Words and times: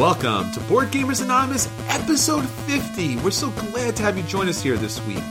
Welcome 0.00 0.50
to 0.52 0.60
Board 0.60 0.88
Gamers 0.88 1.22
Anonymous, 1.22 1.68
episode 1.90 2.48
50. 2.48 3.18
We're 3.18 3.30
so 3.30 3.50
glad 3.50 3.94
to 3.96 4.02
have 4.02 4.16
you 4.16 4.22
join 4.22 4.48
us 4.48 4.62
here 4.62 4.78
this 4.78 4.98
week. 5.04 5.22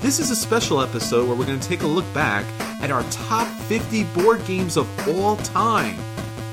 This 0.00 0.18
is 0.18 0.32
a 0.32 0.34
special 0.34 0.82
episode 0.82 1.28
where 1.28 1.36
we're 1.36 1.46
going 1.46 1.60
to 1.60 1.68
take 1.68 1.82
a 1.82 1.86
look 1.86 2.12
back 2.12 2.44
at 2.82 2.90
our 2.90 3.04
top 3.04 3.46
50 3.46 4.02
board 4.06 4.44
games 4.44 4.76
of 4.76 4.88
all 5.08 5.36
time. 5.36 5.96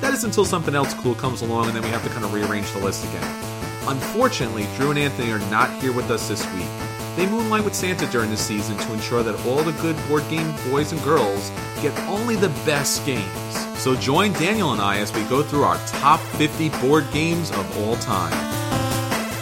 That 0.01 0.14
is 0.14 0.23
until 0.23 0.46
something 0.46 0.75
else 0.75 0.93
cool 0.93 1.15
comes 1.15 1.41
along 1.41 1.65
and 1.65 1.75
then 1.75 1.82
we 1.82 1.89
have 1.89 2.04
to 2.04 2.09
kind 2.09 2.23
of 2.23 2.32
rearrange 2.32 2.71
the 2.73 2.78
list 2.78 3.05
again. 3.05 3.43
Unfortunately, 3.87 4.68
Drew 4.75 4.92
and 4.92 5.00
Anthony 5.00 5.32
are 5.32 5.39
not 5.50 5.74
here 5.82 5.93
with 5.93 6.11
us 6.11 6.28
this 6.28 6.46
week. 6.54 6.69
They 7.15 7.25
moonlight 7.25 7.65
with 7.65 7.74
Santa 7.74 8.05
during 8.11 8.29
the 8.29 8.37
season 8.37 8.78
to 8.78 8.93
ensure 8.93 9.24
that 9.24 9.47
all 9.47 9.64
the 9.64 9.71
good 9.82 9.97
board 10.07 10.29
game 10.29 10.54
boys 10.69 10.92
and 10.92 11.01
girls 11.01 11.50
get 11.82 11.97
only 12.01 12.36
the 12.36 12.50
best 12.68 13.04
games. 13.04 13.62
So 13.84 13.97
join 13.97 14.31
Daniel 14.31 14.71
and 14.71 14.81
I 14.81 15.00
as 15.00 15.14
we 15.14 15.25
go 15.25 15.43
through 15.43 15.64
our 15.64 15.75
top 15.87 16.21
50 16.21 16.69
board 16.79 17.05
games 17.11 17.51
of 17.51 17.79
all 17.79 17.97
time. 17.97 18.32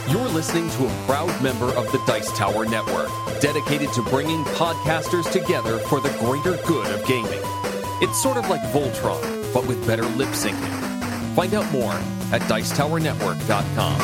You're 0.09 0.27
listening 0.29 0.67
to 0.71 0.87
a 0.87 1.05
proud 1.05 1.43
member 1.43 1.67
of 1.67 1.85
the 1.91 2.01
Dice 2.07 2.35
Tower 2.35 2.65
Network, 2.65 3.11
dedicated 3.39 3.93
to 3.93 4.01
bringing 4.01 4.43
podcasters 4.45 5.31
together 5.31 5.77
for 5.77 5.99
the 6.01 6.09
greater 6.17 6.59
good 6.65 6.87
of 6.91 7.05
gaming. 7.05 7.39
It's 8.01 8.19
sort 8.19 8.37
of 8.37 8.49
like 8.49 8.61
Voltron, 8.73 9.53
but 9.53 9.67
with 9.67 9.85
better 9.85 10.05
lip 10.05 10.29
syncing. 10.29 11.35
Find 11.35 11.53
out 11.53 11.71
more 11.71 11.93
at 12.33 12.41
Dicetowernetwork.com. 12.49 13.99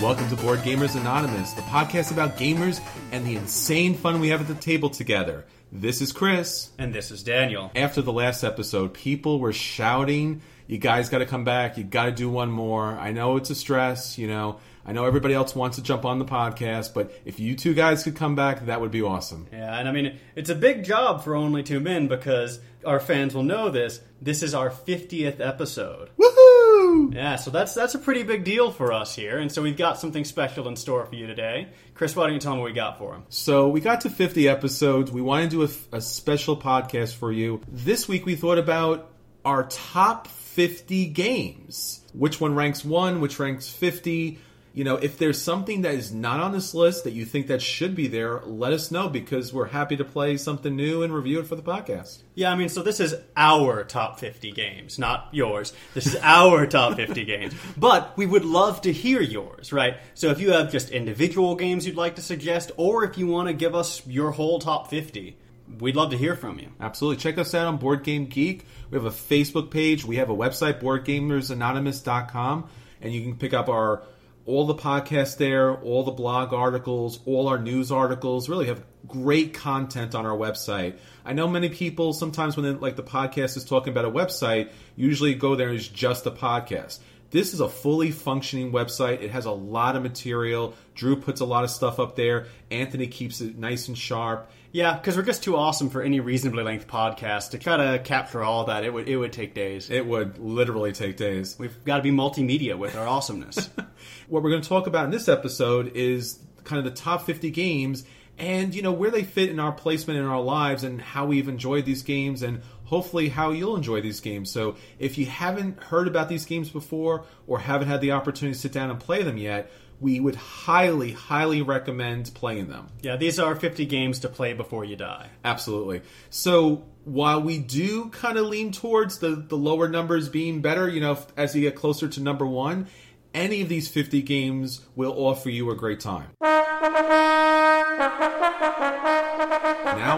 Welcome 0.00 0.28
to 0.28 0.36
Board 0.36 0.60
Gamers 0.60 0.94
Anonymous, 0.94 1.54
the 1.54 1.62
podcast 1.62 2.12
about 2.12 2.38
gamers 2.38 2.80
and 3.10 3.26
the 3.26 3.34
insane 3.34 3.94
fun 3.94 4.20
we 4.20 4.28
have 4.28 4.40
at 4.40 4.46
the 4.46 4.54
table 4.54 4.90
together. 4.90 5.44
This 5.74 6.02
is 6.02 6.12
Chris. 6.12 6.68
And 6.78 6.92
this 6.92 7.10
is 7.10 7.22
Daniel. 7.22 7.72
After 7.74 8.02
the 8.02 8.12
last 8.12 8.44
episode, 8.44 8.92
people 8.92 9.40
were 9.40 9.54
shouting, 9.54 10.42
You 10.66 10.76
guys 10.76 11.08
got 11.08 11.20
to 11.20 11.26
come 11.26 11.44
back. 11.44 11.78
You 11.78 11.84
got 11.84 12.04
to 12.04 12.12
do 12.12 12.28
one 12.28 12.50
more. 12.50 12.98
I 12.98 13.12
know 13.12 13.38
it's 13.38 13.48
a 13.48 13.54
stress, 13.54 14.18
you 14.18 14.28
know. 14.28 14.60
I 14.84 14.92
know 14.92 15.04
everybody 15.04 15.34
else 15.34 15.54
wants 15.54 15.76
to 15.76 15.82
jump 15.82 16.04
on 16.04 16.18
the 16.18 16.24
podcast, 16.24 16.92
but 16.92 17.12
if 17.24 17.38
you 17.38 17.54
two 17.54 17.72
guys 17.72 18.02
could 18.02 18.16
come 18.16 18.34
back, 18.34 18.66
that 18.66 18.80
would 18.80 18.90
be 18.90 19.02
awesome. 19.02 19.46
Yeah, 19.52 19.78
and 19.78 19.88
I 19.88 19.92
mean, 19.92 20.18
it's 20.34 20.50
a 20.50 20.54
big 20.54 20.84
job 20.84 21.22
for 21.22 21.36
only 21.36 21.62
two 21.62 21.78
men 21.78 22.08
because 22.08 22.58
our 22.84 22.98
fans 22.98 23.34
will 23.34 23.44
know 23.44 23.70
this. 23.70 24.00
This 24.20 24.42
is 24.42 24.54
our 24.54 24.70
50th 24.70 25.40
episode. 25.40 26.10
Woohoo! 26.18 27.14
Yeah, 27.14 27.36
so 27.36 27.50
that's 27.50 27.74
that's 27.74 27.94
a 27.94 27.98
pretty 27.98 28.24
big 28.24 28.44
deal 28.44 28.70
for 28.72 28.92
us 28.92 29.14
here, 29.14 29.38
and 29.38 29.52
so 29.52 29.62
we've 29.62 29.76
got 29.76 29.98
something 29.98 30.24
special 30.24 30.66
in 30.68 30.76
store 30.76 31.06
for 31.06 31.14
you 31.14 31.26
today. 31.26 31.68
Chris, 31.94 32.16
why 32.16 32.24
don't 32.24 32.34
you 32.34 32.40
tell 32.40 32.52
them 32.52 32.60
what 32.60 32.66
we 32.66 32.72
got 32.72 32.98
for 32.98 33.12
them? 33.12 33.24
So 33.28 33.68
we 33.68 33.80
got 33.80 34.00
to 34.02 34.10
50 34.10 34.48
episodes. 34.48 35.12
We 35.12 35.22
want 35.22 35.48
to 35.48 35.56
do 35.56 35.62
a, 35.62 35.96
a 35.96 36.00
special 36.00 36.56
podcast 36.56 37.14
for 37.14 37.30
you. 37.30 37.60
This 37.68 38.08
week 38.08 38.26
we 38.26 38.34
thought 38.34 38.58
about 38.58 39.10
our 39.44 39.64
top 39.64 40.26
50 40.26 41.06
games. 41.06 42.00
Which 42.12 42.40
one 42.40 42.54
ranks 42.54 42.84
one? 42.84 43.20
Which 43.20 43.38
ranks 43.38 43.68
50? 43.68 44.38
You 44.74 44.84
know, 44.84 44.96
if 44.96 45.18
there's 45.18 45.40
something 45.40 45.82
that 45.82 45.94
is 45.94 46.12
not 46.12 46.40
on 46.40 46.52
this 46.52 46.72
list 46.72 47.04
that 47.04 47.12
you 47.12 47.26
think 47.26 47.48
that 47.48 47.60
should 47.60 47.94
be 47.94 48.06
there, 48.06 48.40
let 48.40 48.72
us 48.72 48.90
know 48.90 49.08
because 49.08 49.52
we're 49.52 49.66
happy 49.66 49.96
to 49.96 50.04
play 50.04 50.38
something 50.38 50.74
new 50.74 51.02
and 51.02 51.12
review 51.12 51.40
it 51.40 51.46
for 51.46 51.56
the 51.56 51.62
podcast. 51.62 52.22
Yeah, 52.34 52.50
I 52.50 52.54
mean, 52.54 52.70
so 52.70 52.82
this 52.82 52.98
is 52.98 53.14
our 53.36 53.84
top 53.84 54.18
50 54.18 54.50
games, 54.52 54.98
not 54.98 55.28
yours. 55.30 55.74
This 55.92 56.06
is 56.06 56.16
our 56.22 56.66
top 56.68 56.96
50 56.96 57.24
games. 57.26 57.54
But 57.76 58.16
we 58.16 58.24
would 58.24 58.46
love 58.46 58.80
to 58.82 58.92
hear 58.92 59.20
yours, 59.20 59.74
right? 59.74 59.98
So 60.14 60.30
if 60.30 60.40
you 60.40 60.52
have 60.52 60.72
just 60.72 60.88
individual 60.88 61.54
games 61.54 61.86
you'd 61.86 61.96
like 61.96 62.16
to 62.16 62.22
suggest, 62.22 62.72
or 62.78 63.04
if 63.04 63.18
you 63.18 63.26
want 63.26 63.48
to 63.48 63.54
give 63.54 63.74
us 63.74 64.06
your 64.06 64.30
whole 64.30 64.58
top 64.58 64.88
50, 64.88 65.36
we'd 65.80 65.96
love 65.96 66.10
to 66.12 66.18
hear 66.18 66.34
from 66.34 66.58
you. 66.58 66.70
Absolutely. 66.80 67.20
Check 67.20 67.36
us 67.36 67.54
out 67.54 67.66
on 67.66 67.76
Board 67.76 68.04
Game 68.04 68.24
Geek. 68.24 68.64
We 68.90 68.96
have 68.96 69.04
a 69.04 69.10
Facebook 69.10 69.70
page. 69.70 70.06
We 70.06 70.16
have 70.16 70.30
a 70.30 70.34
website, 70.34 70.80
boardgamersanonymous.com, 70.80 72.70
and 73.02 73.12
you 73.12 73.20
can 73.20 73.36
pick 73.36 73.52
up 73.52 73.68
our 73.68 74.02
all 74.44 74.66
the 74.66 74.74
podcasts 74.74 75.36
there, 75.36 75.74
all 75.74 76.04
the 76.04 76.12
blog 76.12 76.52
articles, 76.52 77.20
all 77.26 77.48
our 77.48 77.58
news 77.58 77.92
articles. 77.92 78.48
Really 78.48 78.66
have 78.66 78.84
great 79.06 79.54
content 79.54 80.14
on 80.14 80.26
our 80.26 80.36
website. 80.36 80.96
I 81.24 81.32
know 81.32 81.48
many 81.48 81.68
people 81.68 82.12
sometimes 82.12 82.56
when 82.56 82.64
they, 82.64 82.70
like 82.72 82.96
the 82.96 83.02
podcast 83.02 83.56
is 83.56 83.64
talking 83.64 83.92
about 83.92 84.04
a 84.04 84.10
website, 84.10 84.70
usually 84.96 85.34
go 85.34 85.54
there 85.54 85.68
and 85.68 85.78
it's 85.78 85.88
just 85.88 86.26
a 86.26 86.30
podcast. 86.30 86.98
This 87.30 87.54
is 87.54 87.60
a 87.60 87.68
fully 87.68 88.10
functioning 88.10 88.72
website. 88.72 89.22
It 89.22 89.30
has 89.30 89.46
a 89.46 89.52
lot 89.52 89.96
of 89.96 90.02
material. 90.02 90.74
Drew 90.94 91.16
puts 91.16 91.40
a 91.40 91.46
lot 91.46 91.64
of 91.64 91.70
stuff 91.70 91.98
up 91.98 92.14
there. 92.14 92.46
Anthony 92.70 93.06
keeps 93.06 93.40
it 93.40 93.56
nice 93.56 93.88
and 93.88 93.96
sharp. 93.96 94.50
Yeah, 94.72 94.96
because 94.96 95.18
we're 95.18 95.22
just 95.22 95.42
too 95.42 95.54
awesome 95.54 95.90
for 95.90 96.00
any 96.00 96.20
reasonably 96.20 96.64
length 96.64 96.88
podcast 96.88 97.50
to 97.50 97.58
try 97.58 97.76
to 97.76 97.98
capture 97.98 98.42
all 98.42 98.64
that. 98.64 98.84
It 98.84 98.92
would 98.92 99.06
it 99.06 99.18
would 99.18 99.32
take 99.32 99.54
days. 99.54 99.90
It 99.90 100.06
would 100.06 100.38
literally 100.38 100.92
take 100.92 101.18
days. 101.18 101.56
We've 101.58 101.84
got 101.84 101.98
to 101.98 102.02
be 102.02 102.10
multimedia 102.10 102.78
with 102.78 102.96
our 102.96 103.06
awesomeness. 103.06 103.68
what 104.28 104.42
we're 104.42 104.50
going 104.50 104.62
to 104.62 104.68
talk 104.68 104.86
about 104.86 105.04
in 105.04 105.10
this 105.10 105.28
episode 105.28 105.92
is 105.94 106.38
kind 106.64 106.78
of 106.78 106.84
the 106.84 106.98
top 106.98 107.26
50 107.26 107.50
games 107.50 108.04
and 108.38 108.74
you 108.74 108.80
know 108.80 108.92
where 108.92 109.10
they 109.10 109.24
fit 109.24 109.50
in 109.50 109.60
our 109.60 109.72
placement 109.72 110.18
in 110.18 110.24
our 110.24 110.40
lives 110.40 110.84
and 110.84 111.02
how 111.02 111.26
we've 111.26 111.48
enjoyed 111.48 111.84
these 111.84 112.02
games 112.02 112.42
and 112.42 112.62
hopefully 112.84 113.28
how 113.28 113.50
you'll 113.50 113.76
enjoy 113.76 114.00
these 114.00 114.20
games. 114.20 114.50
So 114.50 114.76
if 114.98 115.18
you 115.18 115.26
haven't 115.26 115.82
heard 115.82 116.08
about 116.08 116.28
these 116.28 116.46
games 116.46 116.70
before 116.70 117.24
or 117.46 117.58
haven't 117.58 117.88
had 117.88 118.00
the 118.00 118.12
opportunity 118.12 118.54
to 118.54 118.60
sit 118.60 118.72
down 118.72 118.90
and 118.90 118.98
play 118.98 119.22
them 119.22 119.36
yet, 119.36 119.70
we 120.02 120.18
would 120.18 120.34
highly, 120.34 121.12
highly 121.12 121.62
recommend 121.62 122.34
playing 122.34 122.68
them. 122.68 122.88
Yeah, 123.02 123.14
these 123.16 123.38
are 123.38 123.54
50 123.54 123.86
games 123.86 124.18
to 124.20 124.28
play 124.28 124.52
before 124.52 124.84
you 124.84 124.96
die. 124.96 125.28
Absolutely. 125.44 126.02
So 126.28 126.84
while 127.04 127.40
we 127.40 127.58
do 127.58 128.08
kind 128.10 128.36
of 128.36 128.46
lean 128.46 128.72
towards 128.72 129.18
the, 129.18 129.36
the 129.36 129.56
lower 129.56 129.86
numbers 129.88 130.28
being 130.28 130.60
better, 130.60 130.88
you 130.88 131.00
know, 131.00 131.16
as 131.36 131.54
you 131.54 131.60
get 131.62 131.76
closer 131.76 132.08
to 132.08 132.20
number 132.20 132.44
one, 132.44 132.88
any 133.32 133.62
of 133.62 133.68
these 133.68 133.86
50 133.88 134.22
games 134.22 134.84
will 134.96 135.12
offer 135.12 135.50
you 135.50 135.70
a 135.70 135.76
great 135.76 136.00
time. 136.00 136.30
Now 136.40 136.50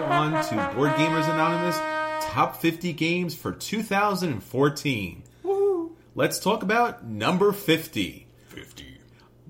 on 0.05 0.33
to 0.47 0.55
Board 0.75 0.93
Gamers 0.93 1.31
Anonymous 1.31 1.77
Top 2.25 2.57
50 2.57 2.95
Games 2.95 3.35
for 3.35 3.53
2014. 3.53 5.23
Woo. 5.43 5.95
Let's 6.15 6.39
talk 6.39 6.63
about 6.63 7.05
number 7.05 7.53
50. 7.53 7.75
50. 7.75 8.24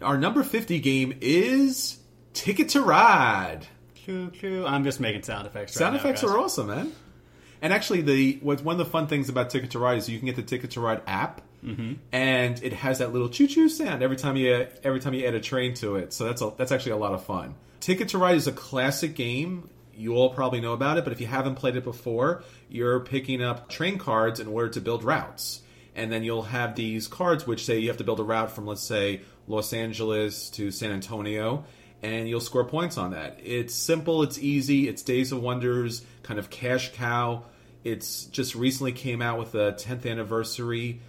Our 0.05 0.19
number 0.19 0.43
50 0.43 0.81
game 0.81 1.17
is 1.21 1.99
Ticket 2.35 2.71
to 2.71 2.83
Ride. 2.83 3.67
Choo 3.95 4.31
choo. 4.31 4.65
I'm 4.67 4.85
just 4.85 5.01
making 5.01 5.23
sound 5.23 5.47
effects. 5.47 5.73
Sound 5.73 5.95
right 5.95 6.01
effects 6.01 6.23
now, 6.23 6.29
are 6.29 6.39
awesome, 6.39 6.67
man. 6.67 6.93
And 7.63 7.73
actually, 7.73 8.03
the 8.03 8.39
what's 8.43 8.63
one 8.63 8.75
of 8.75 8.79
the 8.79 8.91
fun 8.91 9.07
things 9.07 9.31
about 9.31 9.49
Ticket 9.49 9.71
to 9.71 9.79
Ride 9.79 9.97
is 9.97 10.09
you 10.09 10.19
can 10.19 10.27
get 10.27 10.37
the 10.37 10.43
Ticket 10.43 10.73
to 10.73 10.81
Ride 10.81 11.01
app, 11.07 11.41
mm-hmm. 11.65 11.95
and 12.13 12.63
it 12.63 12.75
has 12.75 12.99
that 12.99 13.15
little 13.15 13.31
choo 13.31 13.47
choo 13.47 13.71
sound 13.71 14.03
every 14.03 14.17
time 14.17 14.37
you 14.37 14.67
every 14.83 15.01
time 15.01 15.15
you 15.15 15.27
add 15.27 15.35
a 15.35 15.41
train 15.41 15.73
to 15.75 15.97
it. 15.97 16.13
So 16.13 16.25
that's 16.25 16.43
a, 16.43 16.53
that's 16.59 16.73
actually 16.73 16.93
a 16.93 16.99
lot 16.99 17.15
of 17.15 17.25
fun. 17.25 17.55
Ticket 17.81 18.11
to 18.11 18.19
Ride 18.19 18.37
is 18.37 18.47
a 18.47 18.53
classic 18.53 19.15
game. 19.15 19.71
You 19.97 20.17
all 20.17 20.35
probably 20.35 20.61
know 20.61 20.75
about 20.75 20.99
it, 20.99 21.05
but 21.05 21.15
if 21.15 21.21
you 21.23 21.27
haven't 21.27 21.55
played 21.55 21.77
it 21.77 21.85
before, 21.85 22.43
you're 22.69 23.01
picking 23.01 23.43
up 23.43 23.71
train 23.71 23.97
cards 23.97 24.41
in 24.41 24.49
order 24.49 24.69
to 24.71 24.81
build 24.83 25.03
routes. 25.03 25.63
And 25.95 26.11
then 26.11 26.25
you'll 26.25 26.43
have 26.43 26.75
these 26.75 27.07
cards 27.07 27.47
which 27.47 27.65
say 27.65 27.79
you 27.79 27.89
have 27.89 27.99
to 27.99 28.05
build 28.05 28.21
a 28.21 28.25
route 28.25 28.51
from, 28.51 28.67
let's 28.67 28.83
say, 28.83 29.21
Los 29.47 29.73
Angeles 29.73 30.51
to 30.51 30.71
San 30.71 30.91
Antonio, 30.91 31.65
and 32.03 32.29
you'll 32.29 32.41
score 32.41 32.65
points 32.65 32.99
on 32.99 33.13
that. 33.13 33.39
It's 33.43 33.75
simple, 33.75 34.23
it's 34.23 34.39
easy, 34.39 34.89
it's 34.89 35.03
Days 35.03 35.33
of 35.33 35.41
Wonder's, 35.41 36.03
kind 36.23 36.39
of 36.39 36.51
cash 36.51 36.93
cow. 36.95 37.45
It's 37.85 38.25
just 38.25 38.55
recently 38.55 38.93
came 38.93 39.23
out 39.23 39.39
with 39.39 39.55
a 39.55 39.73
10th 39.73 40.11
anniversary 40.11 41.01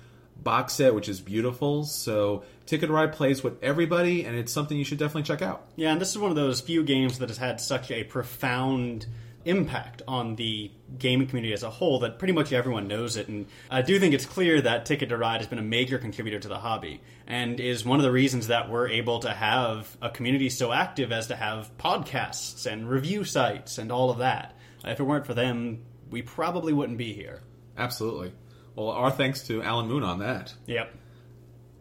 box 0.42 0.74
set, 0.74 0.94
which 0.94 1.10
is 1.10 1.22
beautiful. 1.22 1.86
So 1.86 2.44
Ticket 2.66 2.90
Ride 2.90 3.14
plays 3.14 3.44
with 3.44 3.64
everybody, 3.64 4.26
and 4.26 4.36
it's 4.36 4.52
something 4.52 4.78
you 4.78 4.84
should 4.84 4.98
definitely 4.98 5.24
check 5.24 5.42
out. 5.42 5.66
Yeah, 5.76 5.92
and 5.92 6.02
this 6.02 6.12
is 6.12 6.18
one 6.18 6.32
of 6.32 6.36
those 6.36 6.62
few 6.62 6.84
games 6.84 7.20
that 7.20 7.30
has 7.30 7.38
had 7.38 7.62
such 7.62 7.92
a 7.92 8.04
profound 8.04 9.08
impact 9.46 10.02
on 10.08 10.36
the 10.36 10.72
gaming 10.98 11.28
community 11.28 11.54
as 11.54 11.64
a 11.64 11.70
whole 11.70 12.00
that 12.00 12.20
pretty 12.20 12.34
much 12.34 12.52
everyone 12.52 12.88
knows 12.88 13.16
it. 13.16 13.28
And 13.28 13.48
I 13.70 13.82
do 13.82 14.00
think 14.00 14.14
it's 14.14 14.26
clear 14.26 14.60
that 14.62 14.86
Ticket 14.86 15.10
to 15.10 15.18
Ride 15.18 15.42
has 15.42 15.48
been 15.48 15.60
a 15.60 15.64
major 15.64 15.98
contributor 15.98 16.40
to 16.40 16.48
the 16.48 16.58
hobby 16.58 17.02
and 17.28 17.60
is 17.60 17.86
one 17.86 18.00
of 18.00 18.04
the 18.04 18.12
reasons 18.12 18.48
that 18.48 18.70
we're 18.70 18.90
able 18.90 19.20
to 19.20 19.32
have 19.32 19.96
a 20.02 20.10
community 20.10 20.50
so 20.50 20.72
active 20.72 21.12
as 21.12 21.28
to 21.28 21.36
have 21.36 21.72
podcasts 21.78 22.66
and 22.66 22.90
review 22.90 23.24
sites 23.24 23.78
and 23.78 23.92
all 23.92 24.10
of 24.10 24.18
that. 24.18 24.58
If 24.84 25.00
it 25.00 25.04
weren't 25.04 25.26
for 25.26 25.34
them, 25.34 25.84
we 26.10 26.22
probably 26.22 26.74
wouldn't 26.74 26.98
be 26.98 27.14
here. 27.14 27.42
Absolutely. 27.78 28.34
Well, 28.76 28.90
our 28.90 29.12
thanks 29.12 29.48
to 29.48 29.62
Alan 29.62 29.88
Moon 29.88 30.04
on 30.04 30.20
that. 30.20 30.54
Yep. 30.66 30.94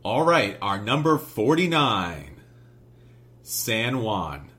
All 0.05 0.25
right, 0.25 0.57
our 0.61 0.81
number 0.81 1.19
49 1.19 2.41
San 3.43 4.03
Juan. 4.03 4.51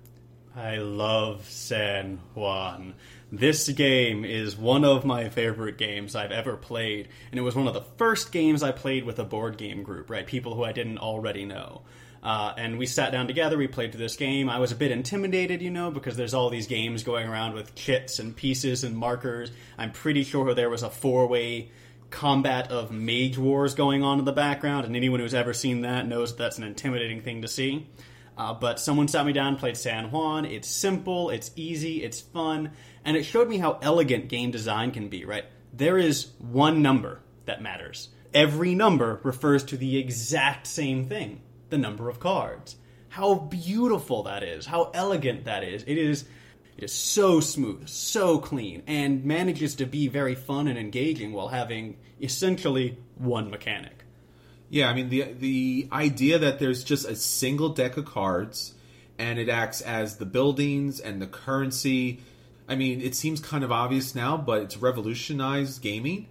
I 0.57 0.77
love 0.77 1.49
San 1.49 2.19
Juan. 2.33 2.93
This 3.29 3.67
game 3.67 4.23
is 4.23 4.55
one 4.55 4.85
of 4.85 5.03
my 5.03 5.27
favorite 5.27 5.77
games 5.77 6.15
I've 6.15 6.31
ever 6.31 6.55
played, 6.55 7.09
and 7.29 7.37
it 7.37 7.43
was 7.43 7.55
one 7.55 7.67
of 7.67 7.73
the 7.73 7.81
first 7.81 8.31
games 8.31 8.63
I 8.63 8.71
played 8.71 9.03
with 9.03 9.19
a 9.19 9.25
board 9.25 9.57
game 9.57 9.83
group, 9.83 10.09
right? 10.09 10.25
People 10.25 10.55
who 10.55 10.63
I 10.63 10.71
didn't 10.71 10.99
already 10.99 11.43
know. 11.43 11.81
Uh, 12.23 12.53
and 12.57 12.79
we 12.79 12.85
sat 12.85 13.11
down 13.11 13.27
together, 13.27 13.57
we 13.57 13.67
played 13.67 13.91
this 13.91 14.15
game. 14.15 14.49
I 14.49 14.59
was 14.59 14.71
a 14.71 14.75
bit 14.77 14.91
intimidated, 14.91 15.61
you 15.61 15.71
know, 15.71 15.91
because 15.91 16.15
there's 16.15 16.33
all 16.33 16.49
these 16.49 16.67
games 16.67 17.03
going 17.03 17.27
around 17.27 17.53
with 17.53 17.75
kits 17.75 18.19
and 18.19 18.33
pieces 18.33 18.85
and 18.85 18.95
markers. 18.95 19.51
I'm 19.77 19.91
pretty 19.91 20.23
sure 20.23 20.53
there 20.53 20.69
was 20.69 20.83
a 20.83 20.89
four 20.89 21.27
way 21.27 21.69
combat 22.11 22.71
of 22.71 22.91
mage 22.91 23.37
wars 23.37 23.75
going 23.75 24.03
on 24.03 24.19
in 24.19 24.25
the 24.25 24.31
background, 24.31 24.85
and 24.85 24.95
anyone 24.95 25.19
who's 25.19 25.33
ever 25.33 25.53
seen 25.53 25.81
that 25.81 26.07
knows 26.07 26.31
that 26.31 26.37
that's 26.37 26.57
an 26.57 26.63
intimidating 26.63 27.21
thing 27.21 27.41
to 27.41 27.47
see. 27.49 27.87
Uh, 28.37 28.53
but 28.53 28.79
someone 28.79 29.07
sat 29.07 29.25
me 29.25 29.33
down, 29.33 29.55
played 29.55 29.77
San 29.77 30.11
Juan. 30.11 30.45
It's 30.45 30.67
simple, 30.67 31.29
it's 31.29 31.51
easy, 31.55 32.03
it's 32.03 32.19
fun, 32.19 32.71
and 33.05 33.15
it 33.15 33.23
showed 33.23 33.47
me 33.47 33.57
how 33.57 33.79
elegant 33.81 34.27
game 34.27 34.51
design 34.51 34.91
can 34.91 35.07
be. 35.07 35.25
Right, 35.25 35.45
there 35.73 35.97
is 35.97 36.31
one 36.39 36.81
number 36.81 37.21
that 37.45 37.61
matters. 37.61 38.09
Every 38.33 38.75
number 38.75 39.21
refers 39.23 39.63
to 39.65 39.77
the 39.77 39.97
exact 39.97 40.67
same 40.67 41.07
thing: 41.07 41.41
the 41.69 41.77
number 41.77 42.09
of 42.09 42.19
cards. 42.19 42.75
How 43.09 43.35
beautiful 43.35 44.23
that 44.23 44.43
is! 44.43 44.65
How 44.65 44.91
elegant 44.93 45.45
that 45.45 45.63
is! 45.63 45.83
It 45.83 45.97
is. 45.97 46.25
It 46.77 46.83
is 46.83 46.93
so 46.93 47.39
smooth, 47.39 47.87
so 47.87 48.37
clean, 48.37 48.83
and 48.85 49.23
manages 49.23 49.75
to 49.75 49.85
be 49.85 50.09
very 50.09 50.35
fun 50.35 50.67
and 50.67 50.77
engaging 50.77 51.31
while 51.31 51.47
having 51.47 51.95
essentially 52.21 52.97
one 53.15 53.49
mechanic. 53.49 54.04
Yeah, 54.75 54.89
I 54.89 54.93
mean 54.93 55.07
the 55.07 55.31
the 55.39 55.87
idea 55.93 56.37
that 56.37 56.59
there's 56.59 56.83
just 56.83 57.07
a 57.07 57.15
single 57.15 57.69
deck 57.69 57.95
of 57.95 58.03
cards 58.03 58.73
and 59.17 59.39
it 59.39 59.47
acts 59.47 59.79
as 59.79 60.17
the 60.17 60.25
buildings 60.25 60.99
and 60.99 61.21
the 61.21 61.27
currency. 61.27 62.19
I 62.67 62.75
mean, 62.75 62.99
it 62.99 63.15
seems 63.15 63.39
kind 63.39 63.63
of 63.63 63.71
obvious 63.71 64.15
now, 64.15 64.35
but 64.35 64.63
it's 64.63 64.75
revolutionized 64.75 65.81
gaming 65.81 66.27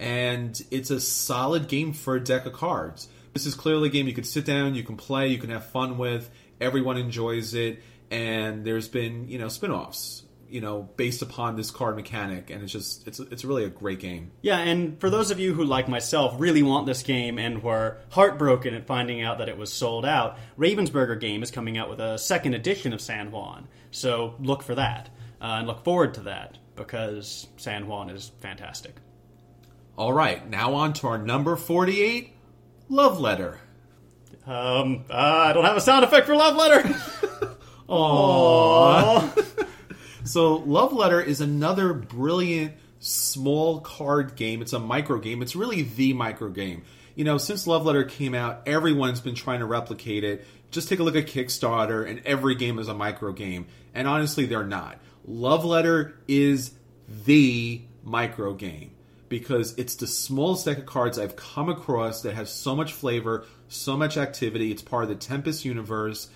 and 0.00 0.60
it's 0.72 0.90
a 0.90 1.00
solid 1.00 1.68
game 1.68 1.92
for 1.92 2.16
a 2.16 2.20
deck 2.20 2.46
of 2.46 2.54
cards. 2.54 3.06
This 3.32 3.46
is 3.46 3.54
clearly 3.54 3.90
a 3.90 3.92
game 3.92 4.08
you 4.08 4.12
could 4.12 4.26
sit 4.26 4.44
down, 4.44 4.74
you 4.74 4.82
can 4.82 4.96
play, 4.96 5.28
you 5.28 5.38
can 5.38 5.50
have 5.50 5.64
fun 5.64 5.96
with. 5.96 6.28
Everyone 6.60 6.96
enjoys 6.96 7.54
it 7.54 7.80
and 8.10 8.64
there's 8.64 8.88
been, 8.88 9.28
you 9.28 9.38
know, 9.38 9.46
spin-offs 9.46 10.23
you 10.54 10.60
know, 10.60 10.88
based 10.96 11.20
upon 11.20 11.56
this 11.56 11.72
card 11.72 11.96
mechanic, 11.96 12.48
and 12.48 12.62
it's 12.62 12.70
just 12.70 13.08
it's 13.08 13.18
it's 13.18 13.44
really 13.44 13.64
a 13.64 13.68
great 13.68 13.98
game. 13.98 14.30
Yeah, 14.40 14.58
and 14.58 15.00
for 15.00 15.10
those 15.10 15.32
of 15.32 15.40
you 15.40 15.52
who, 15.52 15.64
like 15.64 15.88
myself, 15.88 16.36
really 16.38 16.62
want 16.62 16.86
this 16.86 17.02
game 17.02 17.40
and 17.40 17.60
were 17.60 17.98
heartbroken 18.10 18.72
at 18.72 18.86
finding 18.86 19.20
out 19.20 19.38
that 19.38 19.48
it 19.48 19.58
was 19.58 19.72
sold 19.72 20.06
out, 20.06 20.38
Ravensburger 20.56 21.18
Game 21.18 21.42
is 21.42 21.50
coming 21.50 21.76
out 21.76 21.90
with 21.90 21.98
a 21.98 22.18
second 22.18 22.54
edition 22.54 22.92
of 22.92 23.00
San 23.00 23.32
Juan. 23.32 23.66
So 23.90 24.36
look 24.38 24.62
for 24.62 24.76
that 24.76 25.10
uh, 25.40 25.56
and 25.58 25.66
look 25.66 25.82
forward 25.82 26.14
to 26.14 26.20
that 26.20 26.56
because 26.76 27.48
San 27.56 27.88
Juan 27.88 28.08
is 28.08 28.30
fantastic. 28.38 28.94
All 29.98 30.12
right, 30.12 30.48
now 30.48 30.74
on 30.74 30.92
to 30.92 31.08
our 31.08 31.18
number 31.18 31.56
forty-eight, 31.56 32.32
Love 32.88 33.18
Letter. 33.18 33.58
Um, 34.46 35.04
uh, 35.10 35.14
I 35.48 35.52
don't 35.52 35.64
have 35.64 35.76
a 35.76 35.80
sound 35.80 36.04
effect 36.04 36.28
for 36.28 36.36
Love 36.36 36.54
Letter. 36.54 36.94
Aww. 37.88 39.68
so, 40.24 40.56
Love 40.56 40.92
Letter 40.92 41.20
is 41.20 41.40
another 41.40 41.92
brilliant 41.92 42.74
small 42.98 43.80
card 43.80 44.34
game. 44.36 44.62
It's 44.62 44.72
a 44.72 44.78
micro 44.78 45.18
game. 45.18 45.42
It's 45.42 45.54
really 45.54 45.82
the 45.82 46.12
micro 46.14 46.48
game. 46.48 46.82
You 47.14 47.24
know, 47.24 47.38
since 47.38 47.66
Love 47.66 47.86
Letter 47.86 48.04
came 48.04 48.34
out, 48.34 48.62
everyone's 48.66 49.20
been 49.20 49.34
trying 49.34 49.60
to 49.60 49.66
replicate 49.66 50.24
it. 50.24 50.44
Just 50.70 50.88
take 50.88 50.98
a 50.98 51.02
look 51.02 51.14
at 51.14 51.26
Kickstarter, 51.26 52.08
and 52.08 52.20
every 52.24 52.56
game 52.56 52.78
is 52.78 52.88
a 52.88 52.94
micro 52.94 53.32
game. 53.32 53.66
And 53.94 54.08
honestly, 54.08 54.46
they're 54.46 54.64
not. 54.64 54.98
Love 55.26 55.64
Letter 55.64 56.18
is 56.26 56.72
the 57.24 57.82
micro 58.02 58.54
game 58.54 58.90
because 59.28 59.74
it's 59.78 59.96
the 59.96 60.06
smallest 60.06 60.64
deck 60.64 60.78
of 60.78 60.86
cards 60.86 61.18
I've 61.18 61.36
come 61.36 61.68
across 61.68 62.22
that 62.22 62.34
has 62.34 62.52
so 62.52 62.74
much 62.74 62.92
flavor, 62.92 63.44
so 63.68 63.96
much 63.96 64.16
activity. 64.16 64.70
It's 64.70 64.82
part 64.82 65.04
of 65.04 65.08
the 65.08 65.14
Tempest 65.14 65.64
universe 65.64 66.28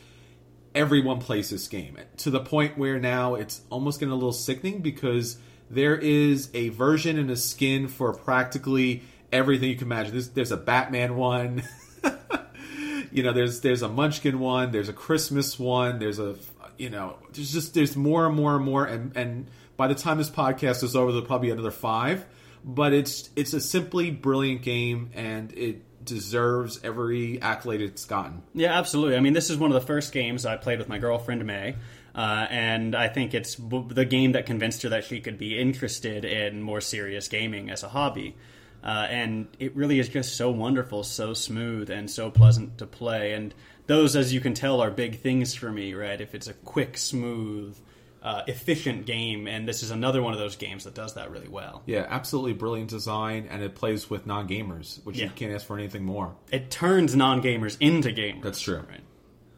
everyone 0.78 1.18
plays 1.18 1.50
this 1.50 1.66
game 1.66 1.98
to 2.16 2.30
the 2.30 2.38
point 2.38 2.78
where 2.78 3.00
now 3.00 3.34
it's 3.34 3.62
almost 3.68 3.98
getting 3.98 4.12
a 4.12 4.14
little 4.14 4.32
sickening 4.32 4.80
because 4.80 5.36
there 5.68 5.96
is 5.96 6.48
a 6.54 6.68
version 6.68 7.18
and 7.18 7.32
a 7.32 7.36
skin 7.36 7.88
for 7.88 8.12
practically 8.12 9.02
everything 9.32 9.70
you 9.70 9.74
can 9.74 9.88
imagine. 9.88 10.12
There's, 10.12 10.28
there's 10.28 10.52
a 10.52 10.56
Batman 10.56 11.16
one. 11.16 11.64
you 13.10 13.24
know, 13.24 13.32
there's 13.32 13.60
there's 13.60 13.82
a 13.82 13.88
Munchkin 13.88 14.38
one. 14.38 14.70
There's 14.70 14.88
a 14.88 14.92
Christmas 14.92 15.58
one. 15.58 15.98
There's 15.98 16.20
a 16.20 16.36
you 16.76 16.90
know, 16.90 17.16
there's 17.32 17.52
just 17.52 17.74
there's 17.74 17.96
more 17.96 18.26
and 18.26 18.36
more 18.36 18.54
and 18.54 18.64
more. 18.64 18.84
And 18.84 19.16
and 19.16 19.48
by 19.76 19.88
the 19.88 19.96
time 19.96 20.18
this 20.18 20.30
podcast 20.30 20.84
is 20.84 20.94
over, 20.94 21.10
there'll 21.10 21.26
probably 21.26 21.48
be 21.48 21.52
another 21.52 21.72
five. 21.72 22.24
But 22.64 22.92
it's 22.92 23.30
it's 23.34 23.52
a 23.52 23.60
simply 23.60 24.12
brilliant 24.12 24.62
game, 24.62 25.10
and 25.14 25.52
it 25.52 25.82
deserves 26.08 26.80
every 26.82 27.40
accolade 27.40 27.80
it's 27.80 28.04
gotten. 28.04 28.42
Yeah, 28.54 28.78
absolutely. 28.78 29.16
I 29.16 29.20
mean, 29.20 29.32
this 29.34 29.50
is 29.50 29.56
one 29.56 29.70
of 29.70 29.74
the 29.74 29.86
first 29.86 30.12
games 30.12 30.44
I 30.44 30.56
played 30.56 30.78
with 30.78 30.88
my 30.88 30.98
girlfriend 30.98 31.44
May. 31.44 31.76
Uh, 32.14 32.46
and 32.50 32.96
I 32.96 33.08
think 33.08 33.32
it's 33.32 33.54
the 33.54 34.06
game 34.08 34.32
that 34.32 34.46
convinced 34.46 34.82
her 34.82 34.88
that 34.88 35.04
she 35.04 35.20
could 35.20 35.38
be 35.38 35.58
interested 35.58 36.24
in 36.24 36.62
more 36.62 36.80
serious 36.80 37.28
gaming 37.28 37.70
as 37.70 37.84
a 37.84 37.88
hobby. 37.88 38.34
Uh, 38.82 39.06
and 39.08 39.48
it 39.58 39.76
really 39.76 39.98
is 39.98 40.08
just 40.08 40.36
so 40.36 40.50
wonderful, 40.50 41.04
so 41.04 41.34
smooth, 41.34 41.90
and 41.90 42.10
so 42.10 42.30
pleasant 42.30 42.78
to 42.78 42.86
play. 42.86 43.34
And 43.34 43.54
those, 43.86 44.16
as 44.16 44.32
you 44.32 44.40
can 44.40 44.54
tell, 44.54 44.80
are 44.80 44.90
big 44.90 45.20
things 45.20 45.54
for 45.54 45.70
me, 45.70 45.94
right? 45.94 46.20
If 46.20 46.34
it's 46.34 46.48
a 46.48 46.54
quick, 46.54 46.96
smooth, 46.96 47.78
uh, 48.22 48.42
efficient 48.46 49.06
game, 49.06 49.46
and 49.46 49.68
this 49.68 49.82
is 49.82 49.90
another 49.90 50.22
one 50.22 50.32
of 50.32 50.38
those 50.38 50.56
games 50.56 50.84
that 50.84 50.94
does 50.94 51.14
that 51.14 51.30
really 51.30 51.48
well. 51.48 51.82
Yeah, 51.86 52.06
absolutely 52.08 52.54
brilliant 52.54 52.90
design, 52.90 53.48
and 53.50 53.62
it 53.62 53.74
plays 53.74 54.10
with 54.10 54.26
non 54.26 54.48
gamers, 54.48 55.04
which 55.04 55.18
yeah. 55.18 55.26
you 55.26 55.30
can't 55.30 55.52
ask 55.52 55.66
for 55.66 55.78
anything 55.78 56.04
more. 56.04 56.34
It 56.50 56.70
turns 56.70 57.14
non 57.14 57.42
gamers 57.42 57.76
into 57.80 58.10
gamers. 58.10 58.42
That's 58.42 58.60
true. 58.60 58.84
Right. 58.88 59.00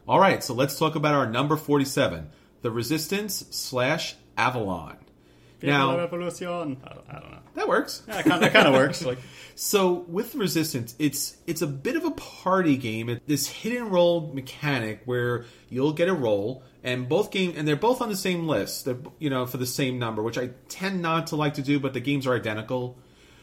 All 0.07 0.19
right, 0.19 0.43
so 0.43 0.53
let's 0.53 0.77
talk 0.77 0.95
about 0.95 1.13
our 1.13 1.29
number 1.29 1.55
47 1.55 2.29
The 2.61 2.71
Resistance 2.71 3.45
slash 3.51 4.15
Avalon. 4.37 4.97
Now, 5.63 5.97
Revolution. 5.97 6.47
I 6.83 6.93
don't, 6.93 7.05
I 7.09 7.19
don't 7.19 7.31
know. 7.31 7.37
That 7.55 7.67
works. 7.67 8.03
Yeah, 8.07 8.21
that 8.21 8.53
kind 8.53 8.67
of 8.67 8.73
works. 8.73 9.03
Like, 9.11 9.19
so 9.55 10.05
with 10.07 10.35
Resistance, 10.35 10.95
it's 10.97 11.35
it's 11.45 11.61
a 11.61 11.67
bit 11.67 11.95
of 11.95 12.05
a 12.05 12.11
party 12.11 12.77
game. 12.77 13.19
This 13.27 13.47
hidden 13.47 13.89
roll 13.89 14.31
mechanic 14.33 15.01
where 15.05 15.45
you'll 15.69 15.93
get 15.93 16.07
a 16.07 16.13
roll, 16.13 16.63
and 16.83 17.09
both 17.09 17.31
game 17.31 17.53
and 17.57 17.67
they're 17.67 17.75
both 17.75 18.01
on 18.01 18.09
the 18.09 18.15
same 18.15 18.47
list. 18.47 18.85
They're, 18.85 18.97
you 19.19 19.29
know, 19.29 19.45
for 19.45 19.57
the 19.57 19.65
same 19.65 19.99
number, 19.99 20.23
which 20.23 20.37
I 20.37 20.51
tend 20.69 21.01
not 21.01 21.27
to 21.27 21.35
like 21.35 21.55
to 21.55 21.61
do, 21.61 21.79
but 21.79 21.93
the 21.93 21.99
games 21.99 22.25
are 22.25 22.35
identical. 22.35 22.97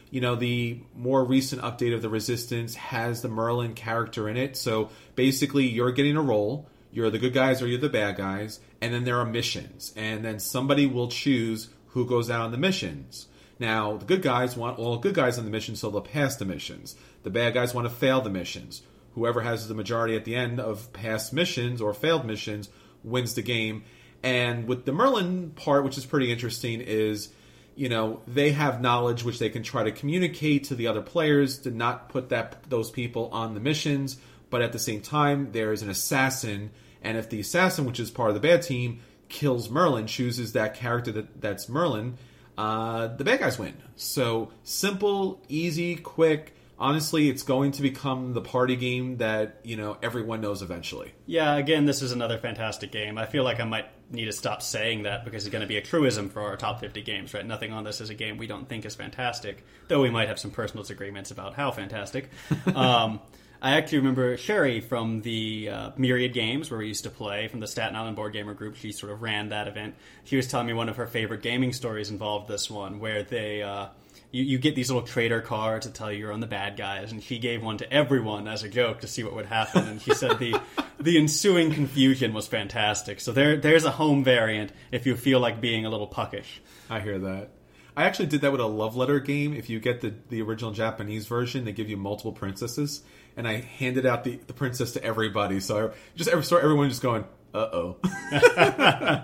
You 0.09 0.21
know, 0.21 0.35
the 0.35 0.81
more 0.95 1.23
recent 1.23 1.61
update 1.61 1.93
of 1.93 2.01
the 2.01 2.09
Resistance 2.09 2.73
has 2.75 3.21
the 3.21 3.29
Merlin 3.29 3.75
character 3.75 4.27
in 4.27 4.37
it, 4.37 4.57
so 4.57 4.89
basically 5.15 5.67
you're 5.67 5.91
getting 5.91 6.17
a 6.17 6.21
roll. 6.21 6.67
You're 6.91 7.11
the 7.11 7.19
good 7.19 7.33
guys 7.33 7.61
or 7.61 7.67
you're 7.67 7.79
the 7.79 7.89
bad 7.89 8.17
guys, 8.17 8.59
and 8.81 8.91
then 8.91 9.03
there 9.03 9.19
are 9.19 9.25
missions, 9.25 9.93
and 9.95 10.25
then 10.25 10.39
somebody 10.39 10.87
will 10.87 11.09
choose 11.09 11.69
who 11.89 12.05
goes 12.05 12.29
out 12.29 12.41
on 12.41 12.51
the 12.51 12.57
missions. 12.57 13.27
Now, 13.59 13.97
the 13.97 14.05
good 14.05 14.21
guys 14.21 14.55
want 14.55 14.79
all 14.79 14.97
good 14.97 15.15
guys 15.15 15.37
on 15.37 15.45
the 15.45 15.51
mission, 15.51 15.75
so 15.75 15.89
they'll 15.89 16.01
pass 16.01 16.37
the 16.37 16.45
missions. 16.45 16.95
The 17.23 17.29
bad 17.29 17.53
guys 17.53 17.73
want 17.73 17.87
to 17.87 17.93
fail 17.93 18.21
the 18.21 18.29
missions. 18.29 18.81
Whoever 19.15 19.41
has 19.41 19.67
the 19.67 19.73
majority 19.73 20.15
at 20.15 20.23
the 20.23 20.35
end 20.35 20.59
of 20.59 20.93
past 20.93 21.33
missions 21.33 21.81
or 21.81 21.93
failed 21.93 22.25
missions 22.25 22.69
wins 23.03 23.33
the 23.33 23.41
game. 23.41 23.83
And 24.23 24.67
with 24.67 24.85
the 24.85 24.91
Merlin 24.91 25.51
part, 25.51 25.83
which 25.83 25.97
is 25.97 26.05
pretty 26.05 26.31
interesting, 26.31 26.81
is 26.81 27.29
you 27.75 27.89
know 27.89 28.21
they 28.27 28.51
have 28.51 28.81
knowledge 28.81 29.23
which 29.23 29.39
they 29.39 29.49
can 29.49 29.63
try 29.63 29.83
to 29.83 29.91
communicate 29.91 30.65
to 30.65 30.75
the 30.75 30.87
other 30.87 31.01
players 31.01 31.59
to 31.59 31.71
not 31.71 32.09
put 32.09 32.29
that 32.29 32.69
those 32.69 32.91
people 32.91 33.29
on 33.31 33.53
the 33.53 33.59
missions. 33.59 34.17
But 34.49 34.61
at 34.61 34.73
the 34.73 34.79
same 34.79 35.01
time, 35.01 35.51
there 35.51 35.71
is 35.71 35.81
an 35.81 35.89
assassin, 35.89 36.71
and 37.03 37.17
if 37.17 37.29
the 37.29 37.39
assassin, 37.39 37.85
which 37.85 37.99
is 37.99 38.09
part 38.09 38.29
of 38.29 38.35
the 38.35 38.41
bad 38.41 38.63
team, 38.63 38.99
kills 39.29 39.69
Merlin, 39.69 40.07
chooses 40.07 40.53
that 40.53 40.73
character 40.73 41.11
that, 41.13 41.39
that's 41.39 41.69
Merlin, 41.69 42.17
uh, 42.57 43.07
the 43.07 43.23
bad 43.23 43.39
guys 43.39 43.57
win. 43.57 43.75
So 43.95 44.51
simple, 44.63 45.41
easy, 45.47 45.95
quick. 45.95 46.55
Honestly, 46.77 47.29
it's 47.29 47.43
going 47.43 47.71
to 47.73 47.81
become 47.81 48.33
the 48.33 48.41
party 48.41 48.75
game 48.75 49.17
that 49.17 49.59
you 49.63 49.77
know 49.77 49.97
everyone 50.01 50.41
knows 50.41 50.61
eventually. 50.61 51.13
Yeah, 51.25 51.55
again, 51.55 51.85
this 51.85 52.01
is 52.01 52.11
another 52.11 52.37
fantastic 52.37 52.91
game. 52.91 53.17
I 53.17 53.25
feel 53.25 53.43
like 53.43 53.59
I 53.61 53.65
might 53.65 53.85
need 54.11 54.25
to 54.25 54.33
stop 54.33 54.61
saying 54.61 55.03
that 55.03 55.23
because 55.23 55.45
it's 55.45 55.51
going 55.51 55.61
to 55.61 55.67
be 55.67 55.77
a 55.77 55.81
truism 55.81 56.29
for 56.29 56.41
our 56.41 56.57
top 56.57 56.79
50 56.79 57.01
games, 57.01 57.33
right? 57.33 57.45
Nothing 57.45 57.71
on 57.71 57.83
this 57.83 58.01
is 58.01 58.09
a 58.09 58.13
game 58.13 58.37
we 58.37 58.47
don't 58.47 58.67
think 58.67 58.85
is 58.85 58.95
fantastic, 58.95 59.63
though 59.87 60.01
we 60.01 60.09
might 60.09 60.27
have 60.27 60.39
some 60.39 60.51
personal 60.51 60.83
disagreements 60.83 61.31
about 61.31 61.53
how 61.53 61.71
fantastic. 61.71 62.29
Um, 62.75 63.19
I 63.61 63.71
actually 63.71 63.97
remember 63.97 64.37
Sherry 64.37 64.79
from 64.79 65.21
the 65.21 65.69
uh, 65.69 65.91
Myriad 65.97 66.33
Games, 66.33 66.71
where 66.71 66.77
we 66.77 66.87
used 66.87 67.03
to 67.03 67.09
play, 67.09 67.49
from 67.49 67.59
the 67.59 67.67
Staten 67.67 67.95
Island 67.95 68.15
Board 68.15 68.31
Gamer 68.31 68.53
Group. 68.53 68.75
She 68.77 68.93
sort 68.93 69.11
of 69.11 69.21
ran 69.21 69.49
that 69.49 69.67
event. 69.67 69.95
She 70.23 70.37
was 70.37 70.47
telling 70.47 70.67
me 70.67 70.73
one 70.73 70.87
of 70.87 70.95
her 70.95 71.07
favorite 71.07 71.41
gaming 71.41 71.73
stories 71.73 72.09
involved 72.09 72.47
this 72.47 72.69
one, 72.69 72.99
where 72.99 73.23
they. 73.23 73.61
Uh, 73.61 73.87
you, 74.31 74.43
you 74.43 74.57
get 74.59 74.75
these 74.75 74.89
little 74.89 75.05
trader 75.05 75.41
cards 75.41 75.85
that 75.85 75.95
tell 75.95 76.11
you 76.11 76.19
you're 76.19 76.31
on 76.31 76.39
the 76.39 76.47
bad 76.47 76.77
guys, 76.77 77.11
and 77.11 77.21
she 77.21 77.39
gave 77.39 77.63
one 77.63 77.77
to 77.79 77.91
everyone 77.91 78.47
as 78.47 78.63
a 78.63 78.69
joke 78.69 79.01
to 79.01 79.07
see 79.07 79.23
what 79.23 79.35
would 79.35 79.47
happen. 79.47 79.87
And 79.87 80.01
she 80.01 80.13
said 80.13 80.39
the 80.39 80.59
the 80.99 81.17
ensuing 81.17 81.73
confusion 81.73 82.33
was 82.33 82.47
fantastic. 82.47 83.19
So 83.19 83.31
there 83.31 83.57
there's 83.57 83.85
a 83.85 83.91
home 83.91 84.23
variant 84.23 84.71
if 84.91 85.05
you 85.05 85.15
feel 85.17 85.39
like 85.39 85.59
being 85.59 85.85
a 85.85 85.89
little 85.89 86.07
puckish. 86.07 86.61
I 86.89 87.01
hear 87.01 87.19
that. 87.19 87.49
I 87.97 88.05
actually 88.05 88.27
did 88.27 88.41
that 88.41 88.51
with 88.51 88.61
a 88.61 88.67
love 88.67 88.95
letter 88.95 89.19
game. 89.19 89.53
If 89.53 89.69
you 89.69 89.79
get 89.79 89.99
the, 89.99 90.13
the 90.29 90.41
original 90.41 90.71
Japanese 90.71 91.25
version, 91.25 91.65
they 91.65 91.73
give 91.73 91.89
you 91.89 91.97
multiple 91.97 92.31
princesses 92.31 93.01
and 93.39 93.47
I 93.47 93.61
handed 93.61 94.05
out 94.05 94.25
the, 94.25 94.37
the 94.47 94.53
princess 94.53 94.91
to 94.91 95.03
everybody. 95.03 95.61
So 95.61 95.87
I 95.87 95.91
just 96.17 96.29
every 96.29 96.57
everyone 96.61 96.89
just 96.89 97.01
going, 97.01 97.23
uh 97.53 97.57
oh. 97.57 97.97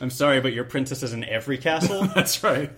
I'm 0.00 0.10
sorry, 0.10 0.40
but 0.40 0.52
your 0.52 0.62
princess 0.62 1.02
is 1.02 1.12
in 1.12 1.24
every 1.24 1.58
castle. 1.58 2.06
That's 2.14 2.44
right. 2.44 2.70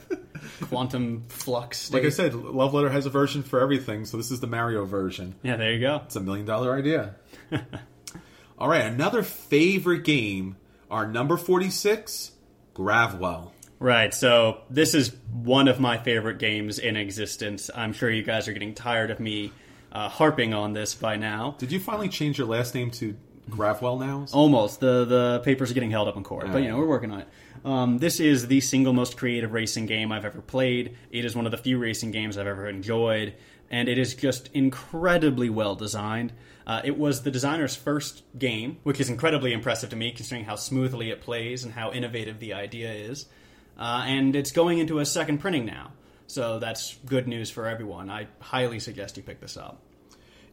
quantum 0.62 1.24
flux. 1.28 1.92
Like 1.92 2.04
I 2.04 2.08
said, 2.08 2.34
Love 2.34 2.72
Letter 2.72 2.88
has 2.88 3.04
a 3.04 3.10
version 3.10 3.42
for 3.42 3.60
everything, 3.60 4.06
so 4.06 4.16
this 4.16 4.30
is 4.30 4.40
the 4.40 4.46
Mario 4.46 4.86
version. 4.86 5.34
yeah, 5.42 5.56
there 5.56 5.72
you 5.72 5.80
go. 5.80 6.00
It's 6.06 6.16
a 6.16 6.20
million 6.20 6.46
dollar 6.46 6.74
idea. 6.74 7.16
All 8.58 8.68
right, 8.68 8.86
another 8.86 9.22
favorite 9.22 10.04
game, 10.04 10.56
our 10.90 11.06
number 11.06 11.36
46, 11.36 12.32
Gravwell. 12.74 13.50
Right, 13.78 14.14
so 14.14 14.62
this 14.70 14.94
is 14.94 15.14
one 15.32 15.68
of 15.68 15.80
my 15.80 15.98
favorite 15.98 16.38
games 16.38 16.78
in 16.78 16.96
existence. 16.96 17.70
I'm 17.74 17.92
sure 17.92 18.10
you 18.10 18.22
guys 18.22 18.48
are 18.48 18.52
getting 18.54 18.74
tired 18.74 19.10
of 19.10 19.20
me 19.20 19.52
uh, 19.92 20.08
harping 20.08 20.54
on 20.54 20.72
this 20.72 20.94
by 20.94 21.16
now. 21.16 21.56
Did 21.58 21.72
you 21.72 21.80
finally 21.80 22.08
change 22.08 22.38
your 22.38 22.46
last 22.46 22.74
name 22.74 22.90
to 22.92 23.16
Gravwell 23.50 23.98
now? 23.98 24.26
Almost. 24.32 24.80
The 24.80 25.04
the 25.04 25.40
papers 25.44 25.70
are 25.70 25.74
getting 25.74 25.90
held 25.90 26.08
up 26.08 26.16
in 26.16 26.24
court, 26.24 26.52
but 26.52 26.62
you 26.62 26.68
know 26.68 26.78
we're 26.78 26.86
working 26.86 27.10
on 27.10 27.20
it. 27.20 27.28
Um, 27.64 27.98
this 27.98 28.20
is 28.20 28.46
the 28.46 28.60
single 28.60 28.92
most 28.92 29.16
creative 29.16 29.52
racing 29.52 29.86
game 29.86 30.12
I've 30.12 30.24
ever 30.24 30.40
played. 30.40 30.96
It 31.10 31.24
is 31.24 31.34
one 31.34 31.44
of 31.44 31.50
the 31.50 31.58
few 31.58 31.78
racing 31.78 32.12
games 32.12 32.38
I've 32.38 32.46
ever 32.46 32.68
enjoyed, 32.68 33.34
and 33.70 33.88
it 33.88 33.98
is 33.98 34.14
just 34.14 34.50
incredibly 34.54 35.50
well 35.50 35.74
designed. 35.74 36.32
Uh, 36.66 36.82
it 36.84 36.98
was 36.98 37.22
the 37.22 37.30
designer's 37.30 37.74
first 37.74 38.22
game, 38.38 38.76
which 38.82 39.00
is 39.00 39.08
incredibly 39.08 39.52
impressive 39.52 39.88
to 39.90 39.96
me, 39.96 40.12
considering 40.12 40.44
how 40.44 40.54
smoothly 40.54 41.10
it 41.10 41.22
plays 41.22 41.64
and 41.64 41.72
how 41.72 41.90
innovative 41.90 42.38
the 42.40 42.52
idea 42.52 42.92
is. 42.92 43.26
Uh, 43.78 44.04
and 44.06 44.36
it's 44.36 44.50
going 44.50 44.78
into 44.78 44.98
a 44.98 45.06
second 45.06 45.38
printing 45.38 45.64
now, 45.64 45.92
so 46.28 46.58
that's 46.58 46.96
good 47.06 47.26
news 47.26 47.50
for 47.50 47.66
everyone. 47.66 48.10
I 48.10 48.28
highly 48.38 48.78
suggest 48.78 49.16
you 49.16 49.22
pick 49.22 49.40
this 49.40 49.56
up. 49.56 49.82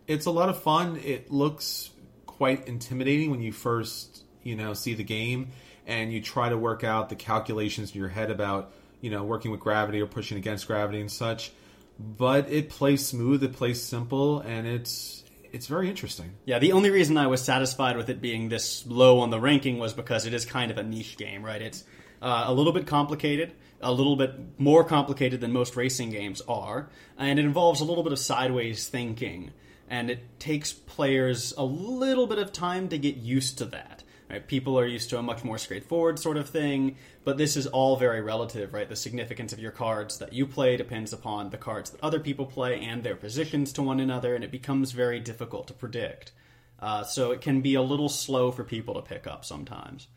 It's 0.08 0.26
a 0.26 0.32
lot 0.32 0.50
of 0.50 0.62
fun. 0.62 0.98
It 1.04 1.32
looks 1.32 1.92
quite 2.26 2.68
intimidating 2.68 3.30
when 3.30 3.42
you 3.42 3.52
first, 3.52 4.24
you 4.42 4.56
know, 4.56 4.74
see 4.74 4.94
the 4.94 5.04
game 5.04 5.52
and 5.86 6.12
you 6.12 6.22
try 6.22 6.50
to 6.50 6.58
work 6.58 6.84
out 6.84 7.10
the 7.10 7.16
calculations 7.16 7.92
in 7.92 8.00
your 8.00 8.10
head 8.10 8.32
about, 8.32 8.72
you 9.02 9.10
know, 9.10 9.24
working 9.24 9.52
with 9.52 9.60
gravity 9.60 10.02
or 10.02 10.08
pushing 10.08 10.38
against 10.38 10.66
gravity 10.66 11.02
and 11.02 11.12
such. 11.12 11.52
But 12.00 12.50
it 12.50 12.70
plays 12.70 13.06
smooth, 13.06 13.44
it 13.44 13.54
plays 13.54 13.82
simple, 13.82 14.40
and 14.40 14.66
it's 14.66 15.24
it's 15.52 15.68
very 15.68 15.90
interesting. 15.90 16.32
Yeah, 16.46 16.60
the 16.60 16.74
only 16.74 16.90
reason 16.90 17.18
I 17.18 17.28
was 17.28 17.42
satisfied 17.42 17.96
with 17.96 18.10
it 18.10 18.22
being 18.22 18.50
this 18.50 18.86
low 18.86 19.20
on 19.20 19.30
the 19.30 19.40
ranking 19.40 19.78
was 19.78 19.94
because 19.94 20.26
it 20.26 20.34
is 20.34 20.46
kind 20.46 20.72
of 20.72 20.78
a 20.78 20.84
niche 20.84 21.18
game, 21.18 21.44
right? 21.44 21.62
It's 21.62 21.84
uh, 22.22 22.46
a 22.48 22.54
little 22.54 22.74
bit 22.74 22.88
complicated, 22.88 23.54
a 23.86 23.92
little 23.92 24.16
bit 24.16 24.60
more 24.60 24.84
complicated 24.84 25.40
than 25.40 25.54
most 25.54 25.76
racing 25.76 26.10
games 26.10 26.42
are, 26.48 26.90
and 27.18 27.40
it 27.40 27.46
involves 27.46 27.80
a 27.80 27.86
little 27.86 28.04
bit 28.04 28.12
of 28.12 28.20
sideways 28.20 28.88
thinking, 28.88 29.52
and 29.88 30.10
it 30.10 30.40
takes 30.40 30.74
players 30.74 31.54
a 31.56 31.64
little 31.64 32.26
bit 32.26 32.40
of 32.40 32.52
time 32.52 32.90
to 32.90 32.98
get 32.98 33.16
used 33.16 33.60
to 33.60 33.66
that. 33.66 34.04
Right? 34.28 34.48
People 34.48 34.80
are 34.80 34.88
used 34.88 35.12
to 35.12 35.20
a 35.20 35.24
much 35.24 35.44
more 35.44 35.60
straightforward 35.60 36.18
sort 36.18 36.38
of 36.38 36.50
thing, 36.50 36.98
but 37.24 37.38
this 37.38 37.56
is 37.56 37.68
all 37.68 37.96
very 37.96 38.22
relative, 38.22 38.74
right? 38.74 38.90
The 38.90 38.96
significance 38.96 39.54
of 39.54 39.60
your 39.60 39.72
cards 39.72 40.18
that 40.18 40.34
you 40.34 40.48
play 40.48 40.78
depends 40.78 41.14
upon 41.14 41.52
the 41.52 41.58
cards 41.58 41.92
that 41.92 42.02
other 42.02 42.20
people 42.20 42.48
play 42.48 42.80
and 42.82 43.04
their 43.04 43.16
positions 43.16 43.72
to 43.74 43.84
one 43.84 44.00
another, 44.00 44.34
and 44.34 44.44
it 44.44 44.52
becomes 44.52 44.94
very 44.94 45.20
difficult 45.20 45.68
to 45.68 45.74
predict. 45.74 46.32
Uh, 46.80 47.04
so 47.04 47.32
it 47.32 47.42
can 47.42 47.62
be 47.62 47.76
a 47.76 47.84
little 47.84 48.10
slow 48.10 48.52
for 48.52 48.64
people 48.64 48.96
to 48.96 49.02
pick 49.02 49.28
up 49.28 49.46
sometimes. 49.46 50.08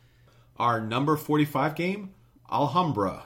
Our 0.57 0.81
number 0.81 1.17
45 1.17 1.75
game, 1.75 2.15
Alhambra. 2.51 3.25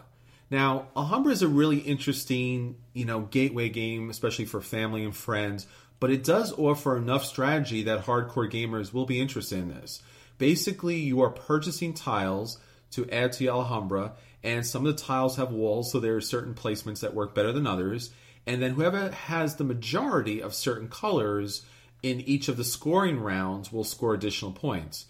Now, 0.52 0.88
Alhambra 0.94 1.32
is 1.32 1.40
a 1.40 1.48
really 1.48 1.78
interesting, 1.78 2.76
you 2.92 3.06
know, 3.06 3.22
gateway 3.22 3.70
game, 3.70 4.10
especially 4.10 4.44
for 4.44 4.60
family 4.60 5.02
and 5.02 5.16
friends, 5.16 5.66
but 5.98 6.10
it 6.10 6.24
does 6.24 6.52
offer 6.52 6.94
enough 6.94 7.24
strategy 7.24 7.84
that 7.84 8.04
hardcore 8.04 8.52
gamers 8.52 8.92
will 8.92 9.06
be 9.06 9.18
interested 9.18 9.60
in 9.60 9.70
this. 9.70 10.02
Basically, 10.36 10.96
you 10.96 11.22
are 11.22 11.30
purchasing 11.30 11.94
tiles 11.94 12.58
to 12.90 13.08
add 13.08 13.32
to 13.32 13.44
your 13.44 13.54
Alhambra, 13.54 14.12
and 14.42 14.66
some 14.66 14.84
of 14.84 14.94
the 14.94 15.02
tiles 15.02 15.36
have 15.36 15.52
walls, 15.52 15.90
so 15.90 15.98
there 15.98 16.16
are 16.16 16.20
certain 16.20 16.52
placements 16.52 17.00
that 17.00 17.14
work 17.14 17.34
better 17.34 17.52
than 17.52 17.66
others. 17.66 18.10
And 18.46 18.60
then 18.60 18.72
whoever 18.72 19.10
has 19.10 19.56
the 19.56 19.64
majority 19.64 20.42
of 20.42 20.52
certain 20.52 20.88
colors 20.88 21.64
in 22.02 22.20
each 22.20 22.48
of 22.48 22.58
the 22.58 22.64
scoring 22.64 23.20
rounds 23.20 23.72
will 23.72 23.84
score 23.84 24.12
additional 24.12 24.52
points. 24.52 25.06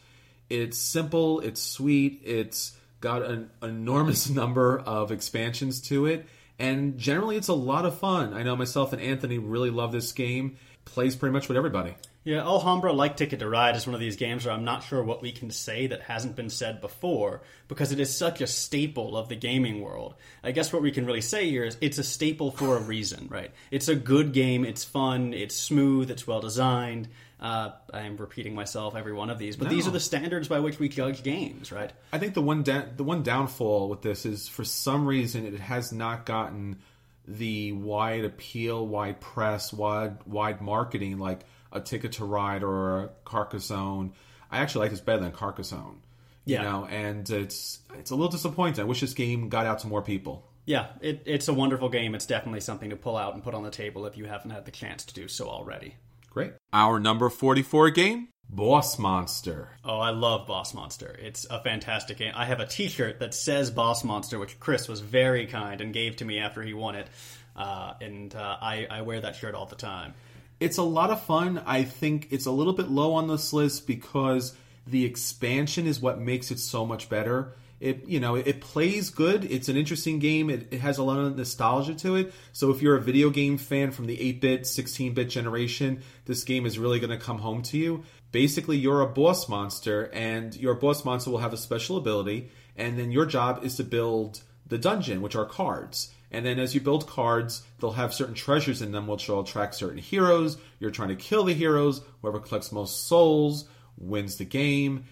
It's 0.48 0.78
simple, 0.78 1.40
it's 1.40 1.60
sweet, 1.60 2.20
it's 2.24 2.76
got 3.02 3.22
an 3.22 3.50
enormous 3.62 4.30
number 4.30 4.78
of 4.78 5.12
expansions 5.12 5.82
to 5.82 6.06
it, 6.06 6.26
and 6.58 6.96
generally 6.96 7.36
it's 7.36 7.48
a 7.48 7.54
lot 7.54 7.84
of 7.84 7.98
fun. 7.98 8.32
I 8.32 8.42
know 8.42 8.56
myself 8.56 8.94
and 8.94 9.02
Anthony 9.02 9.36
really 9.36 9.70
love 9.70 9.92
this 9.92 10.12
game. 10.12 10.56
Plays 10.86 11.14
pretty 11.14 11.32
much 11.34 11.48
with 11.48 11.56
everybody. 11.56 11.94
Yeah, 12.24 12.42
Alhambra, 12.42 12.92
like 12.92 13.16
Ticket 13.16 13.40
to 13.40 13.48
Ride, 13.48 13.74
is 13.74 13.86
one 13.86 13.94
of 13.94 14.00
these 14.00 14.14
games 14.14 14.44
where 14.44 14.54
I'm 14.54 14.64
not 14.64 14.84
sure 14.84 15.02
what 15.02 15.22
we 15.22 15.32
can 15.32 15.50
say 15.50 15.88
that 15.88 16.02
hasn't 16.02 16.36
been 16.36 16.50
said 16.50 16.80
before 16.80 17.42
because 17.66 17.90
it 17.90 17.98
is 17.98 18.16
such 18.16 18.40
a 18.40 18.46
staple 18.46 19.16
of 19.16 19.28
the 19.28 19.34
gaming 19.34 19.80
world. 19.80 20.14
I 20.44 20.52
guess 20.52 20.72
what 20.72 20.82
we 20.82 20.92
can 20.92 21.04
really 21.04 21.20
say 21.20 21.50
here 21.50 21.64
is 21.64 21.76
it's 21.80 21.98
a 21.98 22.04
staple 22.04 22.52
for 22.52 22.76
a 22.76 22.80
reason, 22.80 23.26
right? 23.28 23.50
It's 23.72 23.88
a 23.88 23.96
good 23.96 24.32
game, 24.32 24.64
it's 24.64 24.84
fun, 24.84 25.34
it's 25.34 25.56
smooth, 25.56 26.12
it's 26.12 26.26
well 26.26 26.40
designed. 26.40 27.08
Uh, 27.42 27.72
I'm 27.92 28.16
repeating 28.16 28.54
myself 28.54 28.94
every 28.94 29.12
one 29.12 29.28
of 29.28 29.36
these, 29.38 29.56
but 29.56 29.68
these 29.68 29.88
are 29.88 29.90
the 29.90 29.98
standards 29.98 30.46
by 30.46 30.60
which 30.60 30.78
we 30.78 30.88
judge 30.88 31.24
games, 31.24 31.72
right? 31.72 31.90
I 32.12 32.18
think 32.18 32.34
the 32.34 32.40
one 32.40 32.62
da- 32.62 32.84
the 32.96 33.02
one 33.02 33.24
downfall 33.24 33.88
with 33.88 34.00
this 34.00 34.24
is 34.24 34.46
for 34.48 34.62
some 34.62 35.06
reason 35.06 35.44
it 35.44 35.58
has 35.58 35.92
not 35.92 36.24
gotten 36.24 36.78
the 37.26 37.72
wide 37.72 38.24
appeal, 38.24 38.86
wide 38.86 39.20
press, 39.20 39.72
wide 39.72 40.18
wide 40.24 40.60
marketing 40.60 41.18
like 41.18 41.40
a 41.72 41.80
Ticket 41.80 42.12
to 42.12 42.24
Ride 42.24 42.62
or 42.62 42.98
a 43.04 43.10
Carcassonne. 43.24 44.12
I 44.50 44.58
actually 44.58 44.84
like 44.84 44.90
this 44.92 45.00
better 45.00 45.22
than 45.22 45.32
Carcassonne. 45.32 46.00
You 46.44 46.56
Yeah. 46.56 46.62
know, 46.62 46.84
and 46.86 47.28
it's 47.28 47.80
it's 47.98 48.12
a 48.12 48.14
little 48.14 48.30
disappointing. 48.30 48.82
I 48.82 48.86
wish 48.86 49.00
this 49.00 49.14
game 49.14 49.48
got 49.48 49.66
out 49.66 49.80
to 49.80 49.88
more 49.88 50.02
people. 50.02 50.46
Yeah, 50.64 50.86
it, 51.00 51.22
it's 51.26 51.48
a 51.48 51.52
wonderful 51.54 51.88
game. 51.88 52.14
It's 52.14 52.26
definitely 52.26 52.60
something 52.60 52.90
to 52.90 52.96
pull 52.96 53.16
out 53.16 53.34
and 53.34 53.42
put 53.42 53.52
on 53.54 53.64
the 53.64 53.70
table 53.70 54.06
if 54.06 54.16
you 54.16 54.26
haven't 54.26 54.50
had 54.52 54.64
the 54.64 54.70
chance 54.70 55.04
to 55.06 55.14
do 55.14 55.26
so 55.26 55.48
already. 55.48 55.96
Great. 56.32 56.54
Our 56.72 56.98
number 56.98 57.28
44 57.28 57.90
game, 57.90 58.28
Boss 58.48 58.98
Monster. 58.98 59.68
Oh, 59.84 59.98
I 59.98 60.10
love 60.10 60.46
Boss 60.46 60.72
Monster. 60.72 61.14
It's 61.20 61.44
a 61.50 61.62
fantastic 61.62 62.16
game. 62.16 62.32
I 62.34 62.46
have 62.46 62.58
a 62.58 62.66
T-shirt 62.66 63.20
that 63.20 63.34
says 63.34 63.70
Boss 63.70 64.02
Monster, 64.02 64.38
which 64.38 64.58
Chris 64.58 64.88
was 64.88 65.00
very 65.00 65.46
kind 65.46 65.82
and 65.82 65.92
gave 65.92 66.16
to 66.16 66.24
me 66.24 66.38
after 66.38 66.62
he 66.62 66.72
won 66.72 66.94
it, 66.94 67.08
uh, 67.54 67.92
and 68.00 68.34
uh, 68.34 68.56
I, 68.62 68.86
I 68.90 69.02
wear 69.02 69.20
that 69.20 69.36
shirt 69.36 69.54
all 69.54 69.66
the 69.66 69.76
time. 69.76 70.14
It's 70.58 70.78
a 70.78 70.82
lot 70.82 71.10
of 71.10 71.22
fun. 71.22 71.62
I 71.66 71.82
think 71.82 72.28
it's 72.30 72.46
a 72.46 72.50
little 72.50 72.72
bit 72.72 72.88
low 72.88 73.12
on 73.12 73.28
this 73.28 73.52
list 73.52 73.86
because 73.86 74.54
the 74.86 75.04
expansion 75.04 75.86
is 75.86 76.00
what 76.00 76.18
makes 76.18 76.50
it 76.50 76.58
so 76.58 76.86
much 76.86 77.10
better. 77.10 77.52
It 77.82 78.08
you 78.08 78.20
know 78.20 78.36
it 78.36 78.60
plays 78.60 79.10
good. 79.10 79.44
It's 79.44 79.68
an 79.68 79.76
interesting 79.76 80.20
game. 80.20 80.50
It, 80.50 80.68
it 80.70 80.80
has 80.80 80.98
a 80.98 81.02
lot 81.02 81.18
of 81.18 81.36
nostalgia 81.36 81.94
to 81.96 82.14
it. 82.14 82.32
So 82.52 82.70
if 82.70 82.80
you're 82.80 82.96
a 82.96 83.00
video 83.00 83.28
game 83.28 83.58
fan 83.58 83.90
from 83.90 84.06
the 84.06 84.16
8-bit, 84.16 84.62
16-bit 84.62 85.28
generation, 85.28 86.02
this 86.24 86.44
game 86.44 86.64
is 86.64 86.78
really 86.78 87.00
going 87.00 87.10
to 87.10 87.24
come 87.24 87.38
home 87.38 87.62
to 87.62 87.78
you. 87.78 88.04
Basically, 88.30 88.78
you're 88.78 89.00
a 89.00 89.08
boss 89.08 89.48
monster, 89.48 90.08
and 90.12 90.54
your 90.54 90.74
boss 90.74 91.04
monster 91.04 91.30
will 91.30 91.38
have 91.38 91.52
a 91.52 91.56
special 91.58 91.96
ability, 91.96 92.50
and 92.76 92.96
then 92.96 93.10
your 93.10 93.26
job 93.26 93.64
is 93.64 93.76
to 93.76 93.84
build 93.84 94.42
the 94.68 94.78
dungeon, 94.78 95.20
which 95.20 95.34
are 95.34 95.44
cards. 95.44 96.12
And 96.30 96.46
then 96.46 96.58
as 96.58 96.74
you 96.74 96.80
build 96.80 97.06
cards, 97.06 97.62
they'll 97.78 97.92
have 97.92 98.14
certain 98.14 98.34
treasures 98.34 98.80
in 98.80 98.92
them, 98.92 99.06
which 99.06 99.28
will 99.28 99.40
attract 99.40 99.74
certain 99.74 99.98
heroes. 99.98 100.56
You're 100.78 100.90
trying 100.90 101.10
to 101.10 101.16
kill 101.16 101.44
the 101.44 101.52
heroes. 101.52 102.00
Whoever 102.22 102.38
collects 102.38 102.72
most 102.72 103.06
souls 103.06 103.66
wins 103.98 104.36
the 104.36 104.46
game. 104.46 105.04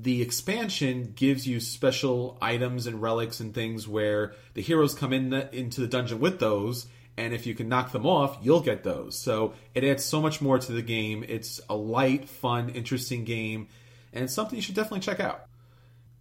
The 0.00 0.22
expansion 0.22 1.12
gives 1.16 1.46
you 1.46 1.58
special 1.58 2.38
items 2.40 2.86
and 2.86 3.02
relics 3.02 3.40
and 3.40 3.52
things 3.52 3.88
where 3.88 4.34
the 4.54 4.62
heroes 4.62 4.94
come 4.94 5.12
in 5.12 5.30
the, 5.30 5.52
into 5.54 5.80
the 5.80 5.88
dungeon 5.88 6.20
with 6.20 6.38
those, 6.38 6.86
and 7.16 7.34
if 7.34 7.46
you 7.46 7.54
can 7.54 7.68
knock 7.68 7.90
them 7.90 8.06
off, 8.06 8.38
you'll 8.40 8.60
get 8.60 8.84
those. 8.84 9.18
So 9.18 9.54
it 9.74 9.82
adds 9.82 10.04
so 10.04 10.20
much 10.20 10.40
more 10.40 10.56
to 10.56 10.72
the 10.72 10.82
game. 10.82 11.24
It's 11.26 11.60
a 11.68 11.74
light, 11.74 12.28
fun, 12.28 12.68
interesting 12.68 13.24
game, 13.24 13.66
and 14.12 14.30
something 14.30 14.54
you 14.54 14.62
should 14.62 14.76
definitely 14.76 15.00
check 15.00 15.18
out. 15.18 15.46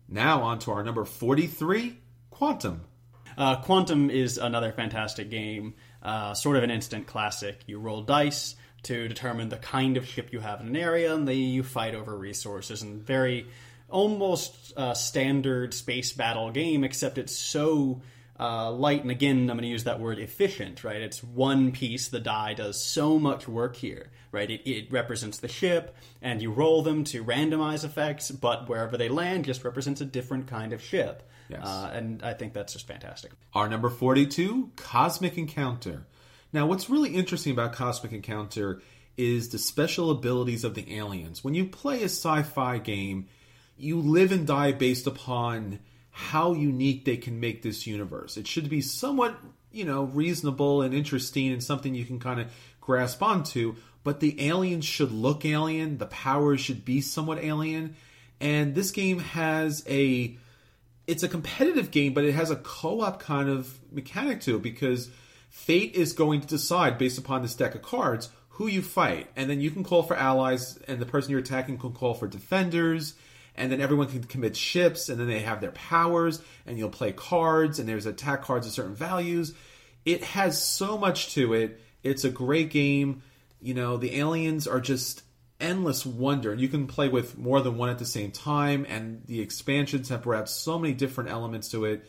Now 0.10 0.42
on 0.42 0.58
to 0.60 0.72
our 0.72 0.84
number 0.84 1.06
43, 1.06 1.98
Quantum. 2.32 2.82
Uh, 3.38 3.58
Quantum 3.62 4.10
is 4.10 4.40
another 4.40 4.72
fantastic 4.72 5.30
game, 5.30 5.76
uh, 6.02 6.34
sort 6.34 6.58
of 6.58 6.64
an 6.64 6.72
instant 6.72 7.06
classic. 7.06 7.60
You 7.68 7.80
roll 7.80 8.02
dice 8.02 8.56
to 8.84 9.08
determine 9.08 9.50
the 9.50 9.58
kind 9.58 9.98
of 9.98 10.08
ship 10.08 10.30
you 10.32 10.40
have 10.40 10.62
in 10.62 10.68
an 10.68 10.76
area, 10.76 11.14
and 11.14 11.28
then 11.28 11.38
you 11.38 11.62
fight 11.62 11.94
over 11.94 12.18
resources. 12.18 12.82
And 12.82 13.04
very 13.04 13.48
almost 13.90 14.74
uh, 14.78 14.94
standard 14.94 15.74
space 15.74 16.14
battle 16.14 16.52
game, 16.52 16.84
except 16.84 17.18
it's 17.18 17.36
so 17.36 18.02
uh, 18.40 18.72
light. 18.72 19.02
And 19.02 19.12
again, 19.12 19.50
I'm 19.50 19.58
going 19.58 19.62
to 19.62 19.68
use 19.68 19.86
that 19.86 20.00
word 20.00 20.20
efficient, 20.20 20.84
right? 20.84 21.02
It's 21.02 21.24
one 21.24 21.72
piece. 21.72 22.08
The 22.08 22.20
die 22.20 22.54
does 22.54 22.84
so 22.84 23.18
much 23.18 23.48
work 23.48 23.76
here, 23.76 24.12
right? 24.32 24.50
It, 24.50 24.70
it 24.70 24.92
represents 24.92 25.40
the 25.40 25.48
ship, 25.48 25.96
and 26.22 26.42
you 26.42 26.52
roll 26.52 26.84
them 26.84 27.04
to 27.06 27.24
randomize 27.24 27.84
effects, 27.84 28.30
but 28.32 28.70
wherever 28.70 28.98
they 28.98 29.10
land 29.10 29.46
just 29.46 29.64
represents 29.64 30.02
a 30.02 30.06
different 30.06 30.48
kind 30.48 30.74
of 30.74 30.82
ship. 30.82 31.24
Yes. 31.50 31.62
Uh, 31.64 31.90
and 31.94 32.22
I 32.24 32.34
think 32.34 32.54
that's 32.54 32.74
just 32.74 32.88
fantastic. 32.88 33.32
Our 33.54 33.70
number 33.70 33.90
42, 33.90 34.72
Cosmic 34.76 35.38
Encounter. 35.38 36.06
Now, 36.52 36.66
what's 36.66 36.90
really 36.90 37.16
interesting 37.16 37.54
about 37.54 37.74
Cosmic 37.74 38.12
Encounter 38.12 38.82
is 39.18 39.50
the 39.50 39.58
special 39.58 40.12
abilities 40.12 40.64
of 40.64 40.76
the 40.76 40.96
aliens. 40.96 41.44
When 41.44 41.54
you 41.54 41.66
play 41.66 42.02
a 42.02 42.06
sci 42.06 42.44
fi 42.44 42.78
game, 42.78 43.28
you 43.78 44.00
live 44.00 44.32
and 44.32 44.48
die 44.48 44.72
based 44.72 45.08
upon 45.08 45.80
how 46.12 46.54
unique 46.54 47.06
they 47.06 47.18
can 47.18 47.40
make 47.40 47.62
this 47.62 47.86
universe. 47.86 48.38
It 48.38 48.48
should 48.48 48.70
be 48.70 48.82
somewhat, 48.82 49.38
you 49.72 49.86
know, 49.86 50.04
reasonable 50.06 50.82
and 50.82 50.94
interesting 50.94 51.52
and 51.52 51.64
something 51.64 51.94
you 51.94 52.06
can 52.06 52.20
kind 52.20 52.40
of 52.40 52.52
grasp 52.82 53.22
onto, 53.22 53.76
but 54.04 54.20
the 54.20 54.48
aliens 54.48 54.86
should 54.86 55.12
look 55.12 55.46
alien, 55.46 55.98
the 55.98 56.08
powers 56.08 56.60
should 56.60 56.86
be 56.86 57.02
somewhat 57.02 57.38
alien, 57.40 57.96
and 58.40 58.74
this 58.74 58.92
game 58.92 59.20
has 59.20 59.84
a 59.88 60.38
it's 61.06 61.24
a 61.24 61.28
competitive 61.30 61.92
game, 61.92 62.14
but 62.14 62.26
it 62.26 62.34
has 62.34 62.52
a 62.52 62.56
co-op 62.58 63.20
kind 63.20 63.48
of 63.48 63.80
mechanic 63.92 64.42
to 64.42 64.58
it 64.58 64.62
because 64.62 65.10
fate 65.50 65.96
is 65.96 66.12
going 66.14 66.42
to 66.42 66.48
decide 66.48 66.98
based 66.98 67.18
upon 67.18 67.42
this 67.42 67.56
deck 67.56 67.76
of 67.76 67.82
cards 67.82 68.30
who 68.50 68.68
you 68.68 68.82
fight, 68.82 69.28
and 69.36 69.50
then 69.50 69.62
you 69.62 69.70
can 69.70 69.84
call 69.84 70.04
for 70.04 70.16
allies, 70.16 70.78
and 70.88 71.00
the 71.00 71.06
person 71.06 71.30
you're 71.30 71.40
attacking 71.40 71.78
can 71.78 71.94
call 71.94 72.16
for 72.16 72.28
defenders, 72.28 73.14
and 73.58 73.72
then 73.72 73.82
everyone 73.82 74.08
can 74.08 74.24
commit 74.24 74.56
ships, 74.56 75.10
and 75.10 75.20
then 75.20 75.28
they 75.28 75.40
have 75.40 75.60
their 75.60 75.72
powers, 75.72 76.42
and 76.66 76.78
you'll 76.78 76.90
play 76.90 77.12
cards, 77.12 77.80
and 77.80 77.90
there's 77.90 78.06
attack 78.06 78.44
cards 78.44 78.68
of 78.68 78.74
certain 78.74 78.96
values. 78.96 79.54
It 80.06 80.24
has 80.24 80.64
so 80.64 80.98
much 80.98 81.34
to 81.34 81.54
it. 81.54 81.82
It's 82.04 82.24
a 82.24 82.30
great 82.30 82.70
game. 82.70 83.24
You 83.60 83.74
know, 83.74 83.98
the 83.98 84.20
aliens 84.20 84.68
are 84.68 84.80
just 84.80 85.24
endless 85.60 86.06
wonder, 86.06 86.54
you 86.54 86.68
can 86.68 86.88
play 86.88 87.10
with 87.10 87.38
more 87.38 87.62
than 87.62 87.78
one 87.78 87.90
at 87.90 87.98
the 87.98 88.06
same 88.06 88.32
time, 88.32 88.86
and 88.88 89.24
the 89.26 89.42
expansions 89.42 90.10
have 90.10 90.24
brought 90.24 90.50
so 90.50 90.78
many 90.78 90.94
different 90.94 91.30
elements 91.30 91.70
to 91.70 91.86
it. 91.86 92.06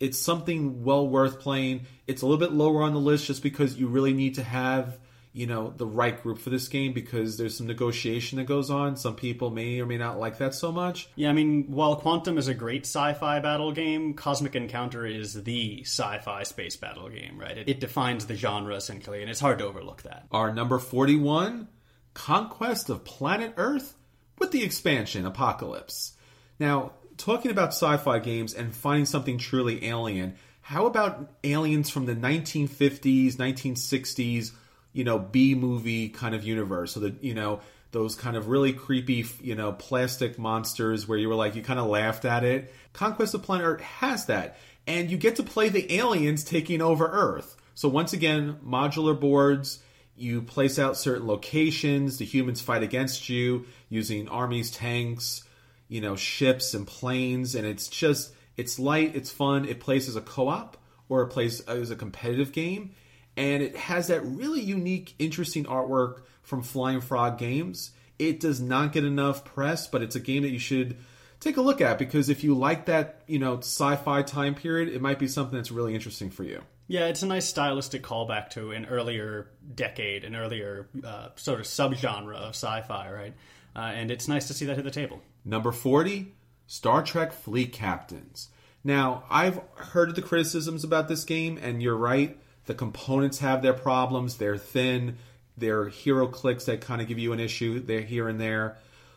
It's 0.00 0.18
something 0.18 0.84
well 0.84 1.08
worth 1.08 1.40
playing. 1.40 1.86
It's 2.06 2.22
a 2.22 2.26
little 2.26 2.38
bit 2.38 2.52
lower 2.52 2.82
on 2.82 2.92
the 2.92 3.00
list 3.00 3.26
just 3.26 3.42
because 3.42 3.76
you 3.76 3.88
really 3.88 4.12
need 4.12 4.36
to 4.36 4.44
have 4.44 4.96
you 5.32 5.46
know 5.46 5.72
the 5.76 5.86
right 5.86 6.22
group 6.22 6.38
for 6.38 6.50
this 6.50 6.68
game 6.68 6.92
because 6.92 7.36
there's 7.36 7.56
some 7.56 7.66
negotiation 7.66 8.38
that 8.38 8.46
goes 8.46 8.70
on 8.70 8.96
some 8.96 9.14
people 9.14 9.50
may 9.50 9.78
or 9.78 9.86
may 9.86 9.98
not 9.98 10.18
like 10.18 10.38
that 10.38 10.54
so 10.54 10.72
much 10.72 11.08
Yeah, 11.16 11.28
I 11.28 11.32
mean, 11.32 11.64
while 11.68 11.96
Quantum 11.96 12.38
is 12.38 12.48
a 12.48 12.54
great 12.54 12.86
sci-fi 12.86 13.38
battle 13.40 13.72
game, 13.72 14.14
Cosmic 14.14 14.56
Encounter 14.56 15.06
is 15.06 15.42
the 15.44 15.82
sci-fi 15.82 16.42
space 16.44 16.76
battle 16.76 17.08
game, 17.08 17.38
right? 17.38 17.58
It, 17.58 17.68
it 17.68 17.80
defines 17.80 18.26
the 18.26 18.34
genre 18.36 18.74
essentially, 18.74 19.20
and 19.20 19.30
it's 19.30 19.40
hard 19.40 19.58
to 19.58 19.66
overlook 19.66 20.02
that. 20.02 20.26
our 20.32 20.52
number 20.52 20.78
41 20.78 21.68
conquest 22.14 22.88
of 22.90 23.04
planet 23.04 23.54
earth 23.56 23.94
with 24.38 24.50
the 24.50 24.64
expansion 24.64 25.24
apocalypse 25.26 26.14
now 26.58 26.92
talking 27.16 27.50
about 27.50 27.68
sci-fi 27.68 28.18
games 28.18 28.54
and 28.54 28.74
finding 28.74 29.04
something 29.06 29.38
truly 29.38 29.84
alien 29.84 30.34
how 30.62 30.86
about 30.86 31.30
aliens 31.44 31.90
from 31.90 32.06
the 32.06 32.14
1950s 32.14 33.34
1960s 33.36 34.52
you 34.98 35.04
know 35.04 35.16
b 35.16 35.54
movie 35.54 36.08
kind 36.08 36.34
of 36.34 36.42
universe. 36.42 36.90
So 36.90 37.00
that 37.00 37.22
you 37.22 37.32
know 37.32 37.60
those 37.92 38.16
kind 38.16 38.36
of 38.36 38.48
really 38.48 38.72
creepy 38.72 39.24
you 39.40 39.54
know 39.54 39.70
plastic 39.70 40.40
monsters 40.40 41.06
where 41.06 41.16
you 41.16 41.28
were 41.28 41.36
like 41.36 41.54
you 41.54 41.62
kind 41.62 41.78
of 41.78 41.86
laughed 41.86 42.24
at 42.24 42.42
it. 42.42 42.74
Conquest 42.92 43.32
of 43.32 43.44
planet 43.44 43.64
earth 43.64 43.80
has 43.80 44.26
that. 44.26 44.58
And 44.88 45.08
you 45.08 45.16
get 45.16 45.36
to 45.36 45.44
play 45.44 45.68
the 45.68 45.94
aliens 45.94 46.42
taking 46.42 46.82
over 46.82 47.06
earth. 47.06 47.56
So 47.76 47.88
once 47.88 48.12
again 48.12 48.58
modular 48.66 49.18
boards 49.18 49.78
you 50.16 50.42
place 50.42 50.80
out 50.80 50.96
certain 50.96 51.28
locations 51.28 52.18
the 52.18 52.24
humans 52.24 52.60
fight 52.60 52.82
against 52.82 53.28
you 53.28 53.66
using 53.88 54.28
armies 54.28 54.72
tanks 54.72 55.44
you 55.86 56.00
know 56.00 56.16
ships 56.16 56.74
and 56.74 56.88
planes. 56.88 57.54
And 57.54 57.64
it's 57.64 57.86
just 57.86 58.32
it's 58.56 58.80
light 58.80 59.14
it's 59.14 59.30
fun. 59.30 59.64
It 59.64 59.78
plays 59.78 60.08
as 60.08 60.16
a 60.16 60.20
co-op 60.20 60.76
or 61.08 61.22
it 61.22 61.28
plays 61.28 61.60
as 61.60 61.92
a 61.92 61.96
competitive 61.96 62.50
game 62.50 62.96
and 63.38 63.62
it 63.62 63.76
has 63.76 64.08
that 64.08 64.20
really 64.22 64.60
unique 64.60 65.14
interesting 65.18 65.64
artwork 65.64 66.22
from 66.42 66.62
flying 66.62 67.00
frog 67.00 67.38
games 67.38 67.92
it 68.18 68.40
does 68.40 68.60
not 68.60 68.92
get 68.92 69.04
enough 69.04 69.44
press 69.44 69.86
but 69.86 70.02
it's 70.02 70.16
a 70.16 70.20
game 70.20 70.42
that 70.42 70.50
you 70.50 70.58
should 70.58 70.96
take 71.40 71.56
a 71.56 71.62
look 71.62 71.80
at 71.80 71.98
because 71.98 72.28
if 72.28 72.44
you 72.44 72.54
like 72.54 72.86
that 72.86 73.22
you 73.26 73.38
know 73.38 73.58
sci-fi 73.58 74.22
time 74.22 74.54
period 74.54 74.88
it 74.88 75.00
might 75.00 75.18
be 75.18 75.28
something 75.28 75.56
that's 75.56 75.70
really 75.70 75.94
interesting 75.94 76.28
for 76.28 76.44
you 76.44 76.62
Yeah, 76.90 77.04
it's 77.04 77.22
a 77.22 77.26
nice 77.26 77.46
stylistic 77.46 78.02
callback 78.02 78.48
to 78.50 78.70
an 78.72 78.86
earlier 78.86 79.50
decade, 79.74 80.24
an 80.24 80.34
earlier 80.34 80.88
uh, 81.04 81.28
sort 81.36 81.60
of 81.60 81.66
subgenre 81.66 82.34
of 82.34 82.54
sci-fi, 82.54 83.12
right? 83.12 83.34
Uh, 83.76 83.92
and 83.94 84.10
it's 84.10 84.26
nice 84.26 84.48
to 84.48 84.54
see 84.54 84.64
that 84.64 84.78
at 84.78 84.84
the 84.84 84.90
table. 84.90 85.20
Number 85.44 85.70
40, 85.70 86.34
Star 86.66 87.02
Trek 87.02 87.32
Fleet 87.32 87.72
Captains. 87.72 88.48
Now, 88.82 89.24
I've 89.28 89.60
heard 89.74 90.14
the 90.14 90.22
criticisms 90.22 90.82
about 90.82 91.08
this 91.08 91.24
game, 91.24 91.58
and 91.60 91.82
you're 91.82 91.96
right. 91.96 92.38
The 92.68 92.74
components 92.74 93.38
have 93.38 93.62
their 93.62 93.72
problems. 93.72 94.36
They're 94.36 94.58
thin. 94.58 95.16
They're 95.56 95.86
HeroClix 95.86 96.66
that 96.66 96.82
kind 96.82 97.00
of 97.00 97.08
give 97.08 97.18
you 97.18 97.32
an 97.32 97.40
issue. 97.40 97.80
They're 97.80 98.02
here 98.02 98.28
and 98.28 98.38
there. 98.38 98.76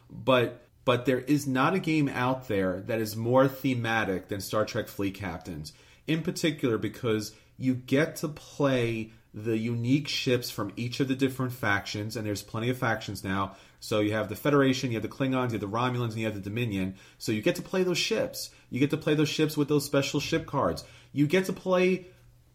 But 0.10 0.66
but 0.86 1.06
there 1.06 1.20
is 1.20 1.48
not 1.48 1.74
a 1.74 1.80
game 1.80 2.08
out 2.08 2.48
there 2.48 2.80
that 2.88 3.02
is 3.02 3.18
more 3.18 3.50
thematic 3.50 4.30
than 4.30 4.40
Star 4.40 4.64
Trek 4.64 4.88
Fleet 4.88 5.16
Captains. 5.16 5.74
In 6.08 6.22
particular, 6.22 6.78
because 6.78 7.34
you 7.58 7.76
get 7.76 8.16
to 8.18 8.30
play 8.30 9.12
the 9.34 9.58
unique 9.58 10.08
ships 10.08 10.50
from 10.50 10.72
each 10.78 11.02
of 11.02 11.10
the 11.10 11.16
different 11.16 11.52
factions, 11.52 12.16
and 12.16 12.26
there's 12.26 12.42
plenty 12.42 12.70
of 12.70 12.78
factions 12.78 13.22
now. 13.22 13.58
So 13.82 14.00
you 14.00 14.14
have 14.14 14.30
the 14.30 14.36
Federation, 14.38 14.92
you 14.92 14.96
have 14.96 15.04
the 15.04 15.10
Klingons, 15.10 15.48
you 15.48 15.60
have 15.60 15.62
the 15.62 15.68
Romulans, 15.68 16.12
and 16.12 16.20
you 16.20 16.26
have 16.26 16.36
the 16.36 16.42
Dominion. 16.42 16.96
So 17.18 17.34
you 17.34 17.42
get 17.42 17.58
to 17.58 17.62
play 17.62 17.84
those 17.84 17.98
ships. 17.98 18.50
You 18.70 18.80
get 18.80 18.92
to 18.92 18.98
play 18.98 19.14
those 19.14 19.30
ships 19.30 19.58
with 19.58 19.68
those 19.68 19.86
special 19.86 20.22
ship 20.22 20.46
cards. 20.46 20.86
You 21.12 21.28
get 21.28 21.46
to 21.46 21.54
play 21.54 22.08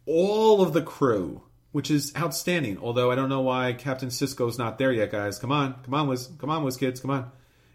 all 0.06 0.62
of 0.62 0.72
the 0.72 0.82
crew, 0.82 1.42
which 1.72 1.90
is 1.90 2.12
outstanding. 2.16 2.78
Although 2.78 3.10
I 3.10 3.14
don't 3.14 3.28
know 3.28 3.42
why 3.42 3.72
Captain 3.72 4.08
Sisko's 4.08 4.58
not 4.58 4.78
there 4.78 4.92
yet, 4.92 5.10
guys. 5.10 5.38
Come 5.38 5.52
on, 5.52 5.74
come 5.82 5.94
on, 5.94 6.08
Wiz, 6.08 6.28
come 6.38 6.50
on, 6.50 6.64
WizKids, 6.64 7.02
come 7.02 7.10
on, 7.10 7.30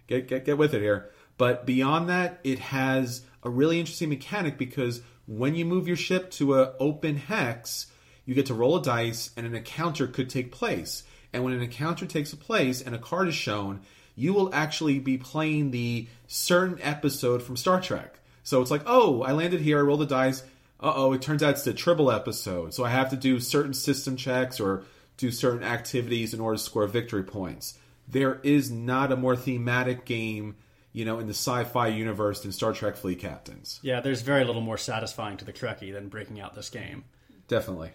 get 0.07 0.27
get 0.27 0.45
get 0.45 0.57
with 0.57 0.73
it 0.73 0.81
here. 0.81 1.11
But 1.37 1.65
beyond 1.65 2.09
that, 2.09 2.39
it 2.43 2.59
has 2.59 3.23
a 3.43 3.49
really 3.49 3.79
interesting 3.79 4.09
mechanic 4.09 4.57
because 4.57 5.01
when 5.27 5.55
you 5.55 5.65
move 5.65 5.87
your 5.87 5.97
ship 5.97 6.29
to 6.31 6.55
a 6.59 6.73
open 6.79 7.17
hex, 7.17 7.87
you 8.25 8.35
get 8.35 8.45
to 8.47 8.53
roll 8.53 8.77
a 8.77 8.81
dice, 8.81 9.31
and 9.35 9.45
an 9.45 9.55
encounter 9.55 10.07
could 10.07 10.29
take 10.29 10.51
place. 10.51 11.03
And 11.33 11.43
when 11.43 11.53
an 11.53 11.61
encounter 11.61 12.05
takes 12.05 12.33
place 12.33 12.81
and 12.81 12.93
a 12.93 12.99
card 12.99 13.27
is 13.27 13.35
shown, 13.35 13.81
you 14.15 14.33
will 14.33 14.53
actually 14.53 14.99
be 14.99 15.17
playing 15.17 15.71
the 15.71 16.07
certain 16.27 16.79
episode 16.81 17.41
from 17.41 17.57
Star 17.57 17.81
Trek. 17.81 18.19
So 18.43 18.61
it's 18.61 18.71
like, 18.71 18.83
oh, 18.85 19.21
I 19.21 19.31
landed 19.31 19.61
here, 19.61 19.79
I 19.79 19.81
rolled 19.81 20.01
the 20.01 20.05
dice. 20.05 20.43
Uh 20.81 20.93
oh, 20.95 21.13
it 21.13 21.21
turns 21.21 21.43
out 21.43 21.51
it's 21.51 21.63
the 21.63 21.73
tribble 21.73 22.11
episode. 22.11 22.73
So 22.73 22.83
I 22.83 22.89
have 22.89 23.09
to 23.11 23.15
do 23.15 23.39
certain 23.39 23.73
system 23.73 24.15
checks 24.15 24.59
or 24.59 24.83
do 25.17 25.31
certain 25.31 25.63
activities 25.63 26.33
in 26.33 26.39
order 26.39 26.57
to 26.57 26.63
score 26.63 26.87
victory 26.87 27.23
points. 27.23 27.77
There 28.07 28.39
is 28.43 28.71
not 28.71 29.11
a 29.11 29.15
more 29.15 29.35
thematic 29.35 30.05
game, 30.05 30.55
you 30.91 31.05
know, 31.05 31.19
in 31.19 31.27
the 31.27 31.33
sci 31.33 31.63
fi 31.65 31.87
universe 31.87 32.41
than 32.41 32.51
Star 32.51 32.73
Trek 32.73 32.95
Fleet 32.95 33.19
Captains. 33.19 33.79
Yeah, 33.83 34.01
there's 34.01 34.21
very 34.21 34.43
little 34.43 34.61
more 34.61 34.77
satisfying 34.77 35.37
to 35.37 35.45
the 35.45 35.53
Trekkie 35.53 35.93
than 35.93 36.09
breaking 36.09 36.39
out 36.39 36.55
this 36.55 36.69
game. 36.69 37.03
Definitely. 37.47 37.91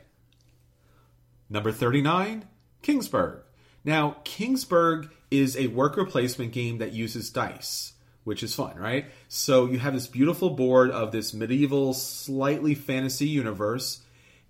Number 1.51 1.73
39, 1.73 2.47
Kingsburg. 2.83 3.41
Now, 3.85 4.17
Kingsburg 4.25 5.11
is 5.31 5.57
a 5.57 5.69
worker 5.69 6.05
placement 6.05 6.53
game 6.53 6.79
that 6.79 6.93
uses 6.93 7.31
dice, 7.31 7.93
which 8.27 8.43
is 8.43 8.53
fun, 8.53 8.77
right? 8.77 9.07
So 9.29 9.67
you 9.67 9.79
have 9.79 9.95
this 9.95 10.09
beautiful 10.09 10.51
board 10.51 10.91
of 10.91 11.13
this 11.13 11.33
medieval, 11.33 11.95
slightly 11.95 12.75
fantasy 12.75 13.29
universe, 13.29 14.01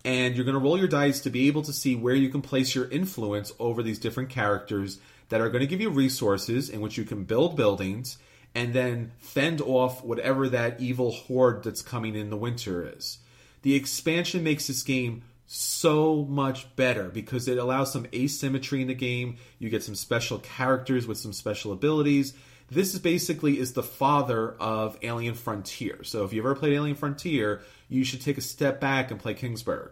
and 0.03 0.35
you're 0.35 0.47
going 0.47 0.55
to 0.55 0.61
roll 0.61 0.79
your 0.79 0.89
dice 0.89 1.21
to 1.21 1.31
be 1.31 1.47
able 1.47 1.61
to 1.61 1.75
see 1.75 1.95
where 1.95 2.15
you 2.15 2.31
can 2.31 2.41
place 2.41 2.75
your 2.75 2.89
influence 2.89 3.53
over 3.59 3.83
these 3.83 3.99
different 3.99 4.31
characters 4.31 4.99
that 5.29 5.43
are 5.43 5.51
going 5.51 5.61
to 5.61 5.67
give 5.67 5.83
you 5.83 5.91
resources 5.91 6.71
in 6.71 6.81
which 6.81 6.97
you 6.97 7.05
can 7.05 7.25
build 7.25 7.55
buildings 7.55 8.17
and 8.55 8.73
then 8.73 9.13
fend 9.19 9.61
off 9.61 10.03
whatever 10.03 10.49
that 10.49 10.81
evil 10.81 11.11
horde 11.11 11.63
that's 11.63 11.83
coming 11.83 12.15
in 12.15 12.31
the 12.31 12.37
winter 12.37 12.91
is. 12.97 13.19
The 13.61 13.75
expansion 13.75 14.43
makes 14.43 14.69
this 14.69 14.83
game 14.83 15.23
so 15.47 16.25
much 16.25 16.75
better 16.77 17.11
because 17.11 17.47
it 17.47 17.59
allows 17.59 17.93
some 17.93 18.07
asymmetry 18.15 18.81
in 18.81 18.89
the 18.89 18.95
game. 18.95 19.37
You 19.59 19.69
get 19.69 19.83
some 19.83 19.95
special 19.95 20.39
characters 20.39 21.07
with 21.07 21.19
some 21.19 21.35
special 21.35 21.73
abilities. 21.73 22.33
This 22.69 22.95
is 22.95 23.01
basically 23.01 23.59
is 23.59 23.75
the 23.75 23.83
father 23.83 24.53
of 24.59 24.99
Alien 25.03 25.35
Frontier. 25.35 26.03
So 26.03 26.25
if 26.25 26.33
you've 26.33 26.45
ever 26.45 26.57
played 26.57 26.73
Alien 26.73 26.97
Frontier, 26.97 27.63
you 27.89 28.05
should 28.05 28.23
take 28.23 28.39
a 28.39 28.43
step 28.43 28.81
back 28.81 29.11
and 29.11 29.21
play 29.21 29.35
Kingsburg. 29.35 29.91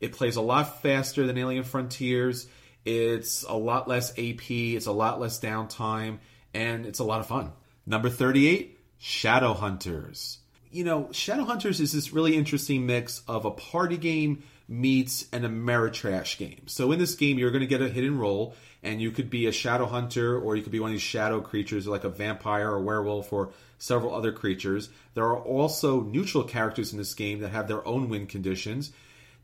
It 0.00 0.12
plays 0.12 0.36
a 0.36 0.40
lot 0.40 0.82
faster 0.82 1.26
than 1.26 1.38
Alien 1.38 1.64
Frontiers. 1.64 2.48
It's 2.84 3.44
a 3.44 3.54
lot 3.54 3.88
less 3.88 4.10
AP, 4.12 4.50
it's 4.50 4.86
a 4.86 4.92
lot 4.92 5.20
less 5.20 5.40
downtime, 5.40 6.18
and 6.52 6.86
it's 6.86 6.98
a 6.98 7.04
lot 7.04 7.20
of 7.20 7.26
fun. 7.26 7.52
Number 7.84 8.08
38, 8.08 8.78
Shadow 8.98 9.54
Hunters. 9.54 10.38
You 10.70 10.84
know, 10.84 11.08
Shadow 11.12 11.44
Hunters 11.44 11.80
is 11.80 11.92
this 11.92 12.12
really 12.12 12.36
interesting 12.36 12.86
mix 12.86 13.22
of 13.28 13.44
a 13.44 13.50
party 13.50 13.96
game 13.96 14.42
meets 14.68 15.26
an 15.32 15.42
Ameritrash 15.42 16.38
game. 16.38 16.62
So 16.66 16.90
in 16.92 16.98
this 16.98 17.14
game, 17.14 17.38
you're 17.38 17.50
going 17.50 17.60
to 17.60 17.66
get 17.66 17.82
a 17.82 17.88
hidden 17.88 18.18
role, 18.18 18.54
and 18.82 19.00
you 19.00 19.10
could 19.10 19.30
be 19.30 19.46
a 19.46 19.52
shadow 19.52 19.86
hunter, 19.86 20.38
or 20.38 20.56
you 20.56 20.62
could 20.62 20.72
be 20.72 20.80
one 20.80 20.90
of 20.90 20.94
these 20.94 21.02
shadow 21.02 21.40
creatures, 21.40 21.86
like 21.86 22.04
a 22.04 22.08
vampire 22.08 22.70
or 22.70 22.82
werewolf, 22.82 23.32
or 23.32 23.50
several 23.78 24.14
other 24.14 24.32
creatures. 24.32 24.88
There 25.14 25.24
are 25.24 25.38
also 25.38 26.00
neutral 26.00 26.44
characters 26.44 26.92
in 26.92 26.98
this 26.98 27.14
game 27.14 27.40
that 27.40 27.50
have 27.50 27.68
their 27.68 27.86
own 27.86 28.08
win 28.08 28.26
conditions. 28.26 28.92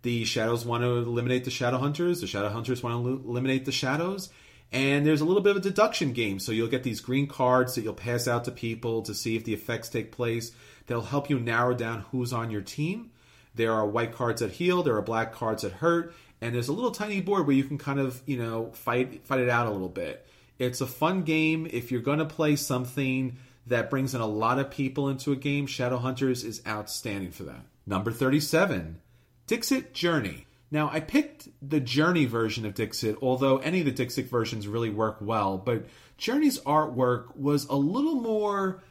The 0.03 0.25
shadows 0.25 0.67
want 0.67 0.83
to 0.83 0.97
eliminate 0.97 1.45
the 1.45 1.51
shadow 1.51 1.79
hunters. 1.79 2.21
The 2.21 2.27
shadow 2.27 2.49
hunters 2.49 2.83
want 2.83 3.05
to 3.05 3.29
eliminate 3.29 3.65
the 3.65 3.73
shadows. 3.73 4.31
And 4.73 5.07
there's 5.07 5.21
a 5.21 5.25
little 5.25 5.43
bit 5.43 5.53
of 5.53 5.59
a 5.59 5.61
deduction 5.61 6.13
game. 6.13 6.41
So 6.41 6.51
you'll 6.51 6.67
get 6.67 6.83
these 6.83 7.01
green 7.01 7.29
cards 7.29 7.77
that 7.77 7.83
you'll 7.83 7.95
pass 7.95 8.27
out 8.27 8.45
to 8.47 8.51
people 8.51 9.03
to 9.03 9.15
see 9.15 9.37
if 9.37 9.45
the 9.45 9.55
effects 9.55 9.89
take 9.89 10.11
place. 10.11 10.51
They'll 10.87 11.03
help 11.03 11.31
you 11.31 11.39
narrow 11.39 11.75
down 11.75 12.07
who's 12.11 12.33
on 12.33 12.51
your 12.51 12.63
team. 12.63 13.12
There 13.55 13.73
are 13.73 13.87
white 13.87 14.13
cards 14.13 14.41
that 14.41 14.53
heal, 14.53 14.83
there 14.83 14.97
are 14.97 15.03
black 15.03 15.33
cards 15.33 15.63
that 15.63 15.73
hurt, 15.73 16.15
and 16.41 16.55
there's 16.55 16.69
a 16.69 16.73
little 16.73 16.91
tiny 16.91 17.21
board 17.21 17.47
where 17.47 17.57
you 17.57 17.65
can 17.65 17.79
kind 17.79 18.01
of, 18.01 18.23
you 18.27 18.37
know, 18.37 18.71
fight 18.73 19.27
fight 19.27 19.41
it 19.41 19.49
out 19.49 19.67
a 19.67 19.71
little 19.71 19.89
bit. 19.89 20.27
It's 20.59 20.81
a 20.81 20.87
fun 20.87 21.23
game 21.23 21.67
if 21.71 21.91
you're 21.91 22.01
going 22.01 22.19
to 22.19 22.25
play 22.25 22.57
something 22.57 23.37
that 23.67 23.91
brings 23.91 24.15
in 24.15 24.21
a 24.21 24.27
lot 24.27 24.59
of 24.59 24.71
people 24.71 25.09
into 25.09 25.33
a 25.33 25.37
game. 25.37 25.67
Shadowhunters 25.67 26.45
is 26.45 26.63
outstanding 26.67 27.31
for 27.31 27.45
that. 27.45 27.65
Number 27.87 28.13
37, 28.13 29.01
Dixit 29.47 29.93
Journey. 29.93 30.47
Now, 30.71 30.89
I 30.91 31.01
picked 31.01 31.49
the 31.61 31.81
Journey 31.81 32.25
version 32.25 32.65
of 32.65 32.75
Dixit, 32.75 33.17
although 33.21 33.59
any 33.59 33.81
of 33.81 33.85
the 33.85 33.93
Dixit 33.93 34.27
versions 34.27 34.67
really 34.67 34.89
work 34.89 35.19
well, 35.21 35.59
but 35.59 35.85
Journey's 36.17 36.59
artwork 36.61 37.37
was 37.37 37.67
a 37.67 37.75
little 37.75 38.15
more, 38.15 38.83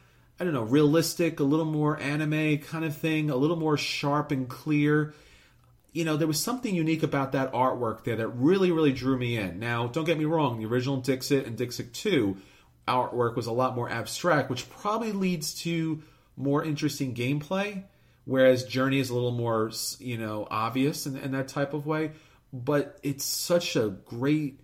I 0.42 0.44
don't 0.44 0.54
know, 0.54 0.64
realistic, 0.64 1.38
a 1.38 1.44
little 1.44 1.64
more 1.64 2.00
anime 2.00 2.58
kind 2.58 2.84
of 2.84 2.96
thing, 2.96 3.30
a 3.30 3.36
little 3.36 3.54
more 3.54 3.76
sharp 3.76 4.32
and 4.32 4.48
clear. 4.48 5.14
You 5.92 6.04
know, 6.04 6.16
there 6.16 6.26
was 6.26 6.42
something 6.42 6.74
unique 6.74 7.04
about 7.04 7.30
that 7.30 7.52
artwork 7.52 8.02
there 8.02 8.16
that 8.16 8.26
really, 8.26 8.72
really 8.72 8.92
drew 8.92 9.16
me 9.16 9.36
in. 9.36 9.60
Now, 9.60 9.86
don't 9.86 10.02
get 10.02 10.18
me 10.18 10.24
wrong, 10.24 10.58
the 10.58 10.66
original 10.66 10.96
Dixit 10.96 11.46
and 11.46 11.56
Dixit 11.56 11.94
2 11.94 12.36
artwork 12.88 13.36
was 13.36 13.46
a 13.46 13.52
lot 13.52 13.76
more 13.76 13.88
abstract, 13.88 14.50
which 14.50 14.68
probably 14.68 15.12
leads 15.12 15.54
to 15.62 16.02
more 16.36 16.64
interesting 16.64 17.14
gameplay 17.14 17.84
whereas 18.24 18.64
Journey 18.64 18.98
is 18.98 19.10
a 19.10 19.14
little 19.14 19.32
more, 19.32 19.70
you 20.00 20.18
know, 20.18 20.46
obvious 20.50 21.06
in, 21.06 21.16
in 21.16 21.32
that 21.32 21.48
type 21.48 21.72
of 21.72 21.86
way. 21.86 22.12
But 22.52 22.98
it's 23.04 23.24
such 23.24 23.76
a 23.76 23.88
great 23.88 24.58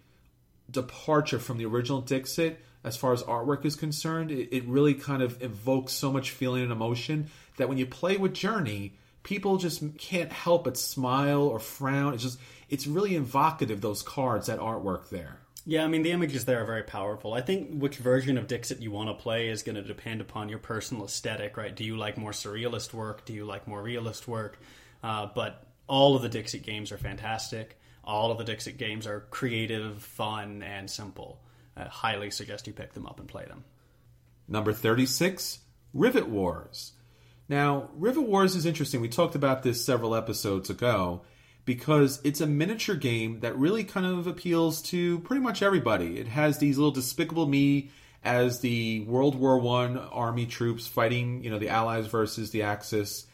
departure 0.71 1.39
from 1.39 1.59
the 1.59 1.67
original 1.67 2.01
Dixit 2.01 2.61
as 2.85 2.97
far 2.97 3.13
as 3.13 3.23
artwork 3.23 3.65
is 3.65 3.77
concerned. 3.77 4.31
It, 4.31 4.55
it 4.55 4.65
really 4.67 4.95
kind 4.95 5.23
of 5.23 5.43
evokes 5.43 5.93
so 5.93 6.13
much 6.13 6.31
feeling 6.31 6.63
and 6.63 6.73
emotion 6.73 7.29
that 7.57 7.69
when 7.69 7.79
you 7.79 7.87
play 7.87 8.17
with 8.17 8.35
Journey, 8.35 8.95
people 9.23 9.57
just 9.57 9.83
can't 9.99 10.33
help 10.33 10.65
but 10.65 10.77
smile 10.77 11.43
or 11.43 11.59
frown. 11.59 12.15
It's 12.15 12.23
just, 12.23 12.39
it's 12.69 12.87
really 12.87 13.17
evocative, 13.17 13.81
those 13.81 14.03
cards, 14.03 14.47
that 14.47 14.59
artwork 14.59 15.09
there. 15.11 15.41
Yeah, 15.67 15.85
I 15.85 15.89
mean, 15.89 16.03
the 16.03 16.13
images 16.13 16.47
there 16.47 16.63
are 16.63 16.65
very 16.65 16.83
powerful. 16.83 17.35
I 17.35 17.43
think 17.43 17.79
which 17.79 17.97
version 17.97 18.39
of 18.39 18.47
Dixit 18.47 18.81
you 18.81 18.91
want 18.91 19.11
to 19.11 19.23
play 19.23 19.49
is 19.49 19.63
going 19.63 19.77
to 19.77 19.83
depend 19.83 20.23
upon 20.23 20.49
your 20.49 20.59
personal 20.59 21.05
aesthetic, 21.05 21.59
right? 21.59 21.77
Do 21.77 21.85
you 21.85 21.99
like 21.99 22.17
more 22.17 22.31
surrealist 22.31 22.95
work? 22.95 23.27
Do 23.27 23.35
you 23.35 23.45
like 23.45 23.69
more 23.69 23.83
realist 23.83 24.27
work? 24.27 24.59
Uh, 25.03 25.27
but 25.35 25.67
all 25.87 26.17
of 26.17 26.23
the 26.23 26.31
Dixit 26.31 26.63
games 26.63 26.91
are 26.91 26.97
fantastic. 26.97 27.79
All 28.03 28.31
of 28.31 28.39
the 28.39 28.45
Dixit 28.45 28.79
games 28.79 29.07
are 29.07 29.27
creative, 29.29 30.03
fun, 30.03 30.63
and 30.63 30.91
simple. 30.91 31.39
I 31.79 31.85
highly 31.85 32.31
suggest 32.31 32.67
you 32.67 32.73
pick 32.73 32.93
them 32.93 33.07
up 33.07 33.21
and 33.21 33.29
play 33.29 33.45
them. 33.45 33.65
Number 34.49 34.73
36, 34.73 35.61
Rivet 35.95 36.29
Wars. 36.29 36.93
Now, 37.49 37.91
Rivet 37.95 38.27
Wars 38.27 38.57
is 38.57 38.67
interesting. 38.67 39.01
We 39.01 39.09
talked 39.09 39.35
about 39.35 39.63
this 39.63 39.85
several 39.85 40.15
episodes 40.15 40.71
ago 40.71 41.23
because 41.65 42.21
it's 42.25 42.41
a 42.41 42.47
miniature 42.47 42.97
game 42.97 43.41
that 43.41 43.57
really 43.59 43.85
kind 43.85 44.07
of 44.07 44.27
appeals 44.27 44.81
to 44.81 45.19
pretty 45.21 45.43
much 45.43 45.63
everybody. 45.63 46.19
It 46.19 46.29
has 46.29 46.59
these 46.59 46.79
little 46.79 46.91
despicable 46.91 47.47
me 47.47 47.91
as 48.25 48.61
the 48.61 49.01
World 49.01 49.35
War 49.35 49.59
One 49.59 49.97
army 49.97 50.47
troops 50.47 50.87
fighting, 50.87 51.45
you 51.45 51.51
know, 51.51 51.59
the 51.59 51.69
Allies 51.69 52.07
versus 52.07 52.51
the 52.51 52.63
Axis. 52.63 53.27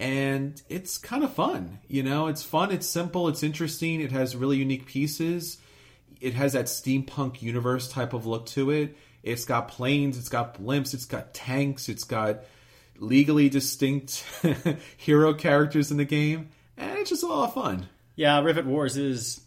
And 0.00 0.60
it's 0.68 0.98
kind 0.98 1.22
of 1.22 1.32
fun, 1.32 1.78
you 1.86 2.02
know. 2.02 2.26
It's 2.26 2.42
fun. 2.42 2.72
It's 2.72 2.86
simple. 2.86 3.28
It's 3.28 3.42
interesting. 3.42 4.00
It 4.00 4.12
has 4.12 4.34
really 4.34 4.56
unique 4.56 4.86
pieces. 4.86 5.58
It 6.20 6.34
has 6.34 6.52
that 6.52 6.66
steampunk 6.66 7.42
universe 7.42 7.88
type 7.88 8.12
of 8.12 8.26
look 8.26 8.46
to 8.46 8.70
it. 8.70 8.96
It's 9.22 9.44
got 9.44 9.68
planes. 9.68 10.18
It's 10.18 10.28
got 10.28 10.60
blimps. 10.60 10.94
It's 10.94 11.06
got 11.06 11.34
tanks. 11.34 11.88
It's 11.88 12.04
got 12.04 12.44
legally 12.98 13.48
distinct 13.48 14.24
hero 14.96 15.34
characters 15.34 15.90
in 15.90 15.96
the 15.96 16.04
game 16.04 16.50
and 16.76 16.98
it's 16.98 17.10
just 17.10 17.22
a 17.22 17.26
lot 17.26 17.48
of 17.48 17.54
fun. 17.54 17.88
Yeah, 18.16 18.40
Rivet 18.40 18.66
Wars 18.66 18.96
is 18.96 19.40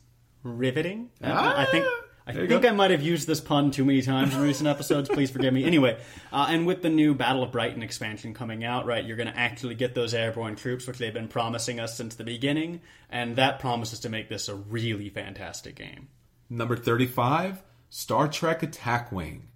riveting. 0.43 1.09
Ah, 1.23 1.59
I 1.59 1.65
think 1.65 1.85
I 2.25 2.33
think 2.33 2.65
I 2.65 2.71
might 2.71 2.91
have 2.91 3.01
used 3.01 3.25
this 3.25 3.39
pun 3.39 3.71
too 3.71 3.85
many 3.85 4.01
times 4.01 4.35
in 4.35 4.41
recent 4.41 4.67
episodes. 4.67 5.07
Please 5.07 5.31
forgive 5.31 5.53
me. 5.53 5.63
Anyway, 5.63 5.97
uh, 6.31 6.47
and 6.49 6.67
with 6.67 6.81
the 6.81 6.89
new 6.89 7.15
Battle 7.15 7.43
of 7.43 7.53
Brighton 7.53 7.81
expansion 7.81 8.33
coming 8.33 8.65
out, 8.65 8.85
right, 8.85 9.05
you're 9.05 9.15
going 9.15 9.31
to 9.31 9.37
actually 9.37 9.75
get 9.75 9.95
those 9.95 10.13
airborne 10.13 10.57
troops, 10.57 10.85
which 10.85 10.97
they've 10.97 11.13
been 11.13 11.29
promising 11.29 11.79
us 11.79 11.95
since 11.95 12.15
the 12.15 12.25
beginning, 12.25 12.81
and 13.09 13.37
that 13.37 13.59
promises 13.59 14.01
to 14.01 14.09
make 14.09 14.27
this 14.27 14.49
a 14.49 14.55
really 14.55 15.09
fantastic 15.09 15.75
game. 15.75 16.09
Number 16.49 16.77
35, 16.77 17.61
Star 17.89 18.27
Trek 18.27 18.63
Attack 18.63 19.11
Wing. 19.11 19.49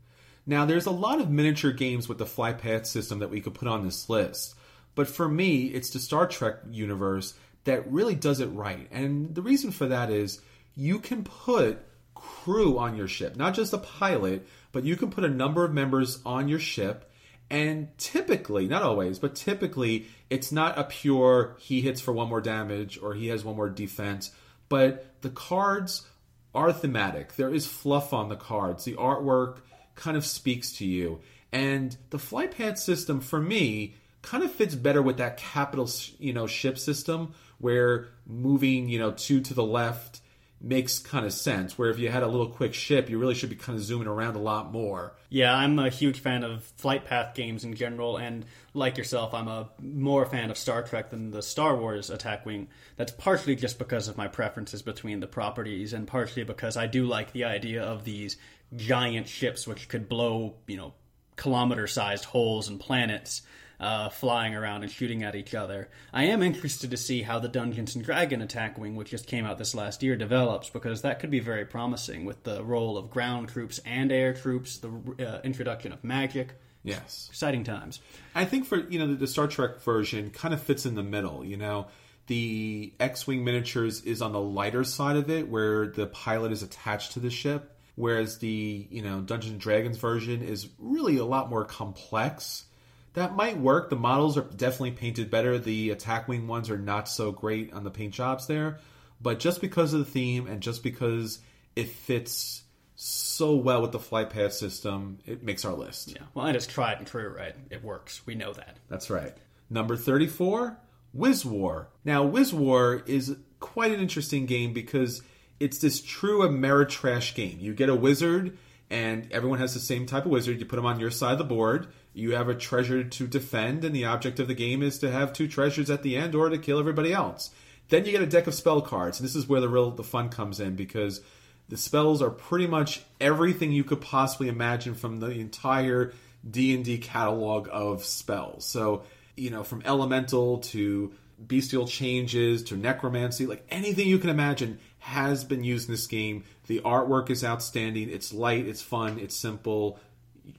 Now, 0.46 0.66
there's 0.66 0.88
a 0.88 0.92
lot 0.92 1.22
of 1.22 1.30
miniature 1.30 1.72
games 1.72 2.10
with 2.10 2.18
the 2.18 2.26
flight 2.26 2.58
path 2.58 2.86
system 2.86 3.20
that 3.20 3.30
we 3.30 3.40
could 3.40 3.54
put 3.54 3.68
on 3.68 3.86
this 3.86 4.10
list, 4.10 4.56
but 4.96 5.08
for 5.08 5.30
me, 5.30 5.68
it's 5.68 5.92
the 5.92 6.00
Star 6.00 6.28
Trek 6.28 6.56
universe 6.70 7.34
that 7.64 7.90
really 7.92 8.16
does 8.16 8.40
it 8.40 8.48
right. 8.48 8.88
And 8.92 9.34
the 9.34 9.42
reason 9.42 9.72
for 9.72 9.86
that 9.88 10.10
is 10.10 10.42
you 10.76 11.00
can 11.00 11.24
put 11.24 11.80
crew 12.14 12.78
on 12.78 12.96
your 12.96 13.08
ship, 13.08 13.36
not 13.36 13.54
just 13.54 13.74
a 13.74 13.78
pilot, 13.78 14.48
but 14.72 14.84
you 14.84 14.96
can 14.96 15.12
put 15.12 15.24
a 15.24 15.30
number 15.30 15.64
of 15.64 15.74
members 15.74 16.20
on 16.26 16.48
your 16.48 16.60
ship. 16.60 17.10
And 17.50 17.90
typically, 17.98 18.68
not 18.68 18.84
always, 18.84 19.20
but 19.20 19.36
typically, 19.36 20.08
it's 20.30 20.52
not 20.52 20.78
a 20.78 20.86
pure 20.86 21.56
he 21.60 21.82
hits 21.82 22.00
for 22.00 22.14
one 22.14 22.30
more 22.30 22.42
damage 22.42 22.98
or 23.02 23.14
he 23.14 23.28
has 23.28 23.44
one 23.44 23.58
more 23.58 23.70
defense, 23.70 24.32
but 24.70 25.22
the 25.22 25.30
cards 25.30 26.08
are 26.54 26.74
thematic. 26.74 27.36
There 27.36 27.54
is 27.54 27.68
fluff 27.68 28.14
on 28.14 28.30
the 28.30 28.36
cards. 28.36 28.86
The 28.86 28.94
artwork 28.94 29.58
kind 29.96 30.18
of 30.18 30.26
speaks 30.26 30.74
to 30.74 30.86
you. 30.86 31.20
And 31.52 31.96
the 32.10 32.20
path 32.20 32.78
system, 32.78 33.20
for 33.20 33.42
me, 33.42 33.96
kind 34.22 34.44
of 34.44 34.52
fits 34.52 34.76
better 34.76 35.02
with 35.02 35.18
that 35.18 35.38
capital, 35.38 35.90
you 36.20 36.34
know, 36.34 36.48
ship 36.48 36.78
system 36.78 37.34
where 37.60 38.10
moving, 38.26 38.90
you 38.90 39.00
know, 39.00 39.12
two 39.12 39.42
to 39.42 39.54
the 39.54 39.64
left 39.64 40.21
makes 40.62 41.00
kind 41.00 41.26
of 41.26 41.34
sense. 41.34 41.78
Where 41.78 41.90
if 41.90 42.00
you 42.00 42.10
had 42.10 42.24
a 42.24 42.28
little 42.28 42.50
quick 42.50 42.74
ship, 42.74 43.10
you 43.10 43.18
really 43.18 43.34
should 43.34 43.50
be 43.50 43.56
kind 43.56 43.78
of 43.78 43.84
zooming 43.84 44.08
around 44.08 44.36
a 44.36 44.40
lot 44.40 44.72
more. 44.72 45.16
Yeah, 45.30 45.56
I'm 45.56 45.80
a 45.80 45.90
huge 45.90 46.20
fan 46.20 46.44
of 46.44 46.64
flight 46.78 47.06
path 47.06 47.34
games 47.36 47.64
in 47.64 47.74
general, 47.74 48.18
and 48.18 48.46
like 48.74 48.98
yourself, 48.98 49.34
I'm 49.34 49.48
a 49.48 49.70
more 49.82 50.26
fan 50.26 50.52
of 50.52 50.58
Star 50.58 50.84
Trek 50.84 51.10
than 51.10 51.32
the 51.32 51.42
Star 51.42 51.76
Wars 51.76 52.10
Attack 52.10 52.46
Wing. 52.46 52.68
That's 52.98 53.12
partially 53.12 53.56
just 53.56 53.80
because 53.80 54.08
of 54.08 54.18
my 54.18 54.28
preferences 54.28 54.82
between 54.82 55.20
the 55.20 55.28
properties, 55.28 55.94
and 55.94 56.08
partially 56.08 56.44
because 56.44 56.78
I 56.78 56.88
do 56.88 57.06
like 57.06 57.32
the 57.32 57.46
idea 57.46 57.84
of 57.84 58.04
these 58.04 58.38
giant 58.76 59.28
ships 59.28 59.68
which 59.68 59.90
could 59.90 60.08
blow, 60.08 60.56
you 60.68 60.78
know, 60.78 60.94
kilometer-sized 61.36 62.26
holes 62.26 62.70
in 62.70 62.78
planets 62.78 63.42
uh, 63.82 64.10
flying 64.10 64.56
around 64.56 64.84
and 64.84 64.92
shooting 64.92 65.24
at 65.24 65.36
each 65.36 65.56
other. 65.56 65.90
I 66.14 66.26
am 66.26 66.44
interested 66.44 66.92
to 66.92 66.98
see 66.98 67.24
how 67.24 67.40
the 67.40 67.50
Dungeons 67.50 67.96
and 67.96 68.06
Dragon 68.06 68.42
attack 68.42 68.78
wing, 68.78 68.96
which 68.96 69.10
just 69.10 69.26
came 69.26 69.44
out 69.44 69.58
this 69.58 69.74
last 69.74 70.04
year, 70.04 70.16
develops 70.16 70.70
because 70.70 71.02
that 71.02 71.20
could 71.20 71.32
be 71.32 71.40
very 71.40 71.66
promising 71.66 72.24
with 72.24 72.44
the 72.44 72.64
role 72.64 72.96
of 72.96 73.10
ground 73.10 73.50
troops 73.50 73.80
and 73.84 74.12
air 74.12 74.34
troops, 74.34 74.78
the 74.78 74.92
uh, 75.20 75.42
introduction 75.44 75.92
of 75.92 76.04
magic. 76.04 76.54
Yes, 76.84 77.28
exciting 77.30 77.64
times. 77.64 78.00
I 78.36 78.46
think 78.46 78.66
for 78.66 78.78
you 78.78 79.00
know 79.00 79.08
the, 79.08 79.16
the 79.16 79.28
Star 79.28 79.48
Trek 79.48 79.82
version 79.82 80.30
kind 80.30 80.54
of 80.54 80.62
fits 80.62 80.86
in 80.86 80.94
the 80.94 81.04
middle. 81.04 81.44
You 81.44 81.58
know, 81.58 81.88
the 82.28 82.94
X-wing 83.00 83.44
miniatures 83.44 84.02
is 84.02 84.22
on 84.22 84.32
the 84.32 84.40
lighter 84.40 84.84
side 84.84 85.16
of 85.16 85.30
it, 85.30 85.48
where 85.48 85.88
the 85.88 86.08
pilot 86.08 86.52
is 86.52 86.64
attached 86.64 87.14
to 87.14 87.20
the 87.20 87.30
ship, 87.30 87.76
whereas 87.96 88.40
the 88.40 88.88
you 88.90 89.02
know 89.02 89.22
Dungeons 89.22 89.54
and 89.54 89.62
Dragons 89.62 89.98
version 89.98 90.44
is 90.44 90.70
really 90.80 91.18
a 91.18 91.26
lot 91.26 91.50
more 91.50 91.66
complex 91.66 92.66
that 93.14 93.36
might 93.36 93.58
work. 93.58 93.90
The 93.90 93.96
models 93.96 94.38
are 94.38 94.42
definitely 94.42 94.92
painted 94.92 95.30
better. 95.30 95.60
The 95.60 95.90
attack 95.90 96.28
wing 96.28 96.48
ones 96.48 96.70
are 96.70 96.78
not 96.78 97.10
so 97.10 97.32
great 97.32 97.74
on 97.74 97.84
the 97.84 97.92
paint 97.92 98.14
jobs 98.14 98.48
there. 98.48 98.80
But 99.22 99.40
just 99.40 99.62
because 99.62 99.94
of 99.94 100.00
the 100.00 100.06
theme 100.06 100.48
and 100.48 100.62
just 100.62 100.82
because 100.82 101.40
it 101.76 101.90
fits 101.90 102.64
so 102.96 103.56
well 103.56 103.82
with 103.82 103.92
the 103.92 104.00
flight 104.00 104.30
path 104.30 104.54
system, 104.54 105.20
it 105.26 105.44
makes 105.44 105.66
our 105.66 105.74
list. 105.74 106.14
Yeah. 106.14 106.24
Well, 106.34 106.46
and 106.46 106.56
it's 106.56 106.68
tried 106.68 106.98
and 107.00 107.08
true, 107.08 107.30
right? 107.30 107.56
It 107.70 107.84
works. 107.84 108.26
We 108.26 108.36
know 108.36 108.54
that. 108.54 108.78
That's 108.90 109.10
right. 109.10 109.34
Number 109.70 109.96
34, 109.96 110.78
Wiz 111.14 111.46
War. 111.46 111.90
Now, 112.04 112.24
Wiz 112.24 112.54
War 112.54 113.04
is 113.06 113.36
quite 113.60 113.92
an 113.92 114.00
interesting 114.00 114.46
game 114.46 114.74
because 114.74 115.22
it's 115.60 115.80
this 115.80 116.02
true 116.02 116.40
Ameritrash 116.42 117.36
game. 117.36 117.58
You 117.60 117.74
get 117.74 117.90
a 117.90 117.96
wizard, 117.96 118.58
and 118.90 119.32
everyone 119.32 119.60
has 119.60 119.74
the 119.74 119.80
same 119.80 120.06
type 120.06 120.26
of 120.26 120.32
wizard. 120.32 120.60
You 120.60 120.66
put 120.66 120.76
them 120.76 120.86
on 120.86 121.00
your 121.00 121.12
side 121.12 121.34
of 121.34 121.38
the 121.38 121.44
board 121.44 121.88
you 122.14 122.32
have 122.36 122.50
a 122.50 122.56
treasure 122.56 123.04
to 123.04 123.28
defend, 123.28 123.84
and 123.84 123.96
the 123.96 124.06
object 124.06 124.40
of 124.40 124.48
the 124.48 124.54
game 124.54 124.82
is 124.82 125.00
to 125.00 125.12
have 125.12 125.34
two 125.34 125.48
treasures 125.48 125.90
at 125.90 126.04
the 126.04 126.18
end 126.18 126.36
or 126.36 126.50
to 126.50 126.58
kill 126.58 126.80
everybody 126.80 127.14
else. 127.14 127.52
Then 127.90 128.06
you 128.06 128.12
get 128.12 128.22
a 128.22 128.28
deck 128.28 128.48
of 128.48 128.54
spell 128.54 128.82
cards, 128.82 129.20
and 129.20 129.28
this 129.28 129.36
is 129.36 129.48
where 129.48 129.62
the 129.62 129.70
real 129.70 129.92
the 129.92 130.04
fun 130.04 130.30
comes 130.30 130.60
in 130.60 130.76
because 130.76 131.22
the 131.70 131.78
spells 131.78 132.22
are 132.22 132.30
pretty 132.30 132.68
much 132.68 133.04
everything 133.20 133.72
you 133.72 133.84
could 133.84 134.02
possibly 134.02 134.48
imagine 134.48 134.94
from 134.94 135.20
the 135.20 135.30
entire 135.30 136.14
D 136.50 136.74
and 136.74 136.84
D 136.84 136.98
catalog 136.98 137.70
of 137.72 138.04
spells. 138.04 138.66
So 138.66 139.04
you 139.36 139.50
know, 139.50 139.64
from 139.64 139.82
elemental 139.86 140.60
to 140.60 141.14
bestial 141.40 141.88
changes 141.88 142.64
to 142.64 142.76
necromancy, 142.76 143.46
like 143.46 143.66
anything 143.70 144.08
you 144.08 144.20
can 144.20 144.30
imagine 144.30 144.80
has 145.00 145.44
been 145.44 145.64
used 145.64 145.90
in 145.90 145.94
this 145.94 146.08
game. 146.08 146.44
The 146.68 146.82
artwork 146.82 147.30
is 147.30 147.44
outstanding. 147.44 148.10
It's 148.10 148.34
light, 148.34 148.68
it's 148.68 148.82
fun, 148.82 149.18
it's 149.20 149.36
simple. 149.36 150.00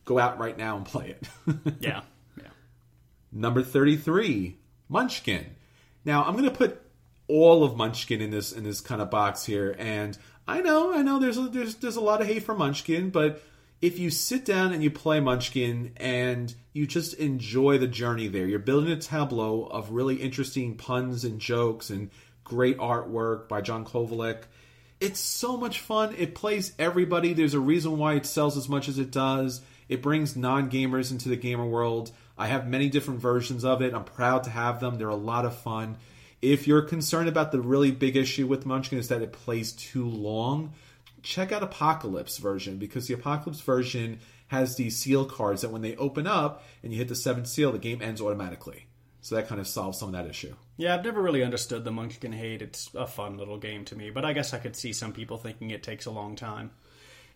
Go 0.04 0.18
out 0.18 0.38
right 0.38 0.56
now 0.56 0.76
and 0.76 0.86
play 0.86 1.10
it. 1.10 1.28
Yeah, 1.80 2.02
yeah. 2.36 2.48
Number 3.30 3.62
33, 3.62 4.58
Munchkin. 4.88 5.56
Now, 6.04 6.24
I'm 6.24 6.32
going 6.32 6.44
to 6.44 6.50
put 6.50 6.80
all 7.28 7.64
of 7.64 7.76
Munchkin 7.76 8.20
in 8.20 8.30
this 8.30 8.52
in 8.52 8.64
this 8.64 8.80
kind 8.80 9.00
of 9.00 9.10
box 9.10 9.44
here 9.44 9.74
and 9.78 10.18
I 10.46 10.60
know, 10.60 10.92
I 10.92 11.02
know 11.02 11.18
there's 11.18 11.38
a, 11.38 11.42
there's 11.42 11.76
there's 11.76 11.96
a 11.96 12.00
lot 12.00 12.20
of 12.20 12.26
hate 12.26 12.42
for 12.42 12.54
Munchkin, 12.54 13.10
but 13.10 13.42
if 13.80 13.98
you 13.98 14.10
sit 14.10 14.44
down 14.44 14.72
and 14.72 14.82
you 14.82 14.90
play 14.90 15.20
Munchkin 15.20 15.92
and 15.96 16.54
you 16.72 16.86
just 16.86 17.14
enjoy 17.14 17.78
the 17.78 17.86
journey 17.86 18.28
there, 18.28 18.46
you're 18.46 18.58
building 18.58 18.92
a 18.92 18.96
tableau 18.96 19.64
of 19.64 19.90
really 19.90 20.16
interesting 20.16 20.76
puns 20.76 21.24
and 21.24 21.40
jokes 21.40 21.90
and 21.90 22.10
great 22.44 22.78
artwork 22.78 23.48
by 23.48 23.60
John 23.60 23.84
Kovalic. 23.84 24.42
It's 25.00 25.20
so 25.20 25.56
much 25.56 25.80
fun. 25.80 26.14
It 26.16 26.34
plays 26.34 26.72
everybody. 26.78 27.32
There's 27.32 27.54
a 27.54 27.60
reason 27.60 27.98
why 27.98 28.14
it 28.14 28.26
sells 28.26 28.56
as 28.56 28.68
much 28.68 28.88
as 28.88 28.98
it 28.98 29.10
does. 29.10 29.60
It 29.92 30.00
brings 30.00 30.34
non 30.34 30.70
gamers 30.70 31.10
into 31.10 31.28
the 31.28 31.36
gamer 31.36 31.66
world. 31.66 32.12
I 32.38 32.46
have 32.46 32.66
many 32.66 32.88
different 32.88 33.20
versions 33.20 33.62
of 33.62 33.82
it. 33.82 33.92
I'm 33.92 34.04
proud 34.04 34.44
to 34.44 34.50
have 34.50 34.80
them. 34.80 34.96
They're 34.96 35.10
a 35.10 35.14
lot 35.14 35.44
of 35.44 35.54
fun. 35.54 35.98
If 36.40 36.66
you're 36.66 36.80
concerned 36.80 37.28
about 37.28 37.52
the 37.52 37.60
really 37.60 37.90
big 37.90 38.16
issue 38.16 38.46
with 38.46 38.64
Munchkin 38.64 38.98
is 38.98 39.08
that 39.08 39.20
it 39.20 39.34
plays 39.34 39.72
too 39.72 40.08
long, 40.08 40.72
check 41.22 41.52
out 41.52 41.62
Apocalypse 41.62 42.38
version 42.38 42.78
because 42.78 43.06
the 43.06 43.12
Apocalypse 43.12 43.60
version 43.60 44.20
has 44.48 44.76
these 44.76 44.96
seal 44.96 45.26
cards 45.26 45.60
that 45.60 45.70
when 45.70 45.82
they 45.82 45.94
open 45.96 46.26
up 46.26 46.64
and 46.82 46.90
you 46.92 46.98
hit 46.98 47.08
the 47.08 47.14
seventh 47.14 47.46
seal, 47.46 47.70
the 47.70 47.78
game 47.78 48.00
ends 48.00 48.22
automatically. 48.22 48.86
So 49.20 49.34
that 49.34 49.46
kind 49.46 49.60
of 49.60 49.68
solves 49.68 49.98
some 49.98 50.08
of 50.08 50.14
that 50.14 50.26
issue. 50.26 50.54
Yeah, 50.78 50.94
I've 50.94 51.04
never 51.04 51.20
really 51.20 51.44
understood 51.44 51.84
the 51.84 51.92
Munchkin 51.92 52.32
hate. 52.32 52.62
It's 52.62 52.88
a 52.94 53.06
fun 53.06 53.36
little 53.36 53.58
game 53.58 53.84
to 53.84 53.94
me, 53.94 54.08
but 54.08 54.24
I 54.24 54.32
guess 54.32 54.54
I 54.54 54.58
could 54.58 54.74
see 54.74 54.94
some 54.94 55.12
people 55.12 55.36
thinking 55.36 55.68
it 55.68 55.82
takes 55.82 56.06
a 56.06 56.10
long 56.10 56.34
time. 56.34 56.70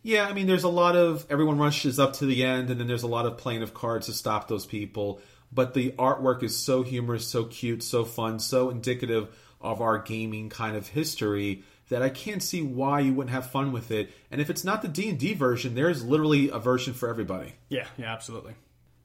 Yeah, 0.02 0.26
I 0.26 0.32
mean, 0.32 0.46
there's 0.46 0.64
a 0.64 0.68
lot 0.68 0.96
of 0.96 1.26
everyone 1.30 1.58
rushes 1.58 1.98
up 1.98 2.14
to 2.14 2.26
the 2.26 2.44
end, 2.44 2.70
and 2.70 2.78
then 2.78 2.86
there's 2.86 3.02
a 3.02 3.08
lot 3.08 3.26
of 3.26 3.38
playing 3.38 3.62
of 3.62 3.74
cards 3.74 4.06
to 4.06 4.12
stop 4.12 4.48
those 4.48 4.66
people. 4.66 5.20
But 5.52 5.74
the 5.74 5.92
artwork 5.92 6.42
is 6.42 6.56
so 6.56 6.82
humorous, 6.82 7.26
so 7.26 7.44
cute, 7.44 7.82
so 7.82 8.04
fun, 8.04 8.38
so 8.38 8.70
indicative 8.70 9.28
of 9.60 9.80
our 9.80 9.98
gaming 9.98 10.48
kind 10.48 10.76
of 10.76 10.88
history 10.88 11.64
that 11.88 12.02
I 12.02 12.08
can't 12.08 12.42
see 12.42 12.62
why 12.62 13.00
you 13.00 13.14
wouldn't 13.14 13.34
have 13.34 13.50
fun 13.50 13.72
with 13.72 13.90
it. 13.90 14.10
And 14.30 14.40
if 14.40 14.50
it's 14.50 14.64
not 14.64 14.82
the 14.82 14.88
D 14.88 15.08
and 15.08 15.18
D 15.18 15.34
version, 15.34 15.74
there's 15.74 16.04
literally 16.04 16.50
a 16.50 16.58
version 16.58 16.94
for 16.94 17.08
everybody. 17.08 17.54
Yeah, 17.68 17.86
yeah, 17.96 18.12
absolutely. 18.12 18.54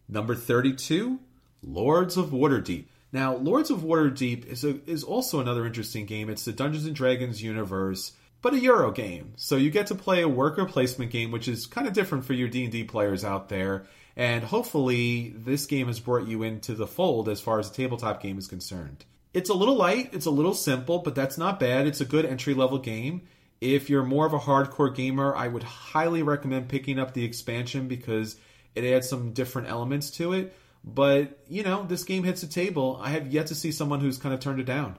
Number 0.10 0.36
32, 0.36 1.20
Lords 1.64 2.18
of 2.18 2.28
Waterdeep. 2.30 2.86
Now, 3.14 3.36
Lords 3.36 3.70
of 3.70 3.80
Waterdeep 3.80 4.46
is 4.46 4.64
a, 4.64 4.80
is 4.90 5.04
also 5.04 5.40
another 5.40 5.66
interesting 5.66 6.06
game. 6.06 6.30
It's 6.30 6.46
the 6.46 6.54
Dungeons 6.54 6.86
and 6.86 6.96
Dragons 6.96 7.44
universe, 7.44 8.14
but 8.42 8.54
a 8.54 8.60
Euro 8.60 8.92
game. 8.92 9.34
So 9.38 9.56
you 9.56 9.70
get 9.70 9.88
to 9.88 9.96
play 9.96 10.22
a 10.22 10.30
worker 10.30 10.66
placement 10.66 11.12
game, 11.12 11.32
which 11.32 11.48
is 11.48 11.66
kind 11.66 11.88
of 11.88 11.94
different 11.94 12.26
for 12.26 12.34
your 12.34 12.48
D&D 12.48 12.86
players 12.86 13.24
out 13.24 13.50
there. 13.50 13.86
And 14.16 14.44
hopefully, 14.44 15.34
this 15.36 15.66
game 15.66 15.88
has 15.88 16.00
brought 16.00 16.28
you 16.28 16.44
into 16.44 16.74
the 16.74 16.88
fold 16.88 17.30
as 17.30 17.40
far 17.40 17.60
as 17.60 17.70
the 17.70 17.78
tabletop 17.78 18.22
game 18.22 18.38
is 18.38 18.48
concerned. 18.48 19.06
It's 19.34 19.50
a 19.50 19.54
little 19.54 19.76
light, 19.76 20.10
it's 20.12 20.26
a 20.26 20.32
little 20.32 20.54
simple, 20.54 21.00
but 21.00 21.16
that's 21.16 21.38
not 21.38 21.60
bad. 21.60 21.88
It's 21.88 22.02
a 22.02 22.06
good 22.06 22.26
entry 22.26 22.54
level 22.54 22.78
game. 22.78 23.22
If 23.62 23.90
you're 23.90 24.04
more 24.04 24.26
of 24.26 24.34
a 24.34 24.40
hardcore 24.40 24.94
gamer, 24.94 25.34
I 25.36 25.48
would 25.48 25.64
highly 25.64 26.24
recommend 26.24 26.68
picking 26.68 27.00
up 27.00 27.14
the 27.14 27.24
expansion 27.24 27.88
because 27.88 28.36
it 28.76 28.84
adds 28.84 29.08
some 29.08 29.34
different 29.34 29.70
elements 29.70 30.10
to 30.12 30.34
it. 30.34 30.54
But, 30.84 31.40
you 31.48 31.64
know, 31.64 31.84
this 31.84 32.04
game 32.04 32.24
hits 32.24 32.42
the 32.42 32.48
table. 32.48 33.00
I 33.02 33.12
have 33.12 33.32
yet 33.32 33.48
to 33.48 33.56
see 33.56 33.72
someone 33.72 34.02
who's 34.02 34.18
kind 34.18 34.34
of 34.34 34.40
turned 34.40 34.60
it 34.60 34.66
down. 34.66 34.98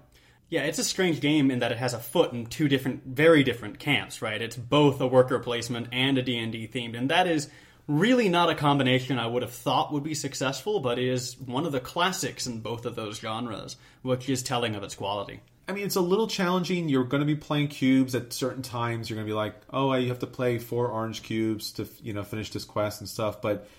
Yeah, 0.52 0.64
it's 0.64 0.78
a 0.78 0.84
strange 0.84 1.22
game 1.22 1.50
in 1.50 1.60
that 1.60 1.72
it 1.72 1.78
has 1.78 1.94
a 1.94 1.98
foot 1.98 2.34
in 2.34 2.44
two 2.44 2.68
different, 2.68 3.06
very 3.06 3.42
different 3.42 3.78
camps, 3.78 4.20
right? 4.20 4.38
It's 4.38 4.54
both 4.54 5.00
a 5.00 5.06
worker 5.06 5.38
placement 5.38 5.88
and 5.92 6.18
a 6.18 6.22
D&D 6.22 6.68
themed, 6.68 6.94
and 6.94 7.08
that 7.08 7.26
is 7.26 7.48
really 7.88 8.28
not 8.28 8.50
a 8.50 8.54
combination 8.54 9.18
I 9.18 9.28
would 9.28 9.40
have 9.40 9.54
thought 9.54 9.94
would 9.94 10.02
be 10.02 10.12
successful, 10.12 10.80
but 10.80 10.98
is 10.98 11.38
one 11.38 11.64
of 11.64 11.72
the 11.72 11.80
classics 11.80 12.46
in 12.46 12.60
both 12.60 12.84
of 12.84 12.96
those 12.96 13.18
genres, 13.18 13.76
which 14.02 14.28
is 14.28 14.42
telling 14.42 14.74
of 14.74 14.82
its 14.82 14.94
quality. 14.94 15.40
I 15.68 15.72
mean, 15.72 15.86
it's 15.86 15.96
a 15.96 16.02
little 16.02 16.26
challenging. 16.26 16.90
You're 16.90 17.04
going 17.04 17.22
to 17.22 17.26
be 17.26 17.34
playing 17.34 17.68
cubes 17.68 18.14
at 18.14 18.34
certain 18.34 18.60
times. 18.60 19.08
You're 19.08 19.16
going 19.16 19.26
to 19.26 19.30
be 19.30 19.34
like, 19.34 19.54
oh, 19.70 19.94
you 19.94 20.08
have 20.08 20.18
to 20.18 20.26
play 20.26 20.58
four 20.58 20.88
orange 20.88 21.22
cubes 21.22 21.72
to, 21.72 21.88
you 22.02 22.12
know, 22.12 22.24
finish 22.24 22.50
this 22.50 22.66
quest 22.66 23.00
and 23.00 23.08
stuff. 23.08 23.40
But, 23.40 23.70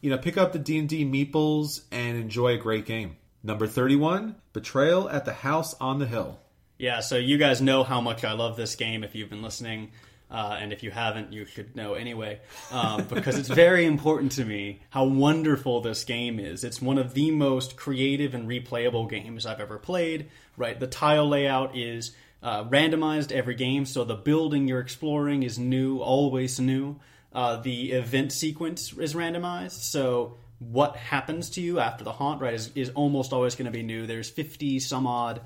you 0.00 0.10
know, 0.10 0.18
pick 0.18 0.36
up 0.36 0.52
the 0.52 0.60
D&D 0.60 1.06
meeples 1.06 1.82
and 1.90 2.16
enjoy 2.16 2.52
a 2.52 2.58
great 2.58 2.86
game. 2.86 3.16
Number 3.42 3.66
31, 3.66 4.36
Betrayal 4.52 5.08
at 5.08 5.24
the 5.24 5.32
House 5.32 5.74
on 5.80 5.98
the 5.98 6.06
Hill. 6.06 6.38
Yeah, 6.78 7.00
so 7.00 7.16
you 7.16 7.38
guys 7.38 7.60
know 7.60 7.84
how 7.84 8.00
much 8.00 8.24
I 8.24 8.32
love 8.32 8.56
this 8.56 8.74
game 8.74 9.04
if 9.04 9.14
you've 9.14 9.30
been 9.30 9.42
listening. 9.42 9.92
Uh, 10.30 10.56
and 10.60 10.72
if 10.72 10.82
you 10.82 10.90
haven't, 10.90 11.32
you 11.32 11.44
should 11.44 11.74
know 11.74 11.94
anyway, 11.94 12.40
um, 12.70 13.04
because 13.10 13.36
it's 13.36 13.48
very 13.48 13.84
important 13.84 14.32
to 14.32 14.44
me 14.44 14.80
how 14.90 15.04
wonderful 15.04 15.80
this 15.80 16.04
game 16.04 16.38
is. 16.38 16.62
It's 16.62 16.80
one 16.80 16.98
of 16.98 17.14
the 17.14 17.30
most 17.32 17.76
creative 17.76 18.32
and 18.32 18.48
replayable 18.48 19.10
games 19.10 19.44
I've 19.44 19.60
ever 19.60 19.78
played. 19.78 20.30
Right, 20.56 20.78
the 20.78 20.86
tile 20.86 21.28
layout 21.28 21.76
is 21.76 22.14
uh, 22.42 22.64
randomized 22.64 23.32
every 23.32 23.56
game, 23.56 23.84
so 23.86 24.04
the 24.04 24.14
building 24.14 24.68
you're 24.68 24.80
exploring 24.80 25.42
is 25.42 25.58
new, 25.58 25.98
always 25.98 26.60
new. 26.60 27.00
Uh, 27.32 27.56
the 27.56 27.92
event 27.92 28.32
sequence 28.32 28.92
is 28.92 29.14
randomized, 29.14 29.82
so 29.82 30.36
what 30.60 30.96
happens 30.96 31.50
to 31.50 31.60
you 31.60 31.80
after 31.80 32.04
the 32.04 32.12
haunt, 32.12 32.40
right, 32.40 32.54
is, 32.54 32.70
is 32.76 32.90
almost 32.90 33.32
always 33.32 33.56
going 33.56 33.66
to 33.66 33.72
be 33.72 33.82
new. 33.82 34.06
There's 34.06 34.30
50 34.30 34.78
some 34.78 35.06
odd 35.06 35.40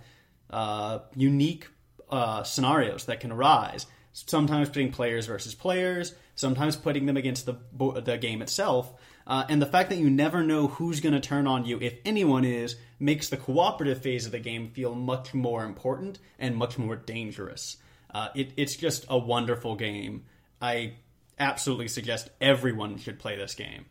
uh, 0.50 0.98
unique 1.16 1.68
uh, 2.10 2.42
scenarios 2.42 3.06
that 3.06 3.20
can 3.20 3.32
arise 3.32 3.86
sometimes 4.14 4.68
putting 4.68 4.92
players 4.92 5.26
versus 5.26 5.54
players, 5.54 6.14
sometimes 6.36 6.76
putting 6.76 7.06
them 7.06 7.16
against 7.16 7.46
the 7.46 7.56
the 8.00 8.16
game 8.16 8.40
itself. 8.40 8.92
Uh, 9.26 9.44
and 9.48 9.60
the 9.60 9.66
fact 9.66 9.88
that 9.88 9.98
you 9.98 10.10
never 10.10 10.42
know 10.42 10.68
who's 10.68 11.00
going 11.00 11.14
to 11.14 11.20
turn 11.20 11.46
on 11.46 11.64
you, 11.64 11.78
if 11.80 11.94
anyone 12.04 12.44
is, 12.44 12.76
makes 12.98 13.28
the 13.28 13.36
cooperative 13.36 14.02
phase 14.02 14.26
of 14.26 14.32
the 14.32 14.38
game 14.38 14.68
feel 14.68 14.94
much 14.94 15.32
more 15.32 15.64
important 15.64 16.18
and 16.38 16.54
much 16.56 16.78
more 16.78 16.94
dangerous. 16.94 17.78
Uh, 18.12 18.28
it, 18.34 18.52
it's 18.56 18.76
just 18.76 19.06
a 19.08 19.18
wonderful 19.18 19.76
game. 19.76 20.24
I 20.60 20.94
absolutely 21.38 21.88
suggest 21.88 22.28
everyone 22.40 22.98
should 22.98 23.18
play 23.18 23.36
this 23.36 23.54
game. 23.54 23.86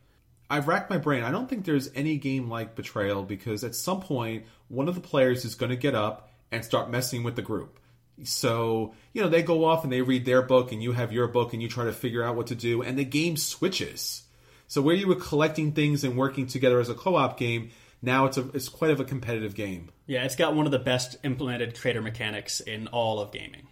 I've 0.53 0.67
racked 0.67 0.89
my 0.89 0.97
brain. 0.97 1.23
I 1.23 1.31
don't 1.31 1.49
think 1.49 1.65
there's 1.65 1.89
any 1.95 2.17
game 2.17 2.49
like 2.49 2.75
Betrayal 2.75 3.23
because 3.23 3.63
at 3.63 3.75
some 3.75 4.01
point, 4.01 4.45
one 4.67 4.87
of 4.87 4.95
the 4.95 5.01
players 5.01 5.45
is 5.45 5.55
going 5.55 5.71
to 5.71 5.75
get 5.75 5.95
up 5.95 6.29
and 6.51 6.63
start 6.63 6.89
messing 6.89 7.23
with 7.23 7.35
the 7.35 7.41
group 7.41 7.79
so, 8.21 8.93
you 9.13 9.21
know, 9.21 9.29
they 9.29 9.41
go 9.41 9.65
off 9.65 9.83
and 9.83 9.91
they 9.91 10.01
read 10.01 10.25
their 10.25 10.41
book 10.41 10.71
and 10.71 10.83
you 10.83 10.91
have 10.91 11.11
your 11.11 11.27
book 11.27 11.53
and 11.53 11.61
you 11.61 11.67
try 11.69 11.85
to 11.85 11.93
figure 11.93 12.23
out 12.23 12.35
what 12.35 12.47
to 12.47 12.55
do 12.55 12.81
and 12.83 12.97
the 12.97 13.05
game 13.05 13.37
switches. 13.37 14.23
So 14.67 14.81
where 14.81 14.95
you 14.95 15.07
were 15.07 15.15
collecting 15.15 15.71
things 15.71 16.03
and 16.03 16.17
working 16.17 16.47
together 16.47 16.79
as 16.79 16.89
a 16.89 16.93
co-op 16.93 17.37
game, 17.37 17.71
now 18.01 18.25
it's 18.25 18.37
a 18.37 18.47
it's 18.53 18.69
quite 18.69 18.91
of 18.91 18.99
a 18.99 19.05
competitive 19.05 19.55
game. 19.55 19.89
Yeah, 20.05 20.23
it's 20.23 20.35
got 20.35 20.55
one 20.55 20.65
of 20.65 20.71
the 20.71 20.79
best 20.79 21.17
implemented 21.23 21.75
trader 21.75 22.01
mechanics 22.01 22.59
in 22.59 22.87
all 22.87 23.19
of 23.19 23.31
gaming. 23.31 23.67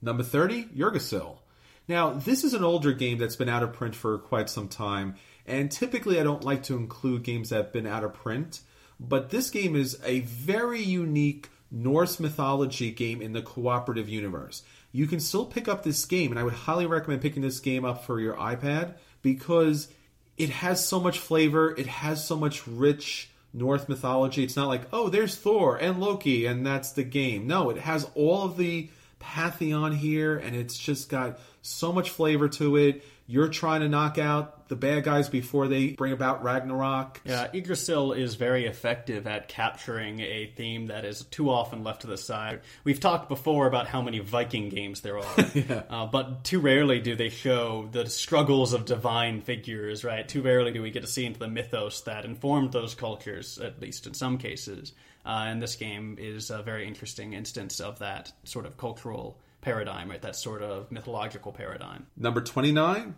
Number 0.00 0.22
30, 0.22 0.68
Yggdrasil. 0.74 1.40
Now, 1.86 2.12
this 2.12 2.44
is 2.44 2.54
an 2.54 2.64
older 2.64 2.92
game 2.92 3.18
that's 3.18 3.36
been 3.36 3.48
out 3.48 3.62
of 3.62 3.74
print 3.74 3.94
for 3.94 4.18
quite 4.18 4.48
some 4.48 4.68
time, 4.68 5.16
and 5.46 5.70
typically 5.70 6.20
I 6.20 6.24
don't 6.24 6.44
like 6.44 6.62
to 6.64 6.76
include 6.76 7.22
games 7.22 7.50
that 7.50 7.56
have 7.56 7.72
been 7.72 7.86
out 7.86 8.04
of 8.04 8.14
print, 8.14 8.60
but 9.00 9.30
this 9.30 9.50
game 9.50 9.76
is 9.76 9.98
a 10.04 10.20
very 10.20 10.82
unique 10.82 11.50
Norse 11.70 12.20
mythology 12.20 12.90
game 12.92 13.20
in 13.20 13.32
the 13.32 13.42
cooperative 13.42 14.08
universe. 14.08 14.62
You 14.92 15.06
can 15.06 15.18
still 15.18 15.44
pick 15.44 15.66
up 15.66 15.82
this 15.82 16.04
game, 16.04 16.30
and 16.30 16.38
I 16.38 16.44
would 16.44 16.52
highly 16.52 16.86
recommend 16.86 17.20
picking 17.20 17.42
this 17.42 17.58
game 17.58 17.84
up 17.84 18.04
for 18.04 18.20
your 18.20 18.34
iPad 18.34 18.94
because 19.22 19.88
it 20.36 20.50
has 20.50 20.86
so 20.86 21.00
much 21.00 21.18
flavor. 21.18 21.74
It 21.76 21.86
has 21.86 22.24
so 22.24 22.36
much 22.36 22.66
rich 22.66 23.30
Norse 23.52 23.88
mythology. 23.88 24.44
It's 24.44 24.56
not 24.56 24.68
like, 24.68 24.82
oh, 24.92 25.08
there's 25.08 25.36
Thor 25.36 25.76
and 25.76 26.00
Loki, 26.00 26.46
and 26.46 26.64
that's 26.64 26.92
the 26.92 27.04
game. 27.04 27.46
No, 27.46 27.70
it 27.70 27.78
has 27.78 28.08
all 28.14 28.44
of 28.44 28.56
the 28.56 28.90
pantheon 29.18 29.92
here, 29.92 30.36
and 30.36 30.54
it's 30.54 30.78
just 30.78 31.08
got 31.08 31.38
so 31.62 31.92
much 31.92 32.10
flavor 32.10 32.48
to 32.50 32.76
it. 32.76 33.04
You're 33.26 33.48
trying 33.48 33.80
to 33.80 33.88
knock 33.88 34.18
out 34.18 34.68
the 34.68 34.76
bad 34.76 35.04
guys 35.04 35.28
before 35.28 35.68
they 35.68 35.92
bring 35.92 36.12
about 36.12 36.42
Ragnarok. 36.42 37.20
Yeah, 37.24 37.48
Yggdrasil 37.52 38.12
is 38.12 38.34
very 38.34 38.66
effective 38.66 39.26
at 39.26 39.48
capturing 39.48 40.20
a 40.20 40.46
theme 40.56 40.86
that 40.86 41.04
is 41.04 41.24
too 41.24 41.50
often 41.50 41.84
left 41.84 42.02
to 42.02 42.06
the 42.06 42.16
side. 42.18 42.60
We've 42.82 43.00
talked 43.00 43.28
before 43.28 43.66
about 43.66 43.86
how 43.86 44.02
many 44.02 44.18
Viking 44.18 44.68
games 44.68 45.00
there 45.00 45.18
are, 45.18 45.34
yeah. 45.54 45.82
uh, 45.88 46.06
but 46.06 46.44
too 46.44 46.60
rarely 46.60 47.00
do 47.00 47.14
they 47.14 47.28
show 47.28 47.88
the 47.92 48.08
struggles 48.08 48.72
of 48.72 48.84
divine 48.84 49.40
figures, 49.40 50.04
right? 50.04 50.26
Too 50.26 50.42
rarely 50.42 50.72
do 50.72 50.82
we 50.82 50.90
get 50.90 51.02
to 51.02 51.08
see 51.08 51.24
into 51.24 51.40
the 51.40 51.48
mythos 51.48 52.02
that 52.02 52.24
informed 52.24 52.72
those 52.72 52.94
cultures, 52.94 53.58
at 53.58 53.80
least 53.80 54.06
in 54.06 54.14
some 54.14 54.38
cases. 54.38 54.92
Uh, 55.26 55.44
and 55.46 55.62
this 55.62 55.76
game 55.76 56.16
is 56.20 56.50
a 56.50 56.62
very 56.62 56.86
interesting 56.86 57.32
instance 57.32 57.80
of 57.80 57.98
that 58.00 58.32
sort 58.44 58.66
of 58.66 58.76
cultural 58.76 59.38
paradigm, 59.64 60.10
right? 60.10 60.22
That 60.22 60.36
sort 60.36 60.62
of 60.62 60.92
mythological 60.92 61.50
paradigm. 61.52 62.06
Number 62.16 62.40
29, 62.40 63.14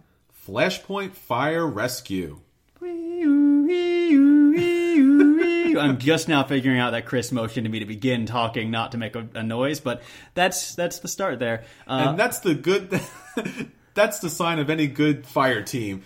Flashpoint 0.47 1.13
Fire 1.13 1.67
Rescue. 1.67 2.41
I'm 5.79 5.99
just 5.99 6.29
now 6.29 6.43
figuring 6.45 6.79
out 6.79 6.93
that 6.93 7.05
Chris 7.05 7.33
motioned 7.33 7.67
to 7.67 7.71
me 7.71 7.81
to 7.81 7.85
begin 7.85 8.25
talking, 8.25 8.71
not 8.71 8.93
to 8.93 8.99
make 8.99 9.15
a, 9.15 9.29
a 9.35 9.43
noise. 9.43 9.81
But 9.81 10.03
that's 10.35 10.75
that's 10.75 11.01
the 11.01 11.09
start 11.09 11.39
there. 11.39 11.65
Uh, 11.87 12.07
and 12.09 12.19
that's 12.19 12.39
the 12.41 12.55
good. 12.55 12.99
that's 13.95 14.21
the 14.21 14.31
sign 14.31 14.59
of 14.59 14.71
any 14.71 14.87
good 14.87 15.27
fire 15.27 15.63
team. 15.63 16.05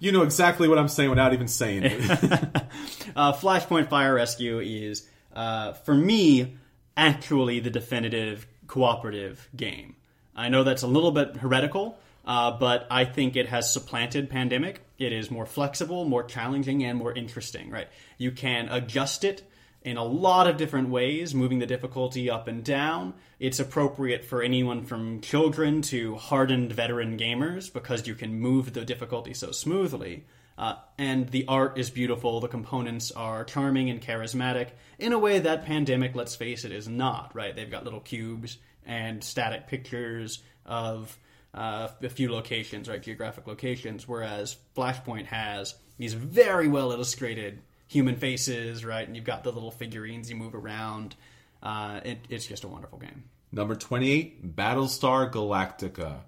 You 0.00 0.10
know 0.10 0.22
exactly 0.22 0.68
what 0.68 0.78
I'm 0.78 0.88
saying 0.88 1.10
without 1.10 1.32
even 1.32 1.46
saying 1.46 1.84
it. 1.84 2.00
uh, 3.16 3.32
Flashpoint 3.34 3.88
Fire 3.88 4.14
Rescue 4.14 4.58
is, 4.58 5.08
uh, 5.32 5.74
for 5.74 5.94
me, 5.94 6.56
actually 6.96 7.60
the 7.60 7.70
definitive 7.70 8.46
cooperative 8.72 9.50
game. 9.54 9.94
I 10.34 10.48
know 10.48 10.64
that's 10.64 10.80
a 10.80 10.86
little 10.86 11.12
bit 11.12 11.36
heretical, 11.36 11.98
uh, 12.24 12.52
but 12.52 12.86
I 12.90 13.04
think 13.04 13.36
it 13.36 13.48
has 13.48 13.70
supplanted 13.70 14.30
Pandemic. 14.30 14.80
It 14.98 15.12
is 15.12 15.30
more 15.30 15.44
flexible, 15.44 16.06
more 16.06 16.24
challenging, 16.24 16.82
and 16.82 16.98
more 16.98 17.12
interesting. 17.12 17.68
Right? 17.68 17.88
You 18.16 18.32
can 18.32 18.70
adjust 18.70 19.24
it 19.24 19.42
in 19.82 19.98
a 19.98 20.04
lot 20.04 20.46
of 20.46 20.56
different 20.56 20.88
ways, 20.88 21.34
moving 21.34 21.58
the 21.58 21.66
difficulty 21.66 22.30
up 22.30 22.48
and 22.48 22.64
down. 22.64 23.12
It's 23.38 23.60
appropriate 23.60 24.24
for 24.24 24.40
anyone 24.40 24.86
from 24.86 25.20
children 25.20 25.82
to 25.82 26.14
hardened 26.14 26.72
veteran 26.72 27.18
gamers 27.18 27.70
because 27.70 28.06
you 28.06 28.14
can 28.14 28.40
move 28.40 28.72
the 28.72 28.86
difficulty 28.86 29.34
so 29.34 29.50
smoothly. 29.50 30.24
Uh, 30.58 30.74
and 30.98 31.28
the 31.30 31.46
art 31.48 31.78
is 31.78 31.90
beautiful, 31.90 32.40
the 32.40 32.48
components 32.48 33.10
are 33.10 33.44
charming 33.44 33.88
and 33.90 34.00
charismatic 34.02 34.68
in 34.98 35.12
a 35.12 35.18
way 35.18 35.38
that 35.38 35.64
Pandemic, 35.64 36.14
let's 36.14 36.36
face 36.36 36.64
it, 36.64 36.72
is 36.72 36.88
not, 36.88 37.34
right? 37.34 37.56
They've 37.56 37.70
got 37.70 37.84
little 37.84 38.00
cubes 38.00 38.58
and 38.84 39.24
static 39.24 39.66
pictures 39.66 40.42
of 40.66 41.16
uh, 41.54 41.88
a 42.02 42.08
few 42.08 42.30
locations, 42.30 42.88
right? 42.88 43.02
Geographic 43.02 43.46
locations, 43.46 44.06
whereas 44.06 44.56
Flashpoint 44.76 45.26
has 45.26 45.74
these 45.98 46.14
very 46.14 46.68
well 46.68 46.92
illustrated 46.92 47.60
human 47.88 48.16
faces, 48.16 48.84
right? 48.84 49.06
And 49.06 49.16
you've 49.16 49.24
got 49.24 49.44
the 49.44 49.52
little 49.52 49.70
figurines 49.70 50.30
you 50.30 50.36
move 50.36 50.54
around. 50.54 51.14
Uh, 51.62 52.00
it, 52.04 52.18
it's 52.28 52.46
just 52.46 52.64
a 52.64 52.68
wonderful 52.68 52.98
game. 52.98 53.24
Number 53.52 53.74
28, 53.74 54.56
Battlestar 54.56 55.30
Galactica. 55.30 56.20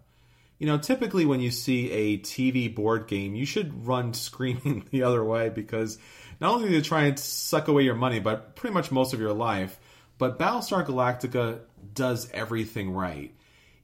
You 0.58 0.66
know, 0.66 0.78
typically 0.78 1.26
when 1.26 1.40
you 1.40 1.50
see 1.50 1.90
a 1.90 2.18
TV 2.18 2.72
board 2.72 3.06
game, 3.06 3.34
you 3.34 3.44
should 3.44 3.86
run 3.86 4.14
screaming 4.14 4.86
the 4.90 5.02
other 5.02 5.24
way 5.24 5.48
because 5.48 5.98
not 6.40 6.54
only 6.54 6.68
do 6.68 6.74
they 6.74 6.82
try 6.82 7.04
and 7.04 7.18
suck 7.18 7.68
away 7.68 7.82
your 7.82 7.94
money, 7.94 8.20
but 8.20 8.56
pretty 8.56 8.74
much 8.74 8.90
most 8.90 9.14
of 9.14 9.20
your 9.20 9.32
life, 9.32 9.78
but 10.18 10.38
Battlestar 10.38 10.86
Galactica 10.86 11.60
does 11.94 12.30
everything 12.32 12.92
right. 12.92 13.34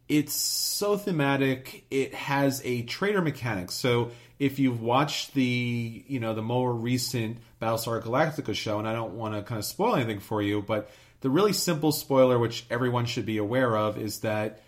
It's 0.09 0.35
so 0.35 0.97
thematic. 0.97 1.85
It 1.91 2.15
has 2.15 2.61
a 2.65 2.83
traitor 2.83 3.23
mechanic. 3.23 3.71
So 3.71 4.11
if 4.41 4.59
you've 4.59 4.81
watched 4.81 5.35
the, 5.35 6.05
you 6.09 6.19
know, 6.19 6.35
the 6.35 6.43
more 6.43 6.73
recent 6.73 7.39
Battlestar 7.61 8.03
Galactica 8.03 8.55
show, 8.55 8.79
and 8.79 8.89
I 8.89 8.93
don't 8.93 9.15
want 9.15 9.35
to 9.35 9.43
kind 9.43 9.59
of 9.59 9.65
spoil 9.65 9.95
anything 9.95 10.19
for 10.19 10.43
you, 10.43 10.63
but 10.63 10.91
the 11.21 11.31
really 11.31 11.53
simple 11.53 11.93
spoiler, 11.93 12.39
which 12.39 12.65
everyone 12.71 13.07
should 13.07 13.27
be 13.27 13.37
aware 13.37 13.77
of, 13.77 13.99
is 13.99 14.21
that 14.21 14.63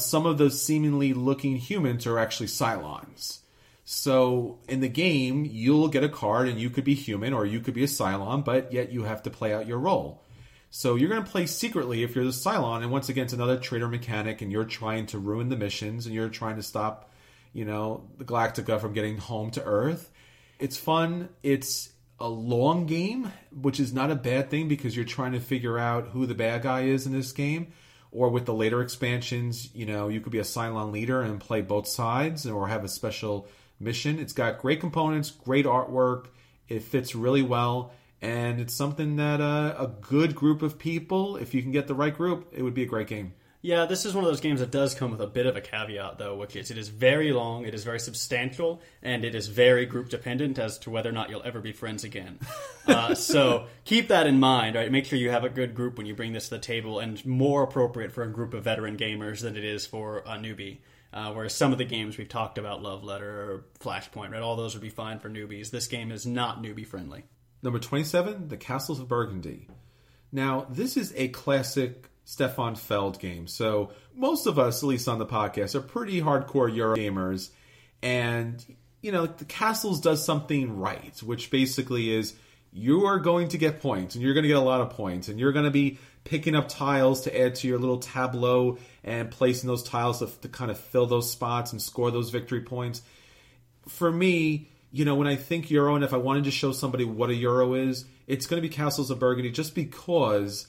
some 0.00 0.26
of 0.26 0.38
those 0.38 0.60
seemingly 0.60 1.12
looking 1.12 1.56
humans 1.56 2.06
are 2.06 2.18
actually 2.18 2.46
Cylons. 2.46 3.38
So 3.84 4.58
in 4.68 4.80
the 4.80 4.88
game, 4.88 5.44
you'll 5.44 5.88
get 5.88 6.04
a 6.04 6.08
card 6.08 6.48
and 6.48 6.60
you 6.60 6.70
could 6.70 6.84
be 6.84 6.94
human 6.94 7.32
or 7.32 7.44
you 7.44 7.60
could 7.60 7.74
be 7.74 7.84
a 7.84 7.88
Cylon, 7.88 8.44
but 8.44 8.72
yet 8.72 8.92
you 8.92 9.04
have 9.04 9.22
to 9.24 9.30
play 9.30 9.52
out 9.52 9.66
your 9.66 9.78
role. 9.78 10.22
So 10.70 10.94
you're 10.94 11.08
going 11.08 11.24
to 11.24 11.30
play 11.30 11.46
secretly 11.46 12.04
if 12.04 12.14
you're 12.14 12.24
the 12.24 12.30
Cylon, 12.30 12.82
and 12.82 12.92
once 12.92 13.08
again, 13.08 13.24
it's 13.24 13.32
another 13.32 13.56
traitor 13.56 13.88
mechanic, 13.88 14.40
and 14.40 14.52
you're 14.52 14.64
trying 14.64 15.06
to 15.06 15.18
ruin 15.18 15.48
the 15.48 15.56
missions, 15.56 16.06
and 16.06 16.14
you're 16.14 16.28
trying 16.28 16.56
to 16.56 16.62
stop, 16.62 17.10
you 17.52 17.64
know, 17.64 18.08
the 18.18 18.24
Galactica 18.24 18.80
from 18.80 18.92
getting 18.92 19.16
home 19.16 19.50
to 19.50 19.64
Earth. 19.64 20.08
It's 20.60 20.76
fun. 20.76 21.28
It's 21.42 21.90
a 22.20 22.28
long 22.28 22.86
game, 22.86 23.32
which 23.50 23.80
is 23.80 23.92
not 23.92 24.12
a 24.12 24.14
bad 24.14 24.50
thing 24.50 24.68
because 24.68 24.94
you're 24.94 25.04
trying 25.04 25.32
to 25.32 25.40
figure 25.40 25.76
out 25.76 26.08
who 26.08 26.26
the 26.26 26.34
bad 26.34 26.62
guy 26.62 26.82
is 26.82 27.06
in 27.06 27.12
this 27.12 27.32
game. 27.32 27.72
Or 28.12 28.28
with 28.28 28.46
the 28.46 28.54
later 28.54 28.82
expansions, 28.82 29.72
you 29.74 29.86
know, 29.86 30.08
you 30.08 30.20
could 30.20 30.32
be 30.32 30.38
a 30.38 30.42
Cylon 30.42 30.92
leader 30.92 31.22
and 31.22 31.40
play 31.40 31.60
both 31.62 31.86
sides, 31.86 32.46
or 32.46 32.68
have 32.68 32.84
a 32.84 32.88
special 32.88 33.46
mission. 33.78 34.18
It's 34.18 34.32
got 34.32 34.58
great 34.58 34.80
components, 34.80 35.30
great 35.30 35.64
artwork. 35.64 36.26
It 36.68 36.82
fits 36.82 37.14
really 37.14 37.42
well 37.42 37.92
and 38.22 38.60
it's 38.60 38.74
something 38.74 39.16
that 39.16 39.40
uh, 39.40 39.74
a 39.78 39.86
good 39.86 40.34
group 40.34 40.62
of 40.62 40.78
people, 40.78 41.36
if 41.36 41.54
you 41.54 41.62
can 41.62 41.70
get 41.70 41.86
the 41.86 41.94
right 41.94 42.14
group, 42.14 42.48
it 42.52 42.62
would 42.62 42.74
be 42.74 42.82
a 42.82 42.86
great 42.86 43.06
game. 43.06 43.32
Yeah, 43.62 43.84
this 43.84 44.06
is 44.06 44.14
one 44.14 44.24
of 44.24 44.30
those 44.30 44.40
games 44.40 44.60
that 44.60 44.70
does 44.70 44.94
come 44.94 45.10
with 45.10 45.20
a 45.20 45.26
bit 45.26 45.44
of 45.44 45.54
a 45.54 45.60
caveat, 45.60 46.16
though, 46.16 46.34
which 46.34 46.56
is 46.56 46.70
it 46.70 46.78
is 46.78 46.88
very 46.88 47.30
long, 47.30 47.66
it 47.66 47.74
is 47.74 47.84
very 47.84 48.00
substantial, 48.00 48.80
and 49.02 49.22
it 49.22 49.34
is 49.34 49.48
very 49.48 49.84
group 49.84 50.08
dependent 50.08 50.58
as 50.58 50.78
to 50.78 50.90
whether 50.90 51.10
or 51.10 51.12
not 51.12 51.28
you'll 51.28 51.42
ever 51.42 51.60
be 51.60 51.72
friends 51.72 52.02
again. 52.02 52.38
uh, 52.86 53.14
so 53.14 53.66
keep 53.84 54.08
that 54.08 54.26
in 54.26 54.40
mind, 54.40 54.76
right? 54.76 54.90
Make 54.90 55.04
sure 55.04 55.18
you 55.18 55.30
have 55.30 55.44
a 55.44 55.50
good 55.50 55.74
group 55.74 55.98
when 55.98 56.06
you 56.06 56.14
bring 56.14 56.32
this 56.32 56.48
to 56.48 56.54
the 56.54 56.58
table, 56.58 57.00
and 57.00 57.24
more 57.26 57.62
appropriate 57.62 58.12
for 58.12 58.22
a 58.22 58.32
group 58.32 58.54
of 58.54 58.64
veteran 58.64 58.96
gamers 58.96 59.42
than 59.42 59.56
it 59.56 59.64
is 59.64 59.86
for 59.86 60.20
a 60.20 60.38
newbie. 60.38 60.78
Uh, 61.12 61.32
whereas 61.32 61.54
some 61.54 61.72
of 61.72 61.78
the 61.78 61.84
games 61.84 62.16
we've 62.16 62.28
talked 62.28 62.56
about, 62.56 62.82
Love 62.82 63.04
Letter 63.04 63.28
or 63.28 63.64
Flashpoint, 63.80 64.30
right, 64.30 64.40
all 64.40 64.56
those 64.56 64.74
would 64.74 64.82
be 64.82 64.88
fine 64.88 65.18
for 65.18 65.28
newbies. 65.28 65.70
This 65.70 65.86
game 65.86 66.12
is 66.12 66.24
not 66.24 66.62
newbie 66.62 66.86
friendly. 66.86 67.24
Number 67.62 67.78
27, 67.78 68.48
The 68.48 68.56
Castles 68.56 69.00
of 69.00 69.08
Burgundy. 69.08 69.68
Now, 70.32 70.66
this 70.70 70.96
is 70.96 71.12
a 71.16 71.28
classic 71.28 72.09
Stefan 72.24 72.76
Feld 72.76 73.18
game. 73.18 73.46
So, 73.46 73.90
most 74.14 74.46
of 74.46 74.58
us, 74.58 74.82
at 74.82 74.86
least 74.86 75.08
on 75.08 75.18
the 75.18 75.26
podcast, 75.26 75.74
are 75.74 75.80
pretty 75.80 76.20
hardcore 76.20 76.74
Euro 76.74 76.96
gamers. 76.96 77.50
And, 78.02 78.64
you 79.02 79.12
know, 79.12 79.26
The 79.26 79.44
Castles 79.44 80.00
does 80.00 80.24
something 80.24 80.78
right, 80.78 81.16
which 81.22 81.50
basically 81.50 82.12
is 82.12 82.34
you 82.72 83.06
are 83.06 83.18
going 83.18 83.48
to 83.48 83.58
get 83.58 83.80
points, 83.80 84.14
and 84.14 84.22
you're 84.22 84.34
going 84.34 84.44
to 84.44 84.48
get 84.48 84.56
a 84.56 84.60
lot 84.60 84.80
of 84.80 84.90
points, 84.90 85.28
and 85.28 85.40
you're 85.40 85.52
going 85.52 85.64
to 85.64 85.70
be 85.70 85.98
picking 86.24 86.54
up 86.54 86.68
tiles 86.68 87.22
to 87.22 87.40
add 87.40 87.54
to 87.56 87.66
your 87.66 87.78
little 87.78 87.98
tableau 87.98 88.78
and 89.02 89.30
placing 89.30 89.66
those 89.66 89.82
tiles 89.82 90.20
to, 90.20 90.26
to 90.42 90.48
kind 90.48 90.70
of 90.70 90.78
fill 90.78 91.06
those 91.06 91.30
spots 91.30 91.72
and 91.72 91.80
score 91.80 92.10
those 92.10 92.30
victory 92.30 92.60
points. 92.60 93.02
For 93.88 94.12
me, 94.12 94.70
you 94.92 95.04
know, 95.04 95.14
when 95.14 95.26
I 95.26 95.36
think 95.36 95.70
Euro, 95.70 95.94
and 95.94 96.04
if 96.04 96.12
I 96.12 96.18
wanted 96.18 96.44
to 96.44 96.50
show 96.50 96.72
somebody 96.72 97.04
what 97.04 97.30
a 97.30 97.34
Euro 97.34 97.74
is, 97.74 98.04
it's 98.26 98.46
going 98.46 98.62
to 98.62 98.68
be 98.68 98.72
Castles 98.72 99.10
of 99.10 99.18
Burgundy 99.18 99.50
just 99.50 99.74
because 99.74 100.66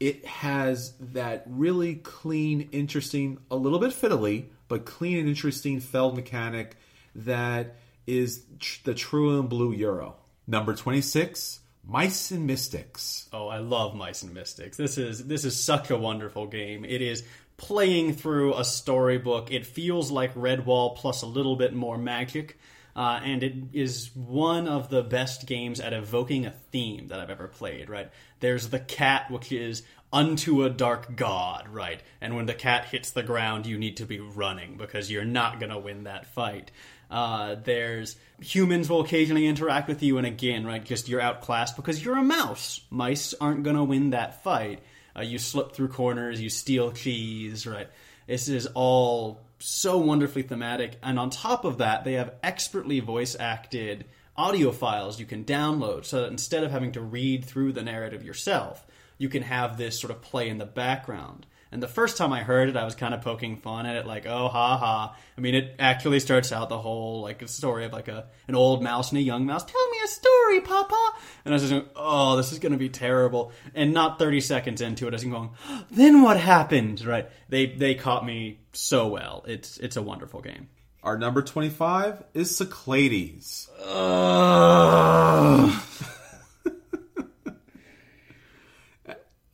it 0.00 0.24
has 0.24 0.92
that 1.00 1.44
really 1.46 1.96
clean, 1.96 2.68
interesting, 2.72 3.38
a 3.50 3.56
little 3.56 3.78
bit 3.78 3.92
fiddly, 3.92 4.46
but 4.68 4.84
clean 4.84 5.18
and 5.18 5.28
interesting 5.28 5.80
Feld 5.80 6.16
mechanic 6.16 6.76
that 7.14 7.76
is 8.06 8.44
tr- 8.58 8.80
the 8.84 8.94
true 8.94 9.38
and 9.38 9.48
blue 9.48 9.72
Euro. 9.72 10.16
Number 10.46 10.74
26, 10.74 11.60
Mice 11.86 12.30
and 12.30 12.46
Mystics. 12.46 13.28
Oh, 13.32 13.48
I 13.48 13.58
love 13.58 13.94
Mice 13.94 14.22
and 14.22 14.34
Mystics. 14.34 14.76
This 14.76 14.98
is 14.98 15.26
this 15.26 15.44
is 15.44 15.58
such 15.62 15.90
a 15.90 15.96
wonderful 15.96 16.46
game. 16.46 16.84
It 16.84 17.00
is 17.00 17.24
playing 17.56 18.14
through 18.14 18.54
a 18.54 18.64
storybook. 18.64 19.52
It 19.52 19.66
feels 19.66 20.10
like 20.10 20.34
Redwall 20.34 20.96
plus 20.96 21.22
a 21.22 21.26
little 21.26 21.56
bit 21.56 21.72
more 21.74 21.96
magic. 21.98 22.58
Uh, 22.96 23.20
and 23.24 23.42
it 23.42 23.54
is 23.72 24.10
one 24.14 24.68
of 24.68 24.88
the 24.88 25.02
best 25.02 25.46
games 25.46 25.80
at 25.80 25.92
evoking 25.92 26.46
a 26.46 26.50
theme 26.70 27.08
that 27.08 27.18
I've 27.18 27.30
ever 27.30 27.48
played, 27.48 27.90
right? 27.90 28.10
There's 28.40 28.68
the 28.68 28.78
cat, 28.78 29.30
which 29.30 29.50
is 29.50 29.82
unto 30.12 30.62
a 30.62 30.70
dark 30.70 31.16
god, 31.16 31.68
right? 31.68 32.00
And 32.20 32.36
when 32.36 32.46
the 32.46 32.54
cat 32.54 32.84
hits 32.84 33.10
the 33.10 33.24
ground, 33.24 33.66
you 33.66 33.78
need 33.78 33.96
to 33.96 34.06
be 34.06 34.20
running 34.20 34.76
because 34.76 35.10
you're 35.10 35.24
not 35.24 35.58
going 35.58 35.70
to 35.70 35.78
win 35.78 36.04
that 36.04 36.26
fight. 36.26 36.70
Uh, 37.10 37.56
there's 37.64 38.16
humans 38.40 38.88
will 38.88 39.00
occasionally 39.00 39.46
interact 39.46 39.88
with 39.88 40.02
you, 40.02 40.16
and 40.18 40.26
again, 40.26 40.64
right, 40.64 40.84
just 40.84 41.08
you're 41.08 41.20
outclassed 41.20 41.76
because 41.76 42.04
you're 42.04 42.16
a 42.16 42.22
mouse. 42.22 42.80
Mice 42.90 43.34
aren't 43.40 43.64
going 43.64 43.76
to 43.76 43.84
win 43.84 44.10
that 44.10 44.42
fight. 44.44 44.80
Uh, 45.16 45.22
you 45.22 45.38
slip 45.38 45.72
through 45.72 45.88
corners, 45.88 46.40
you 46.40 46.48
steal 46.48 46.92
cheese, 46.92 47.66
right? 47.66 47.88
This 48.26 48.48
is 48.48 48.66
all 48.74 49.43
so 49.64 49.96
wonderfully 49.96 50.42
thematic. 50.42 50.98
And 51.02 51.18
on 51.18 51.30
top 51.30 51.64
of 51.64 51.78
that, 51.78 52.04
they 52.04 52.14
have 52.14 52.34
expertly 52.42 53.00
voice 53.00 53.34
acted 53.38 54.04
audio 54.36 54.72
files 54.72 55.18
you 55.18 55.26
can 55.26 55.44
download 55.44 56.04
so 56.04 56.22
that 56.22 56.30
instead 56.30 56.64
of 56.64 56.70
having 56.70 56.92
to 56.92 57.00
read 57.00 57.44
through 57.44 57.72
the 57.72 57.82
narrative 57.82 58.24
yourself, 58.24 58.86
you 59.16 59.28
can 59.28 59.42
have 59.42 59.78
this 59.78 59.98
sort 59.98 60.10
of 60.10 60.20
play 60.20 60.48
in 60.48 60.58
the 60.58 60.66
background. 60.66 61.46
And 61.74 61.82
the 61.82 61.88
first 61.88 62.16
time 62.16 62.32
I 62.32 62.44
heard 62.44 62.68
it, 62.68 62.76
I 62.76 62.84
was 62.84 62.94
kind 62.94 63.12
of 63.12 63.22
poking 63.22 63.56
fun 63.56 63.84
at 63.84 63.96
it, 63.96 64.06
like, 64.06 64.26
oh, 64.26 64.46
ha 64.46 64.76
ha. 64.76 65.16
I 65.36 65.40
mean, 65.40 65.56
it 65.56 65.74
actually 65.80 66.20
starts 66.20 66.52
out 66.52 66.68
the 66.68 66.78
whole, 66.78 67.22
like, 67.22 67.48
story 67.48 67.84
of, 67.84 67.92
like, 67.92 68.06
a 68.06 68.26
an 68.46 68.54
old 68.54 68.80
mouse 68.80 69.10
and 69.10 69.18
a 69.18 69.22
young 69.22 69.44
mouse. 69.44 69.64
Tell 69.64 69.90
me 69.90 69.96
a 70.04 70.06
story, 70.06 70.60
Papa. 70.60 71.12
And 71.44 71.52
I 71.52 71.56
was 71.56 71.62
just 71.62 71.72
going, 71.72 71.88
oh, 71.96 72.36
this 72.36 72.52
is 72.52 72.60
going 72.60 72.70
to 72.70 72.78
be 72.78 72.90
terrible. 72.90 73.50
And 73.74 73.92
not 73.92 74.20
30 74.20 74.40
seconds 74.40 74.80
into 74.82 75.08
it, 75.08 75.14
I 75.14 75.16
was 75.16 75.24
going, 75.24 75.50
then 75.90 76.22
what 76.22 76.38
happened? 76.38 77.04
Right? 77.04 77.28
They 77.48 77.66
they 77.66 77.96
caught 77.96 78.24
me 78.24 78.60
so 78.72 79.08
well. 79.08 79.44
It's 79.48 79.76
it's 79.78 79.96
a 79.96 80.02
wonderful 80.02 80.42
game. 80.42 80.68
Our 81.02 81.18
number 81.18 81.42
25 81.42 82.22
is 82.34 82.56
Cyclades. 82.56 83.68
Uh, 83.84 85.80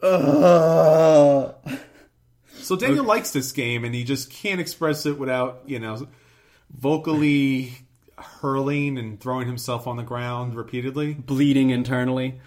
uh. 0.02 1.49
So 2.70 2.76
Daniel 2.76 3.04
likes 3.04 3.32
this 3.32 3.50
game, 3.50 3.84
and 3.84 3.92
he 3.92 4.04
just 4.04 4.30
can't 4.30 4.60
express 4.60 5.04
it 5.04 5.18
without, 5.18 5.62
you 5.66 5.80
know, 5.80 6.06
vocally 6.72 7.72
hurling 8.16 8.96
and 8.96 9.18
throwing 9.18 9.48
himself 9.48 9.88
on 9.88 9.96
the 9.96 10.04
ground 10.04 10.54
repeatedly. 10.54 11.14
Bleeding 11.14 11.70
internally. 11.70 12.40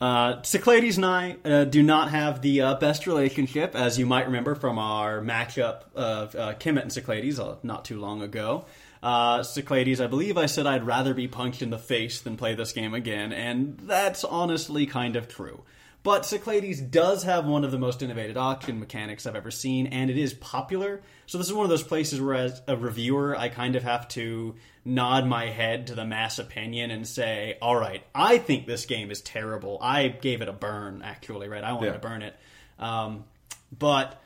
Uh, 0.00 0.42
Cyclades 0.42 0.96
and 0.96 1.06
I 1.06 1.36
uh, 1.44 1.62
do 1.62 1.80
not 1.80 2.10
have 2.10 2.42
the 2.42 2.60
uh, 2.60 2.74
best 2.74 3.06
relationship, 3.06 3.76
as 3.76 4.00
you 4.00 4.04
might 4.04 4.26
remember 4.26 4.56
from 4.56 4.80
our 4.80 5.20
matchup 5.20 5.84
of 5.94 6.34
uh, 6.34 6.54
Kemet 6.54 6.82
and 6.82 6.92
Cyclades 6.92 7.38
uh, 7.38 7.54
not 7.62 7.84
too 7.84 8.00
long 8.00 8.20
ago. 8.20 8.64
Uh, 9.00 9.44
Cyclades, 9.44 10.00
I 10.00 10.08
believe 10.08 10.36
I 10.36 10.46
said 10.46 10.66
I'd 10.66 10.84
rather 10.84 11.14
be 11.14 11.28
punched 11.28 11.62
in 11.62 11.70
the 11.70 11.78
face 11.78 12.20
than 12.20 12.36
play 12.36 12.56
this 12.56 12.72
game 12.72 12.94
again, 12.94 13.32
and 13.32 13.78
that's 13.78 14.24
honestly 14.24 14.86
kind 14.86 15.14
of 15.14 15.28
true. 15.28 15.62
But 16.04 16.26
Cyclades 16.26 16.80
does 16.80 17.22
have 17.22 17.46
one 17.46 17.62
of 17.64 17.70
the 17.70 17.78
most 17.78 18.02
innovative 18.02 18.36
auction 18.36 18.80
mechanics 18.80 19.24
I've 19.24 19.36
ever 19.36 19.52
seen, 19.52 19.86
and 19.86 20.10
it 20.10 20.18
is 20.18 20.34
popular. 20.34 21.00
So 21.26 21.38
this 21.38 21.46
is 21.46 21.52
one 21.52 21.64
of 21.64 21.70
those 21.70 21.84
places 21.84 22.20
where, 22.20 22.34
as 22.34 22.60
a 22.66 22.76
reviewer, 22.76 23.36
I 23.36 23.48
kind 23.48 23.76
of 23.76 23.84
have 23.84 24.08
to 24.08 24.56
nod 24.84 25.26
my 25.26 25.46
head 25.46 25.86
to 25.86 25.94
the 25.94 26.04
mass 26.04 26.40
opinion 26.40 26.90
and 26.90 27.06
say, 27.06 27.56
"All 27.62 27.76
right, 27.76 28.02
I 28.14 28.38
think 28.38 28.66
this 28.66 28.84
game 28.86 29.12
is 29.12 29.20
terrible. 29.20 29.78
I 29.80 30.08
gave 30.08 30.42
it 30.42 30.48
a 30.48 30.52
burn, 30.52 31.02
actually. 31.04 31.48
Right, 31.48 31.62
I 31.62 31.72
wanted 31.74 31.86
Yeah. 31.86 31.92
to 31.92 31.98
burn 32.00 32.22
it." 32.22 32.36
Um, 32.80 33.24
but 33.78 34.20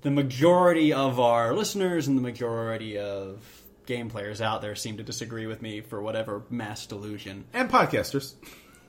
the 0.00 0.10
majority 0.10 0.94
of 0.94 1.20
our 1.20 1.52
listeners 1.54 2.08
and 2.08 2.16
the 2.16 2.22
majority 2.22 2.96
of 2.98 3.44
game 3.84 4.08
players 4.08 4.40
out 4.40 4.62
there 4.62 4.74
seem 4.74 4.96
to 4.96 5.02
disagree 5.02 5.44
with 5.46 5.60
me 5.60 5.82
for 5.82 6.00
whatever 6.00 6.44
mass 6.48 6.86
delusion. 6.86 7.44
And 7.52 7.68
podcasters. 7.68 8.32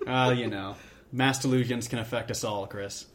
Uh, 0.07 0.33
you 0.37 0.47
know, 0.47 0.77
mass 1.15 1.39
delusions 1.39 1.87
can 1.87 1.99
affect 1.99 2.29
us 2.29 2.43
all, 2.43 2.67
Chris. 2.67 3.05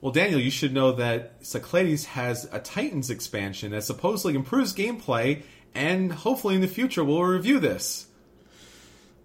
Well, 0.00 0.12
Daniel, 0.12 0.40
you 0.40 0.50
should 0.50 0.72
know 0.72 0.92
that 0.92 1.44
Cyclades 1.44 2.06
has 2.06 2.48
a 2.52 2.58
Titans 2.58 3.10
expansion 3.10 3.72
that 3.72 3.84
supposedly 3.84 4.34
improves 4.34 4.74
gameplay, 4.74 5.42
and 5.74 6.10
hopefully 6.10 6.54
in 6.54 6.60
the 6.62 6.68
future 6.68 7.04
we'll 7.04 7.22
review 7.22 7.60
this. 7.60 8.06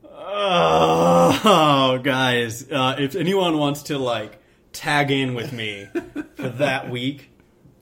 Oh, 0.03 1.99
guys, 2.03 2.69
uh, 2.69 2.95
if 2.99 3.15
anyone 3.15 3.57
wants 3.57 3.83
to 3.83 3.97
like 3.97 4.37
tag 4.73 5.11
in 5.11 5.33
with 5.33 5.53
me 5.53 5.87
for 6.35 6.49
that 6.57 6.89
week, 6.89 7.29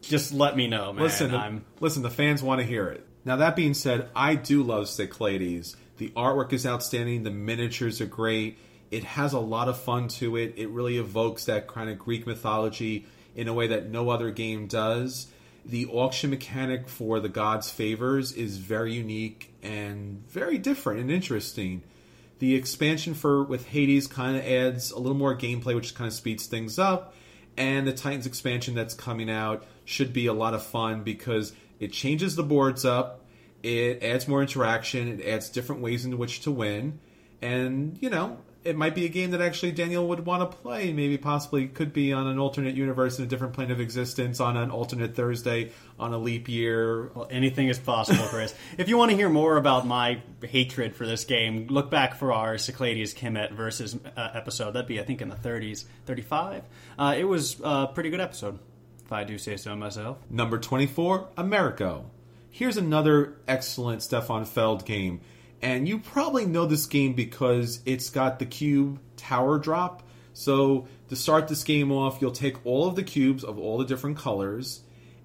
just 0.01 0.33
let 0.33 0.55
me 0.55 0.67
know, 0.67 0.93
man. 0.93 1.03
Listen, 1.03 1.31
the, 1.31 1.61
listen, 1.79 2.03
the 2.03 2.09
fans 2.09 2.43
want 2.43 2.61
to 2.61 2.67
hear 2.67 2.89
it. 2.89 3.05
Now 3.25 3.37
that 3.37 3.55
being 3.55 3.73
said, 3.73 4.09
I 4.15 4.35
do 4.35 4.61
love 4.61 4.87
Cyclades. 4.87 5.75
The 5.97 6.09
artwork 6.09 6.53
is 6.53 6.65
outstanding. 6.65 7.23
The 7.23 7.31
miniatures 7.31 8.01
are 8.01 8.05
great. 8.05 8.57
It 8.93 9.03
has 9.05 9.33
a 9.33 9.39
lot 9.39 9.69
of 9.69 9.79
fun 9.79 10.07
to 10.19 10.37
it. 10.37 10.53
It 10.55 10.69
really 10.69 10.99
evokes 10.99 11.45
that 11.45 11.67
kind 11.67 11.89
of 11.89 11.97
Greek 11.97 12.27
mythology 12.27 13.07
in 13.35 13.47
a 13.47 13.53
way 13.53 13.65
that 13.65 13.89
no 13.89 14.11
other 14.11 14.29
game 14.29 14.67
does. 14.67 15.25
The 15.65 15.87
auction 15.87 16.29
mechanic 16.29 16.87
for 16.87 17.19
the 17.19 17.27
gods' 17.27 17.71
favors 17.71 18.33
is 18.33 18.57
very 18.57 18.93
unique 18.93 19.51
and 19.63 20.23
very 20.29 20.59
different 20.59 20.99
and 20.99 21.09
interesting. 21.09 21.81
The 22.37 22.53
expansion 22.53 23.15
for 23.15 23.41
with 23.43 23.65
Hades 23.65 24.05
kind 24.05 24.37
of 24.37 24.45
adds 24.45 24.91
a 24.91 24.99
little 24.99 25.17
more 25.17 25.35
gameplay, 25.35 25.73
which 25.73 25.95
kind 25.95 26.07
of 26.07 26.13
speeds 26.13 26.45
things 26.45 26.77
up. 26.77 27.15
And 27.57 27.87
the 27.87 27.93
Titans 27.93 28.27
expansion 28.27 28.75
that's 28.75 28.93
coming 28.93 29.27
out 29.27 29.65
should 29.85 30.13
be 30.13 30.27
a 30.27 30.33
lot 30.33 30.53
of 30.53 30.63
fun 30.63 31.01
because 31.01 31.53
it 31.79 31.91
changes 31.91 32.35
the 32.35 32.43
boards 32.43 32.85
up, 32.85 33.25
it 33.63 34.03
adds 34.03 34.27
more 34.27 34.43
interaction, 34.43 35.19
it 35.19 35.25
adds 35.25 35.49
different 35.49 35.81
ways 35.81 36.05
in 36.05 36.19
which 36.19 36.41
to 36.41 36.51
win, 36.51 36.99
and 37.41 37.97
you 37.99 38.11
know 38.11 38.37
it 38.63 38.75
might 38.77 38.95
be 38.95 39.05
a 39.05 39.09
game 39.09 39.31
that 39.31 39.41
actually 39.41 39.71
Daniel 39.71 40.07
would 40.07 40.25
want 40.25 40.49
to 40.49 40.57
play. 40.57 40.93
Maybe 40.93 41.17
possibly 41.17 41.67
could 41.67 41.91
be 41.91 42.13
on 42.13 42.27
an 42.27 42.39
alternate 42.39 42.75
universe 42.75 43.19
in 43.19 43.25
a 43.25 43.27
different 43.27 43.53
plane 43.53 43.71
of 43.71 43.79
existence, 43.79 44.39
on 44.39 44.55
an 44.55 44.71
alternate 44.71 45.15
Thursday, 45.15 45.71
on 45.99 46.13
a 46.13 46.17
leap 46.17 46.47
year, 46.47 47.07
Well, 47.13 47.27
anything 47.29 47.67
is 47.67 47.77
possible, 47.77 48.23
Chris. 48.25 48.53
if 48.77 48.89
you 48.89 48.97
want 48.97 49.11
to 49.11 49.17
hear 49.17 49.29
more 49.29 49.57
about 49.57 49.85
my 49.85 50.21
hatred 50.41 50.95
for 50.95 51.05
this 51.05 51.25
game, 51.25 51.67
look 51.67 51.89
back 51.89 52.15
for 52.15 52.31
our 52.31 52.57
Cyclades 52.57 53.13
Kemet 53.13 53.51
versus 53.51 53.97
uh, 54.15 54.29
episode. 54.33 54.71
That'd 54.71 54.87
be, 54.87 54.99
I 54.99 55.03
think, 55.03 55.21
in 55.21 55.29
the 55.29 55.35
30s, 55.35 55.85
35. 56.05 56.63
Uh, 56.97 57.15
it 57.17 57.25
was 57.25 57.59
a 57.63 57.87
pretty 57.87 58.09
good 58.09 58.21
episode, 58.21 58.59
if 59.03 59.11
I 59.11 59.23
do 59.23 59.37
say 59.37 59.57
so 59.57 59.75
myself. 59.75 60.17
Number 60.29 60.57
24, 60.57 61.29
Amerigo. 61.37 62.05
Here's 62.49 62.77
another 62.77 63.35
excellent 63.47 64.03
Stefan 64.03 64.45
Feld 64.45 64.85
game. 64.85 65.21
And 65.63 65.87
you 65.87 65.97
probably 65.97 66.45
know 66.45 66.65
this 66.65 66.85
game 66.85 67.13
because 67.13 67.79
it's 67.85 68.09
got 68.09 68.37
the 68.37 68.45
cube 68.45 68.99
tower 69.15 69.57
drop. 69.57 70.03
So 70.33 70.87
to 71.07 71.15
start 71.15 71.47
this 71.47 71.63
game 71.63 71.89
off, 71.89 72.21
you'll 72.21 72.31
take 72.31 72.65
all 72.65 72.85
of 72.85 72.97
the 72.97 73.03
cubes 73.03 73.45
of 73.45 73.57
all 73.57 73.77
the 73.77 73.85
different 73.85 74.17
colors 74.17 74.81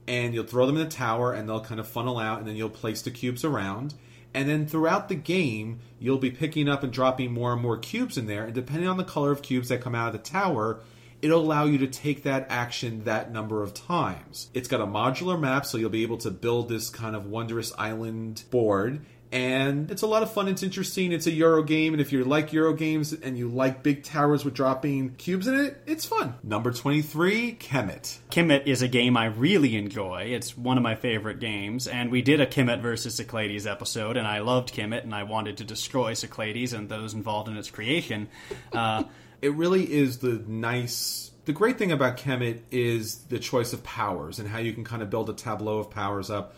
and 0.07 0.33
you'll 0.33 0.47
throw 0.47 0.65
them 0.65 0.77
in 0.77 0.85
the 0.85 0.91
tower 0.91 1.33
and 1.33 1.49
they'll 1.49 1.61
kind 1.61 1.81
of 1.81 1.89
funnel 1.89 2.19
out 2.19 2.39
and 2.39 2.47
then 2.47 2.55
you'll 2.55 2.71
place 2.71 3.03
the 3.03 3.11
cubes 3.11 3.45
around. 3.45 3.95
And 4.33 4.49
then 4.49 4.67
throughout 4.67 5.09
the 5.09 5.17
game, 5.17 5.81
you'll 5.99 6.19
be 6.19 6.31
picking 6.31 6.69
up 6.69 6.85
and 6.85 6.93
dropping 6.93 7.33
more 7.33 7.53
and 7.53 7.61
more 7.61 7.77
cubes 7.77 8.17
in 8.17 8.27
there. 8.27 8.45
And 8.45 8.55
depending 8.55 8.89
on 8.89 8.97
the 8.97 9.05
color 9.05 9.33
of 9.33 9.43
cubes 9.43 9.71
that 9.71 9.81
come 9.81 9.97
out 9.97 10.15
of 10.15 10.23
the 10.23 10.31
tower, 10.31 10.81
it'll 11.21 11.41
allow 11.41 11.65
you 11.65 11.79
to 11.79 11.89
take 11.89 12.23
that 12.23 12.47
action 12.49 13.03
that 13.05 13.33
number 13.33 13.63
of 13.63 13.75
times. 13.75 14.51
It's 14.55 14.69
got 14.69 14.81
a 14.81 14.87
modular 14.87 15.41
map, 15.41 15.67
so 15.67 15.79
you'll 15.79 15.91
be 15.91 16.05
able 16.05 16.19
to 16.19 16.31
build 16.31 16.69
this 16.69 16.91
kind 16.91 17.17
of 17.17 17.27
wondrous 17.27 17.73
island 17.77 18.45
board. 18.51 19.05
And 19.31 19.91
it's 19.91 20.03
a 20.03 20.07
lot 20.07 20.23
of 20.23 20.33
fun. 20.33 20.49
It's 20.49 20.63
interesting. 20.63 21.13
It's 21.13 21.27
a 21.27 21.31
Euro 21.31 21.63
game, 21.63 21.93
and 21.93 22.01
if 22.01 22.13
you 22.13 22.25
like 22.25 22.53
Euro 22.53 22.73
games 22.73 23.13
and 23.13 23.37
you 23.37 23.49
like 23.49 23.83
big 23.83 24.03
towers 24.03 24.45
with 24.45 24.55
dropping 24.55 25.17
cubes 25.17 25.47
in 25.47 25.55
it, 25.55 25.83
it's 25.87 26.07
fun. 26.07 26.35
Number 26.43 26.73
23, 26.73 27.57
Kemet. 27.57 28.19
Kemet 28.31 28.67
is 28.67 28.81
a 28.81 28.89
game 28.89 29.17
I 29.17 29.27
really 29.27 29.77
enjoy. 29.77 30.31
It's 30.33 30.57
one 30.57 30.79
of 30.79 30.83
my 30.83 30.95
favorite 30.95 31.41
games, 31.41 31.87
and 31.87 32.11
we 32.11 32.23
did 32.23 32.41
a 32.41 32.47
Kemet 32.47 32.81
versus 32.81 33.17
Cyclades 33.17 33.67
episode, 33.67 34.17
and 34.17 34.27
I 34.27 34.41
loved 34.41 34.73
Kemet, 34.73 35.03
and 35.03 35.15
I 35.15 35.25
wanted 35.25 35.59
to 35.59 35.65
destroy 35.65 36.15
Cyclades 36.15 36.73
and 36.73 36.89
those 36.89 37.13
involved 37.13 37.49
in 37.49 37.57
its 37.57 37.71
creation. 37.71 38.29
Uh, 38.73 39.05
it 39.43 39.55
really 39.55 39.91
is 39.91 40.19
the 40.19 40.43
nice 40.47 41.31
the 41.45 41.53
great 41.55 41.79
thing 41.79 41.93
about 41.93 42.19
kemet 42.19 42.61
is 42.71 43.17
the 43.31 43.39
choice 43.39 43.73
of 43.73 43.83
powers 43.83 44.39
and 44.39 44.47
how 44.47 44.59
you 44.59 44.75
can 44.75 44.85
kind 44.85 45.01
of 45.01 45.09
build 45.09 45.31
a 45.31 45.33
tableau 45.33 45.79
of 45.79 45.91
powers 45.91 46.29
up 46.29 46.55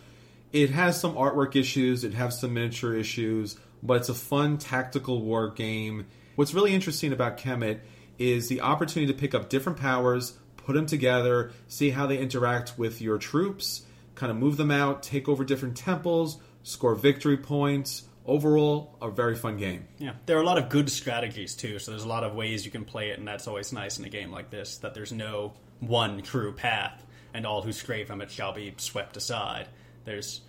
it 0.52 0.70
has 0.70 1.00
some 1.00 1.14
artwork 1.14 1.56
issues 1.56 2.04
it 2.04 2.14
has 2.14 2.38
some 2.40 2.54
miniature 2.54 2.94
issues 2.94 3.56
but 3.82 3.94
it's 3.94 4.08
a 4.08 4.14
fun 4.14 4.58
tactical 4.58 5.22
war 5.22 5.48
game 5.50 6.06
what's 6.36 6.54
really 6.54 6.74
interesting 6.74 7.12
about 7.12 7.38
kemet 7.38 7.80
is 8.18 8.48
the 8.48 8.60
opportunity 8.60 9.12
to 9.12 9.18
pick 9.18 9.34
up 9.34 9.48
different 9.48 9.78
powers 9.78 10.38
put 10.56 10.74
them 10.74 10.86
together 10.86 11.52
see 11.68 11.90
how 11.90 12.06
they 12.06 12.18
interact 12.18 12.78
with 12.78 13.00
your 13.00 13.18
troops 13.18 13.82
kind 14.14 14.30
of 14.30 14.36
move 14.36 14.56
them 14.56 14.70
out 14.70 15.02
take 15.02 15.28
over 15.28 15.44
different 15.44 15.76
temples 15.76 16.38
score 16.62 16.94
victory 16.94 17.36
points 17.36 18.04
overall 18.26 18.96
a 19.00 19.10
very 19.10 19.34
fun 19.34 19.56
game 19.56 19.86
Yeah, 19.98 20.12
there 20.26 20.36
are 20.36 20.42
a 20.42 20.46
lot 20.46 20.58
of 20.58 20.68
good 20.68 20.90
strategies 20.90 21.54
too. 21.54 21.78
So 21.78 21.90
there's 21.90 22.04
a 22.04 22.08
lot 22.08 22.22
of 22.24 22.34
ways 22.34 22.64
you 22.64 22.70
can 22.70 22.84
play 22.84 23.10
it, 23.10 23.18
and 23.18 23.26
that's 23.26 23.48
always 23.48 23.72
nice 23.72 23.98
in 23.98 24.04
a 24.04 24.08
game 24.08 24.30
like 24.30 24.50
this. 24.50 24.78
That 24.78 24.94
there's 24.94 25.12
no 25.12 25.54
one 25.80 26.22
true 26.22 26.52
path, 26.52 27.04
and 27.34 27.46
all 27.46 27.62
who 27.62 27.72
stray 27.72 28.04
from 28.04 28.20
it 28.20 28.30
shall 28.30 28.52
be 28.52 28.74
swept 28.76 29.16
aside. 29.16 29.68
There's 30.04 30.40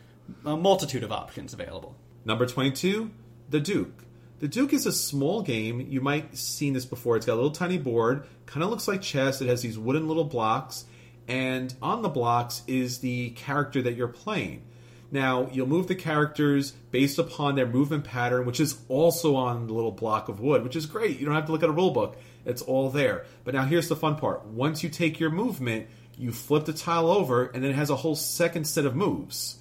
a 0.45 0.55
multitude 0.55 1.03
of 1.03 1.11
options 1.11 1.53
available. 1.53 1.95
Number 2.25 2.45
22, 2.45 3.11
The 3.49 3.59
Duke. 3.59 4.05
The 4.39 4.47
Duke 4.47 4.73
is 4.73 4.85
a 4.85 4.91
small 4.91 5.41
game. 5.41 5.81
You 5.81 6.01
might 6.01 6.29
have 6.29 6.39
seen 6.39 6.73
this 6.73 6.85
before. 6.85 7.15
It's 7.15 7.25
got 7.25 7.33
a 7.33 7.35
little 7.35 7.51
tiny 7.51 7.77
board, 7.77 8.25
kind 8.45 8.63
of 8.63 8.69
looks 8.69 8.87
like 8.87 9.01
chess. 9.01 9.41
It 9.41 9.47
has 9.47 9.61
these 9.61 9.77
wooden 9.77 10.07
little 10.07 10.23
blocks, 10.23 10.85
and 11.27 11.73
on 11.81 12.01
the 12.01 12.09
blocks 12.09 12.63
is 12.65 12.99
the 12.99 13.31
character 13.31 13.81
that 13.81 13.93
you're 13.93 14.07
playing. 14.07 14.63
Now, 15.11 15.49
you'll 15.51 15.67
move 15.67 15.87
the 15.87 15.95
characters 15.95 16.71
based 16.89 17.19
upon 17.19 17.55
their 17.55 17.67
movement 17.67 18.05
pattern, 18.05 18.45
which 18.45 18.61
is 18.61 18.79
also 18.87 19.35
on 19.35 19.67
the 19.67 19.73
little 19.73 19.91
block 19.91 20.29
of 20.29 20.39
wood, 20.39 20.63
which 20.63 20.75
is 20.77 20.85
great. 20.85 21.19
You 21.19 21.25
don't 21.25 21.35
have 21.35 21.45
to 21.47 21.51
look 21.51 21.63
at 21.63 21.69
a 21.69 21.73
rule 21.73 21.91
book, 21.91 22.17
it's 22.45 22.61
all 22.61 22.89
there. 22.89 23.25
But 23.43 23.53
now, 23.53 23.65
here's 23.65 23.89
the 23.89 23.95
fun 23.95 24.15
part 24.15 24.45
once 24.45 24.83
you 24.83 24.89
take 24.89 25.19
your 25.19 25.29
movement, 25.29 25.87
you 26.21 26.31
flip 26.31 26.65
the 26.65 26.73
tile 26.73 27.09
over, 27.09 27.47
and 27.47 27.63
then 27.63 27.71
it 27.71 27.75
has 27.75 27.89
a 27.89 27.95
whole 27.95 28.15
second 28.15 28.65
set 28.65 28.85
of 28.85 28.95
moves. 28.95 29.57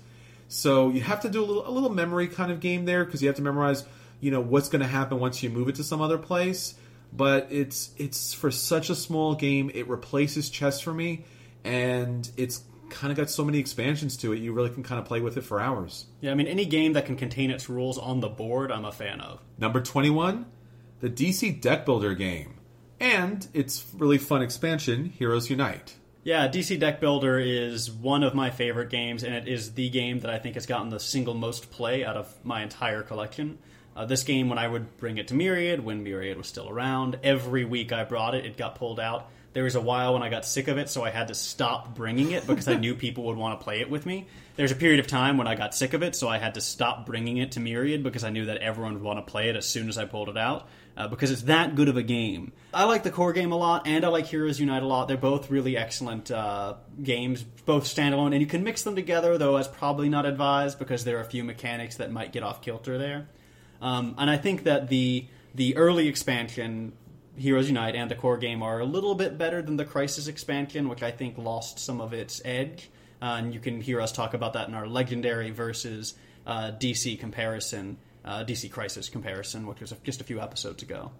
So 0.48 0.90
you 0.90 1.00
have 1.00 1.20
to 1.20 1.30
do 1.30 1.42
a 1.42 1.46
little, 1.46 1.68
a 1.68 1.70
little 1.70 1.88
memory 1.88 2.28
kind 2.28 2.52
of 2.52 2.60
game 2.60 2.84
there 2.84 3.04
because 3.04 3.22
you 3.22 3.28
have 3.28 3.36
to 3.36 3.42
memorize, 3.42 3.84
you 4.20 4.30
know, 4.30 4.40
what's 4.40 4.68
going 4.68 4.82
to 4.82 4.88
happen 4.88 5.18
once 5.18 5.42
you 5.42 5.48
move 5.48 5.68
it 5.68 5.76
to 5.76 5.84
some 5.84 6.02
other 6.02 6.18
place. 6.18 6.74
But 7.12 7.48
it's 7.50 7.90
it's 7.96 8.34
for 8.34 8.50
such 8.50 8.90
a 8.90 8.94
small 8.94 9.34
game, 9.34 9.70
it 9.74 9.88
replaces 9.88 10.50
chess 10.50 10.80
for 10.80 10.92
me, 10.92 11.24
and 11.64 12.30
it's 12.36 12.62
kind 12.90 13.10
of 13.10 13.16
got 13.16 13.30
so 13.30 13.44
many 13.44 13.58
expansions 13.58 14.16
to 14.18 14.32
it. 14.32 14.40
You 14.40 14.52
really 14.52 14.70
can 14.70 14.82
kind 14.82 15.00
of 15.00 15.06
play 15.06 15.20
with 15.20 15.36
it 15.36 15.42
for 15.42 15.60
hours. 15.60 16.06
Yeah, 16.20 16.30
I 16.30 16.34
mean 16.34 16.46
any 16.46 16.66
game 16.66 16.92
that 16.92 17.06
can 17.06 17.16
contain 17.16 17.50
its 17.50 17.68
rules 17.68 17.98
on 17.98 18.20
the 18.20 18.28
board, 18.28 18.70
I'm 18.70 18.84
a 18.84 18.92
fan 18.92 19.20
of. 19.20 19.40
Number 19.58 19.80
twenty 19.80 20.10
one, 20.10 20.46
the 21.00 21.10
DC 21.10 21.60
Deck 21.60 21.84
Builder 21.84 22.14
game, 22.14 22.60
and 23.00 23.46
its 23.54 23.86
really 23.96 24.18
fun 24.18 24.42
expansion, 24.42 25.06
Heroes 25.06 25.50
Unite. 25.50 25.96
Yeah, 26.22 26.48
DC 26.48 26.78
Deck 26.78 27.00
Builder 27.00 27.38
is 27.38 27.90
one 27.90 28.22
of 28.22 28.34
my 28.34 28.50
favorite 28.50 28.90
games, 28.90 29.22
and 29.22 29.34
it 29.34 29.48
is 29.48 29.72
the 29.72 29.88
game 29.88 30.20
that 30.20 30.30
I 30.30 30.38
think 30.38 30.54
has 30.54 30.66
gotten 30.66 30.90
the 30.90 31.00
single 31.00 31.32
most 31.32 31.70
play 31.70 32.04
out 32.04 32.18
of 32.18 32.34
my 32.44 32.62
entire 32.62 33.02
collection. 33.02 33.56
Uh, 33.96 34.04
this 34.04 34.22
game, 34.22 34.50
when 34.50 34.58
I 34.58 34.68
would 34.68 34.98
bring 34.98 35.16
it 35.16 35.28
to 35.28 35.34
Myriad, 35.34 35.82
when 35.82 36.04
Myriad 36.04 36.36
was 36.36 36.46
still 36.46 36.68
around, 36.68 37.18
every 37.22 37.64
week 37.64 37.90
I 37.90 38.04
brought 38.04 38.34
it, 38.34 38.44
it 38.44 38.58
got 38.58 38.74
pulled 38.74 39.00
out 39.00 39.30
There 39.52 39.64
was 39.64 39.74
a 39.74 39.80
while 39.80 40.14
when 40.14 40.22
I 40.22 40.28
got 40.28 40.44
sick 40.44 40.68
of 40.68 40.78
it, 40.78 40.88
so 40.88 41.02
I 41.02 41.10
had 41.10 41.28
to 41.28 41.34
stop 41.34 41.94
bringing 41.94 42.30
it 42.30 42.46
because 42.46 42.68
I 42.68 42.74
knew 42.74 42.94
people 42.96 43.24
would 43.24 43.36
want 43.36 43.58
to 43.58 43.64
play 43.64 43.80
it 43.80 43.90
with 43.90 44.06
me. 44.06 44.26
There's 44.54 44.70
a 44.70 44.76
period 44.76 45.00
of 45.00 45.06
time 45.08 45.38
when 45.38 45.48
I 45.48 45.56
got 45.56 45.74
sick 45.74 45.92
of 45.92 46.02
it, 46.02 46.14
so 46.14 46.28
I 46.28 46.38
had 46.38 46.54
to 46.54 46.60
stop 46.60 47.04
bringing 47.04 47.38
it 47.38 47.52
to 47.52 47.60
Myriad 47.60 48.02
because 48.02 48.22
I 48.22 48.30
knew 48.30 48.46
that 48.46 48.58
everyone 48.58 48.94
would 48.94 49.02
want 49.02 49.24
to 49.24 49.28
play 49.28 49.48
it 49.48 49.56
as 49.56 49.66
soon 49.66 49.88
as 49.88 49.98
I 49.98 50.04
pulled 50.04 50.28
it 50.28 50.36
out. 50.36 50.68
Uh, 50.96 51.08
because 51.08 51.30
it's 51.30 51.42
that 51.42 51.76
good 51.76 51.88
of 51.88 51.96
a 51.96 52.02
game. 52.02 52.52
I 52.74 52.84
like 52.84 53.04
the 53.04 53.10
core 53.10 53.32
game 53.32 53.52
a 53.52 53.56
lot, 53.56 53.86
and 53.86 54.04
I 54.04 54.08
like 54.08 54.26
Heroes 54.26 54.60
Unite 54.60 54.82
a 54.82 54.86
lot. 54.86 55.08
They're 55.08 55.16
both 55.16 55.50
really 55.50 55.76
excellent 55.76 56.30
uh, 56.30 56.74
games, 57.02 57.42
both 57.42 57.84
standalone, 57.84 58.32
and 58.32 58.40
you 58.40 58.46
can 58.46 58.64
mix 58.64 58.82
them 58.82 58.96
together, 58.96 59.38
though 59.38 59.56
that's 59.56 59.68
probably 59.68 60.10
not 60.10 60.26
advised 60.26 60.78
because 60.78 61.04
there 61.04 61.16
are 61.16 61.22
a 61.22 61.24
few 61.24 61.42
mechanics 61.42 61.96
that 61.96 62.12
might 62.12 62.32
get 62.32 62.42
off 62.42 62.60
kilter 62.60 62.98
there. 62.98 63.28
Um, 63.80 64.14
and 64.18 64.28
I 64.28 64.36
think 64.36 64.64
that 64.64 64.88
the 64.88 65.26
the 65.54 65.76
early 65.76 66.06
expansion 66.06 66.92
Heroes 67.36 67.68
Unite 67.68 67.94
and 67.94 68.10
the 68.10 68.14
core 68.14 68.36
game 68.36 68.62
are 68.62 68.80
a 68.80 68.84
little 68.84 69.14
bit 69.14 69.38
better 69.38 69.62
than 69.62 69.76
the 69.76 69.84
Crisis 69.84 70.26
expansion, 70.26 70.88
which 70.88 71.02
I 71.02 71.10
think 71.10 71.38
lost 71.38 71.78
some 71.78 72.00
of 72.00 72.12
its 72.12 72.42
edge. 72.44 72.90
Uh, 73.22 73.36
and 73.38 73.54
you 73.54 73.60
can 73.60 73.80
hear 73.80 74.00
us 74.00 74.12
talk 74.12 74.34
about 74.34 74.54
that 74.54 74.68
in 74.68 74.74
our 74.74 74.86
Legendary 74.86 75.50
versus 75.50 76.14
uh, 76.46 76.72
DC 76.72 77.18
comparison, 77.20 77.98
uh, 78.24 78.44
DC 78.44 78.70
Crisis 78.70 79.08
comparison, 79.08 79.66
which 79.66 79.80
was 79.80 79.94
just 80.02 80.20
a 80.20 80.24
few 80.24 80.40
episodes 80.40 80.82
ago. 80.82 81.12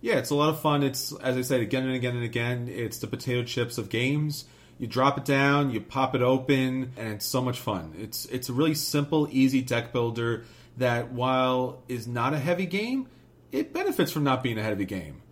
Yeah, 0.00 0.14
it's 0.16 0.30
a 0.30 0.34
lot 0.34 0.50
of 0.50 0.60
fun. 0.60 0.82
It's 0.82 1.12
as 1.12 1.36
I 1.36 1.42
said 1.42 1.60
again 1.60 1.84
and 1.84 1.94
again 1.94 2.14
and 2.14 2.24
again. 2.24 2.68
It's 2.68 2.98
the 2.98 3.06
potato 3.06 3.42
chips 3.42 3.78
of 3.78 3.88
games. 3.88 4.44
You 4.78 4.86
drop 4.86 5.18
it 5.18 5.24
down, 5.24 5.70
you 5.70 5.80
pop 5.80 6.14
it 6.14 6.22
open, 6.22 6.92
and 6.96 7.14
it's 7.14 7.26
so 7.26 7.42
much 7.42 7.58
fun. 7.58 7.94
It's 7.98 8.26
it's 8.26 8.48
a 8.48 8.52
really 8.52 8.74
simple, 8.74 9.28
easy 9.30 9.60
deck 9.60 9.92
builder 9.92 10.44
that 10.76 11.10
while 11.10 11.82
is 11.88 12.06
not 12.06 12.32
a 12.32 12.38
heavy 12.38 12.66
game, 12.66 13.08
it 13.50 13.72
benefits 13.72 14.12
from 14.12 14.22
not 14.22 14.42
being 14.42 14.56
a 14.56 14.62
heavy 14.62 14.84
game. 14.84 15.22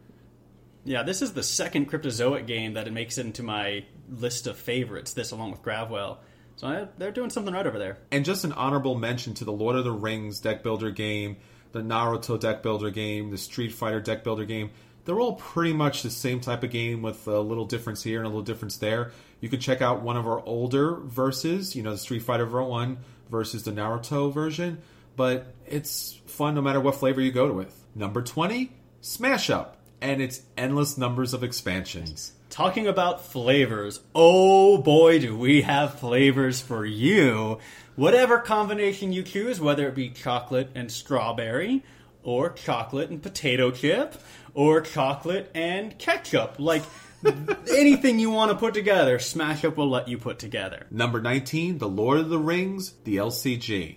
Yeah, 0.86 1.02
this 1.02 1.20
is 1.20 1.32
the 1.32 1.42
second 1.42 1.90
Cryptozoic 1.90 2.46
game 2.46 2.74
that 2.74 2.86
it 2.86 2.92
makes 2.92 3.18
it 3.18 3.26
into 3.26 3.42
my 3.42 3.84
list 4.08 4.46
of 4.46 4.56
favorites. 4.56 5.14
This, 5.14 5.32
along 5.32 5.50
with 5.50 5.62
Gravwell, 5.62 6.18
so 6.54 6.68
I, 6.68 6.86
they're 6.96 7.10
doing 7.10 7.28
something 7.28 7.52
right 7.52 7.66
over 7.66 7.78
there. 7.78 7.98
And 8.12 8.24
just 8.24 8.44
an 8.44 8.52
honorable 8.52 8.94
mention 8.94 9.34
to 9.34 9.44
the 9.44 9.52
Lord 9.52 9.74
of 9.74 9.82
the 9.82 9.90
Rings 9.90 10.38
deck 10.38 10.62
builder 10.62 10.92
game, 10.92 11.38
the 11.72 11.80
Naruto 11.80 12.38
deck 12.38 12.62
builder 12.62 12.90
game, 12.90 13.32
the 13.32 13.36
Street 13.36 13.72
Fighter 13.72 14.00
deck 14.00 14.22
builder 14.22 14.44
game. 14.44 14.70
They're 15.04 15.18
all 15.18 15.34
pretty 15.34 15.72
much 15.72 16.02
the 16.02 16.10
same 16.10 16.40
type 16.40 16.62
of 16.62 16.70
game 16.70 17.02
with 17.02 17.26
a 17.26 17.40
little 17.40 17.64
difference 17.64 18.04
here 18.04 18.18
and 18.18 18.26
a 18.26 18.28
little 18.28 18.42
difference 18.42 18.76
there. 18.76 19.10
You 19.40 19.48
can 19.48 19.58
check 19.58 19.82
out 19.82 20.02
one 20.02 20.16
of 20.16 20.26
our 20.28 20.40
older 20.46 20.94
verses, 20.94 21.74
you 21.74 21.82
know, 21.82 21.92
the 21.92 21.98
Street 21.98 22.22
Fighter 22.22 22.46
1 22.46 22.96
versus 23.28 23.64
the 23.64 23.72
Naruto 23.72 24.32
version, 24.32 24.80
but 25.16 25.52
it's 25.66 26.20
fun 26.26 26.54
no 26.54 26.62
matter 26.62 26.80
what 26.80 26.94
flavor 26.94 27.20
you 27.20 27.32
go 27.32 27.52
with. 27.52 27.84
Number 27.96 28.22
20, 28.22 28.70
Smash 29.00 29.50
Up 29.50 29.76
and 30.00 30.20
its 30.20 30.42
endless 30.56 30.98
numbers 30.98 31.34
of 31.34 31.42
expansions. 31.42 32.32
Talking 32.50 32.86
about 32.86 33.24
flavors, 33.24 34.00
oh 34.14 34.78
boy, 34.78 35.18
do 35.18 35.36
we 35.36 35.62
have 35.62 35.98
flavors 35.98 36.60
for 36.60 36.84
you. 36.84 37.58
Whatever 37.96 38.38
combination 38.38 39.12
you 39.12 39.22
choose, 39.22 39.60
whether 39.60 39.88
it 39.88 39.94
be 39.94 40.10
chocolate 40.10 40.70
and 40.74 40.90
strawberry, 40.90 41.82
or 42.22 42.50
chocolate 42.50 43.10
and 43.10 43.22
potato 43.22 43.70
chip, 43.70 44.14
or 44.54 44.80
chocolate 44.80 45.50
and 45.54 45.98
ketchup. 45.98 46.56
Like 46.58 46.82
anything 47.70 48.18
you 48.18 48.30
want 48.30 48.50
to 48.50 48.56
put 48.56 48.74
together, 48.74 49.18
Smash 49.18 49.64
Up 49.64 49.76
will 49.76 49.88
let 49.88 50.08
you 50.08 50.18
put 50.18 50.38
together. 50.38 50.86
Number 50.90 51.20
19, 51.20 51.78
The 51.78 51.88
Lord 51.88 52.18
of 52.18 52.28
the 52.28 52.38
Rings, 52.38 52.94
the 53.04 53.16
LCG. 53.16 53.96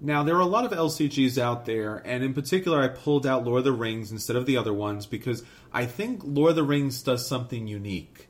Now, 0.00 0.22
there 0.22 0.36
are 0.36 0.40
a 0.40 0.46
lot 0.46 0.64
of 0.64 0.72
LCGs 0.72 1.36
out 1.36 1.66
there, 1.66 1.96
and 2.06 2.24
in 2.24 2.32
particular, 2.32 2.80
I 2.80 2.88
pulled 2.88 3.26
out 3.26 3.44
Lord 3.44 3.58
of 3.58 3.64
the 3.64 3.72
Rings 3.72 4.10
instead 4.10 4.36
of 4.36 4.46
the 4.46 4.56
other 4.56 4.72
ones 4.72 5.04
because 5.04 5.44
I 5.72 5.84
think 5.84 6.22
Lord 6.24 6.50
of 6.50 6.56
the 6.56 6.62
Rings 6.62 7.02
does 7.02 7.26
something 7.26 7.66
unique. 7.66 8.28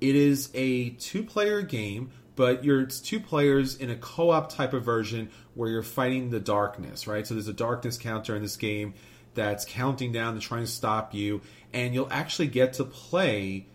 It 0.00 0.14
is 0.14 0.48
a 0.54 0.90
two 0.90 1.24
player 1.24 1.62
game, 1.62 2.12
but 2.36 2.62
you're 2.62 2.82
it's 2.82 3.00
two 3.00 3.18
players 3.18 3.74
in 3.76 3.90
a 3.90 3.96
co 3.96 4.30
op 4.30 4.52
type 4.52 4.72
of 4.74 4.84
version 4.84 5.30
where 5.54 5.68
you're 5.68 5.82
fighting 5.82 6.30
the 6.30 6.38
darkness, 6.38 7.08
right? 7.08 7.26
So 7.26 7.34
there's 7.34 7.48
a 7.48 7.52
darkness 7.52 7.98
counter 7.98 8.36
in 8.36 8.42
this 8.42 8.56
game 8.56 8.94
that's 9.34 9.64
counting 9.64 10.12
down 10.12 10.34
to 10.34 10.40
try 10.40 10.58
and 10.58 10.68
stop 10.68 11.14
you, 11.14 11.40
and 11.72 11.94
you'll 11.94 12.12
actually 12.12 12.46
get 12.46 12.74
to 12.74 12.84
play 12.84 13.66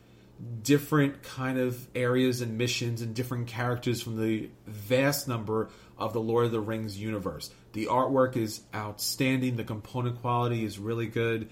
different 0.61 1.23
kind 1.23 1.57
of 1.57 1.87
areas 1.93 2.41
and 2.41 2.57
missions 2.57 3.01
and 3.01 3.13
different 3.13 3.47
characters 3.47 4.01
from 4.01 4.17
the 4.17 4.49
vast 4.65 5.27
number 5.27 5.69
of 5.97 6.13
the 6.13 6.21
Lord 6.21 6.45
of 6.45 6.51
the 6.51 6.59
Rings 6.59 6.97
universe. 6.99 7.51
The 7.73 7.87
artwork 7.87 8.35
is 8.35 8.61
outstanding, 8.73 9.55
the 9.55 9.63
component 9.63 10.21
quality 10.21 10.63
is 10.63 10.79
really 10.79 11.07
good, 11.07 11.49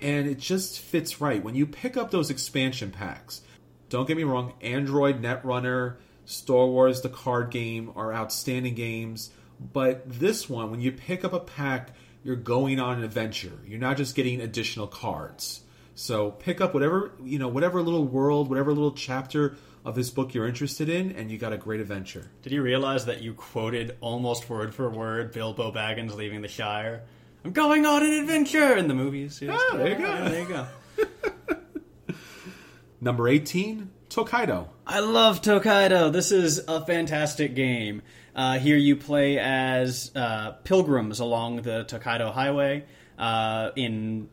and 0.00 0.26
it 0.28 0.38
just 0.38 0.80
fits 0.80 1.20
right. 1.20 1.42
When 1.42 1.54
you 1.54 1.66
pick 1.66 1.96
up 1.96 2.10
those 2.10 2.30
expansion 2.30 2.90
packs, 2.90 3.42
don't 3.88 4.06
get 4.06 4.16
me 4.16 4.24
wrong, 4.24 4.54
Android 4.60 5.20
Netrunner, 5.20 5.96
Star 6.24 6.66
Wars 6.66 7.00
the 7.00 7.08
card 7.08 7.50
game 7.50 7.92
are 7.96 8.12
outstanding 8.12 8.74
games, 8.74 9.30
but 9.72 10.08
this 10.08 10.48
one, 10.48 10.70
when 10.70 10.80
you 10.80 10.92
pick 10.92 11.24
up 11.24 11.32
a 11.32 11.40
pack, 11.40 11.90
you're 12.22 12.36
going 12.36 12.80
on 12.80 12.98
an 12.98 13.04
adventure. 13.04 13.58
You're 13.66 13.78
not 13.78 13.96
just 13.96 14.14
getting 14.14 14.40
additional 14.40 14.86
cards. 14.86 15.62
So 15.94 16.30
pick 16.30 16.60
up 16.60 16.72
whatever 16.72 17.12
you 17.22 17.38
know, 17.38 17.48
whatever 17.48 17.82
little 17.82 18.04
world, 18.04 18.48
whatever 18.48 18.72
little 18.72 18.92
chapter 18.92 19.56
of 19.84 19.94
this 19.94 20.10
book 20.10 20.34
you're 20.34 20.46
interested 20.46 20.88
in, 20.88 21.12
and 21.12 21.30
you 21.30 21.38
got 21.38 21.52
a 21.52 21.56
great 21.56 21.80
adventure. 21.80 22.30
Did 22.42 22.52
you 22.52 22.62
realize 22.62 23.06
that 23.06 23.22
you 23.22 23.34
quoted 23.34 23.96
almost 24.00 24.48
word 24.48 24.74
for 24.74 24.90
word 24.90 25.32
Bilbo 25.32 25.72
Baggins 25.72 26.14
leaving 26.14 26.42
the 26.42 26.48
Shire? 26.48 27.02
I'm 27.44 27.52
going 27.52 27.86
on 27.86 28.02
an 28.02 28.12
adventure 28.12 28.76
in 28.76 28.88
the 28.88 28.94
movies. 28.94 29.40
Yes. 29.40 29.58
Ah, 29.58 29.76
there 29.76 29.88
you 29.88 29.94
go. 29.96 30.06
Yeah, 30.06 30.28
there 30.28 30.40
you 30.42 30.48
go. 30.48 30.66
Number 33.00 33.28
18, 33.28 33.90
Tokaido. 34.10 34.68
I 34.86 35.00
love 35.00 35.40
Tokaido. 35.40 36.10
This 36.10 36.32
is 36.32 36.60
a 36.68 36.84
fantastic 36.84 37.54
game. 37.54 38.02
Uh, 38.34 38.58
here 38.58 38.76
you 38.76 38.96
play 38.96 39.38
as 39.38 40.12
uh, 40.14 40.52
pilgrims 40.64 41.18
along 41.20 41.62
the 41.62 41.84
Tokaido 41.84 42.30
Highway 42.30 42.84
uh, 43.18 43.70
in 43.74 44.28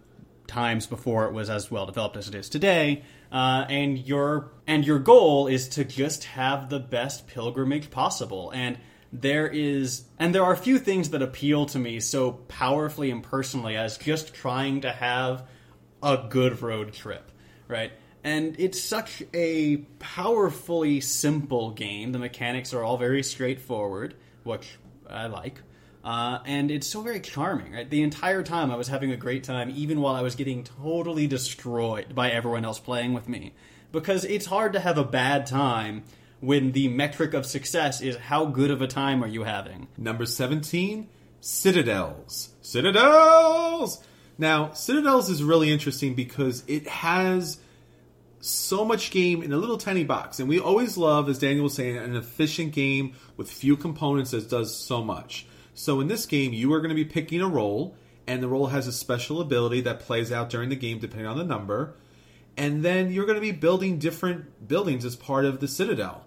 times 0.48 0.88
before 0.88 1.26
it 1.26 1.34
was 1.34 1.50
as 1.50 1.72
well 1.72 1.86
developed 1.86 2.18
as 2.18 2.28
it 2.28 2.36
is 2.36 2.50
today. 2.50 3.04
Uh, 3.32 3.66
and 3.70 3.98
your 3.98 4.52
and 4.66 4.86
your 4.86 5.00
goal 5.00 5.48
is 5.48 5.68
to 5.70 5.84
just 5.84 6.26
have 6.26 6.70
the 6.70 6.80
best 6.80 7.28
pilgrimage 7.28 7.90
possible. 7.90 8.52
And 8.54 8.78
there 9.12 9.48
is 9.48 10.04
and 10.20 10.34
there 10.34 10.44
are 10.44 10.56
few 10.56 10.80
things 10.80 11.10
that 11.12 11.22
appeal 11.22 11.66
to 11.68 11.80
me 11.80 12.00
so 12.00 12.32
powerfully 12.32 13.12
and 13.12 13.24
personally 13.24 13.76
as 13.76 13.98
just 13.98 14.34
trying 14.34 14.82
to 14.82 14.92
have 14.92 15.48
a 16.04 16.26
good 16.30 16.62
road 16.62 16.94
trip, 16.94 17.32
right? 17.68 17.92
And 18.24 18.56
it's 18.60 18.82
such 18.82 19.24
a 19.34 19.78
powerfully 20.00 21.00
simple 21.02 21.72
game. 21.72 22.12
The 22.12 22.20
mechanics 22.20 22.74
are 22.74 22.84
all 22.84 22.98
very 22.98 23.24
straightforward, 23.24 24.16
which 24.44 24.78
I 25.10 25.28
like. 25.28 25.62
Uh, 26.08 26.40
and 26.46 26.72
it's 26.72 26.88
so 26.88 27.02
very 27.02 27.20
charming, 27.20 27.74
right? 27.74 27.90
The 27.90 28.02
entire 28.02 28.42
time 28.42 28.72
I 28.72 28.78
was 28.78 28.88
having 28.88 29.12
a 29.12 29.18
great 29.18 29.44
time, 29.44 29.70
even 29.76 30.00
while 30.00 30.16
I 30.16 30.22
was 30.22 30.36
getting 30.36 30.64
totally 30.64 31.28
destroyed 31.28 32.16
by 32.16 32.32
everyone 32.32 32.64
else 32.64 32.80
playing 32.80 33.12
with 33.12 33.28
me. 33.28 33.54
Because 33.92 34.24
it's 34.24 34.46
hard 34.46 34.72
to 34.72 34.80
have 34.80 34.98
a 34.98 35.04
bad 35.04 35.46
time 35.48 36.06
when 36.40 36.72
the 36.72 36.88
metric 36.88 37.34
of 37.34 37.46
success 37.46 38.00
is 38.00 38.16
how 38.16 38.46
good 38.46 38.72
of 38.72 38.82
a 38.82 38.88
time 38.88 39.22
are 39.22 39.28
you 39.28 39.44
having. 39.44 39.90
Number 39.98 40.26
17, 40.26 41.10
Citadels. 41.42 42.52
Citadels! 42.62 44.02
Now, 44.38 44.72
Citadels 44.72 45.30
is 45.30 45.44
really 45.44 45.70
interesting 45.70 46.14
because 46.14 46.64
it 46.70 46.88
has 46.88 47.60
so 48.40 48.86
much 48.86 49.12
game 49.12 49.44
in 49.44 49.52
a 49.52 49.58
little 49.58 49.78
tiny 49.78 50.06
box. 50.06 50.40
And 50.40 50.48
we 50.48 50.58
always 50.58 50.96
love, 50.96 51.28
as 51.28 51.38
Daniel 51.38 51.66
was 51.66 51.74
saying, 51.74 51.98
an 51.98 52.16
efficient 52.16 52.72
game 52.72 53.16
with 53.36 53.52
few 53.52 53.76
components 53.76 54.32
that 54.32 54.50
does 54.50 54.74
so 54.74 55.04
much. 55.04 55.46
So 55.78 56.00
in 56.00 56.08
this 56.08 56.26
game, 56.26 56.54
you 56.54 56.74
are 56.74 56.80
going 56.80 56.90
to 56.90 56.96
be 56.96 57.06
picking 57.06 57.40
a 57.40 57.48
role, 57.48 57.96
and 58.26 58.42
the 58.42 58.48
role 58.48 58.68
has 58.68 58.88
a 58.88 58.92
special 58.92 59.40
ability 59.40 59.82
that 59.82 60.00
plays 60.00 60.32
out 60.32 60.50
during 60.50 60.70
the 60.70 60.76
game 60.76 60.98
depending 60.98 61.28
on 61.28 61.38
the 61.38 61.44
number. 61.44 61.94
And 62.58 62.84
then 62.84 63.12
you're 63.12 63.28
going 63.28 63.36
to 63.36 63.42
be 63.42 63.52
building 63.52 64.00
different 64.00 64.68
buildings 64.68 65.06
as 65.06 65.16
part 65.16 65.46
of 65.46 65.60
the 65.60 65.68
Citadel. 65.68 66.26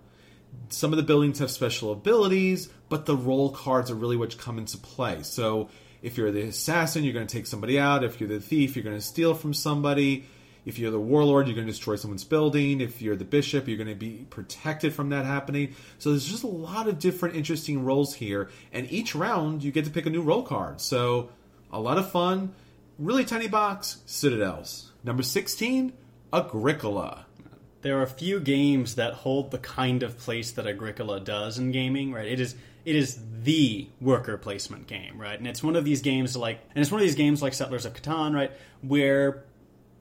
Some 0.68 0.92
of 0.92 0.98
the 0.98 1.02
buildings 1.02 1.40
have 1.40 1.50
special 1.50 1.90
abilities, 1.90 2.68
but 2.88 3.06
the 3.06 3.16
role 3.16 3.50
cards 3.50 3.90
are 3.90 3.96
really 3.96 4.16
what 4.16 4.38
come 4.38 4.56
into 4.56 4.78
play. 4.78 5.24
So 5.24 5.68
if 6.00 6.16
you're 6.16 6.30
the 6.30 6.42
assassin, 6.42 7.02
you're 7.02 7.12
going 7.12 7.26
to 7.26 7.36
take 7.36 7.48
somebody 7.48 7.76
out. 7.76 8.04
If 8.04 8.20
you're 8.20 8.28
the 8.28 8.38
thief, 8.38 8.76
you're 8.76 8.84
going 8.84 8.98
to 8.98 9.02
steal 9.02 9.34
from 9.34 9.52
somebody. 9.52 10.26
If 10.64 10.78
you're 10.78 10.90
the 10.90 11.00
warlord, 11.00 11.46
you're 11.46 11.54
going 11.54 11.66
to 11.66 11.72
destroy 11.72 11.96
someone's 11.96 12.24
building. 12.24 12.80
If 12.80 13.00
you're 13.00 13.16
the 13.16 13.24
bishop, 13.24 13.66
you're 13.66 13.76
going 13.76 13.88
to 13.88 13.94
be 13.94 14.26
protected 14.30 14.94
from 14.94 15.10
that 15.10 15.24
happening. 15.24 15.74
So 15.98 16.10
there's 16.10 16.28
just 16.28 16.44
a 16.44 16.48
lot 16.48 16.88
of 16.88 16.98
different 16.98 17.36
interesting 17.36 17.84
roles 17.84 18.14
here. 18.14 18.50
And 18.72 18.90
each 18.90 19.14
round, 19.14 19.64
you 19.64 19.72
get 19.72 19.84
to 19.86 19.90
pick 19.90 20.06
a 20.06 20.10
new 20.10 20.22
role 20.22 20.42
card. 20.42 20.80
So 20.80 21.30
a 21.72 21.80
lot 21.80 21.98
of 21.98 22.10
fun. 22.10 22.54
Really 22.98 23.24
tiny 23.24 23.48
box, 23.48 24.02
Citadels. 24.06 24.92
Number 25.02 25.22
16, 25.22 25.92
Agricola. 26.32 27.26
There 27.82 27.98
are 27.98 28.02
a 28.02 28.06
few 28.06 28.40
games 28.40 28.96
that 28.96 29.14
hold 29.14 29.50
the 29.50 29.58
kind 29.58 30.02
of 30.02 30.18
place 30.18 30.50
that 30.52 30.66
Agricola 30.66 31.20
does 31.20 31.58
in 31.58 31.72
gaming, 31.72 32.12
right? 32.12 32.26
It 32.26 32.40
is 32.40 32.54
it 32.84 32.96
is 32.96 33.18
the 33.42 33.88
worker 34.00 34.36
placement 34.36 34.86
game, 34.86 35.18
right? 35.18 35.38
And 35.38 35.46
it's 35.46 35.62
one 35.62 35.76
of 35.76 35.84
these 35.84 36.02
games 36.02 36.36
like 36.36 36.60
and 36.74 36.82
it's 36.82 36.90
one 36.90 37.00
of 37.00 37.06
these 37.06 37.14
games 37.14 37.40
like 37.40 37.54
Settlers 37.54 37.86
of 37.86 37.94
Catan, 37.94 38.34
right, 38.34 38.52
where 38.82 39.44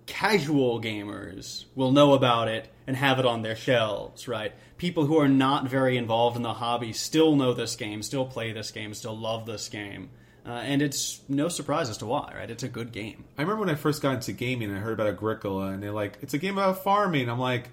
casual 0.09 0.81
gamers 0.81 1.65
will 1.75 1.91
know 1.91 2.13
about 2.13 2.47
it 2.47 2.67
and 2.87 2.97
have 2.97 3.19
it 3.19 3.27
on 3.27 3.43
their 3.43 3.55
shelves, 3.55 4.27
right? 4.27 4.53
People 4.77 5.05
who 5.05 5.19
are 5.19 5.27
not 5.27 5.69
very 5.69 5.97
involved 5.97 6.35
in 6.35 6.41
the 6.41 6.55
hobby 6.55 6.93
still 6.93 7.35
know 7.35 7.53
this 7.53 7.75
game, 7.75 8.01
still 8.01 8.25
play 8.25 8.51
this 8.51 8.71
game, 8.71 8.95
still 8.95 9.15
love 9.15 9.45
this 9.45 9.69
game. 9.69 10.09
Uh, 10.43 10.53
and 10.53 10.81
it's 10.81 11.21
no 11.29 11.47
surprise 11.47 11.91
as 11.91 11.97
to 11.97 12.07
why, 12.07 12.33
right? 12.35 12.49
It's 12.49 12.63
a 12.63 12.67
good 12.67 12.91
game. 12.91 13.23
I 13.37 13.43
remember 13.43 13.59
when 13.61 13.69
I 13.69 13.75
first 13.75 14.01
got 14.01 14.15
into 14.15 14.31
gaming, 14.31 14.75
I 14.75 14.79
heard 14.79 14.93
about 14.93 15.05
Agricola, 15.05 15.67
and 15.67 15.83
they're 15.83 15.91
like, 15.91 16.17
"It's 16.21 16.33
a 16.33 16.39
game 16.39 16.57
about 16.57 16.83
farming." 16.83 17.29
I'm 17.29 17.37
like, 17.37 17.69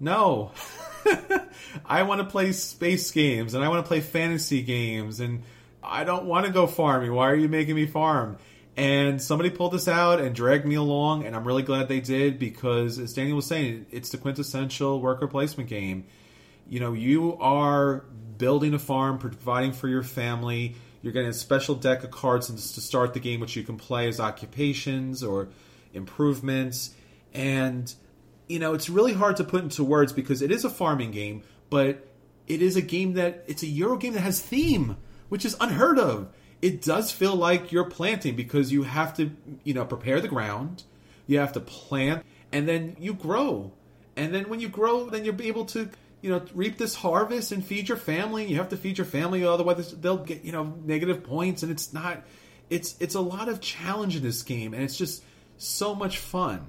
"No, 0.00 0.52
I 1.84 2.04
want 2.04 2.22
to 2.22 2.26
play 2.26 2.52
space 2.52 3.10
games, 3.10 3.52
and 3.52 3.62
I 3.62 3.68
want 3.68 3.84
to 3.84 3.88
play 3.88 4.00
fantasy 4.00 4.62
games, 4.62 5.20
and 5.20 5.42
I 5.82 6.04
don't 6.04 6.24
want 6.24 6.46
to 6.46 6.52
go 6.52 6.66
farming. 6.66 7.12
Why 7.12 7.30
are 7.30 7.36
you 7.36 7.48
making 7.48 7.74
me 7.74 7.86
farm?" 7.86 8.38
And 8.76 9.20
somebody 9.20 9.50
pulled 9.50 9.72
this 9.72 9.86
out 9.86 10.20
and 10.20 10.34
dragged 10.34 10.64
me 10.64 10.76
along, 10.76 11.26
and 11.26 11.36
I'm 11.36 11.44
really 11.46 11.62
glad 11.62 11.88
they 11.88 12.00
did 12.00 12.38
because, 12.38 12.98
as 12.98 13.12
Daniel 13.12 13.36
was 13.36 13.46
saying, 13.46 13.86
it's 13.90 14.08
the 14.10 14.16
quintessential 14.16 15.00
worker 15.00 15.26
placement 15.28 15.68
game. 15.68 16.06
You 16.66 16.80
know, 16.80 16.94
you 16.94 17.36
are 17.38 18.04
building 18.38 18.72
a 18.72 18.78
farm, 18.78 19.18
providing 19.18 19.72
for 19.72 19.88
your 19.88 20.02
family. 20.02 20.76
You're 21.02 21.12
getting 21.12 21.28
a 21.28 21.34
special 21.34 21.74
deck 21.74 22.02
of 22.02 22.10
cards 22.10 22.46
to 22.46 22.80
start 22.80 23.12
the 23.12 23.20
game, 23.20 23.40
which 23.40 23.56
you 23.56 23.62
can 23.62 23.76
play 23.76 24.08
as 24.08 24.20
occupations 24.20 25.22
or 25.22 25.48
improvements. 25.92 26.94
And, 27.34 27.92
you 28.48 28.58
know, 28.58 28.72
it's 28.72 28.88
really 28.88 29.12
hard 29.12 29.36
to 29.36 29.44
put 29.44 29.62
into 29.62 29.84
words 29.84 30.14
because 30.14 30.40
it 30.40 30.50
is 30.50 30.64
a 30.64 30.70
farming 30.70 31.10
game, 31.10 31.42
but 31.68 32.08
it 32.46 32.62
is 32.62 32.76
a 32.76 32.82
game 32.82 33.14
that, 33.14 33.44
it's 33.48 33.62
a 33.62 33.66
Euro 33.66 33.98
game 33.98 34.14
that 34.14 34.20
has 34.20 34.40
theme, 34.40 34.96
which 35.28 35.44
is 35.44 35.56
unheard 35.60 35.98
of 35.98 36.32
it 36.62 36.80
does 36.80 37.10
feel 37.10 37.34
like 37.34 37.72
you're 37.72 37.90
planting 37.90 38.36
because 38.36 38.72
you 38.72 38.84
have 38.84 39.14
to, 39.16 39.32
you 39.64 39.74
know, 39.74 39.84
prepare 39.84 40.20
the 40.20 40.28
ground, 40.28 40.84
you 41.26 41.38
have 41.38 41.52
to 41.54 41.60
plant, 41.60 42.24
and 42.52 42.68
then 42.68 42.96
you 43.00 43.12
grow. 43.12 43.72
And 44.16 44.32
then 44.32 44.48
when 44.48 44.60
you 44.60 44.68
grow, 44.68 45.10
then 45.10 45.24
you'll 45.24 45.34
be 45.34 45.48
able 45.48 45.64
to, 45.66 45.90
you 46.20 46.30
know, 46.30 46.44
reap 46.54 46.78
this 46.78 46.94
harvest 46.94 47.50
and 47.50 47.64
feed 47.64 47.88
your 47.88 47.98
family. 47.98 48.46
You 48.46 48.56
have 48.56 48.68
to 48.68 48.76
feed 48.76 48.96
your 48.96 49.06
family, 49.06 49.44
otherwise 49.44 49.92
they'll 49.96 50.18
get, 50.18 50.44
you 50.44 50.52
know, 50.52 50.74
negative 50.84 51.24
points. 51.24 51.64
And 51.64 51.72
it's 51.72 51.92
not, 51.92 52.22
it's 52.70 52.94
it's 53.00 53.16
a 53.16 53.20
lot 53.20 53.48
of 53.48 53.60
challenge 53.60 54.14
in 54.14 54.22
this 54.22 54.44
game, 54.44 54.72
and 54.72 54.84
it's 54.84 54.96
just 54.96 55.24
so 55.58 55.96
much 55.96 56.18
fun. 56.18 56.66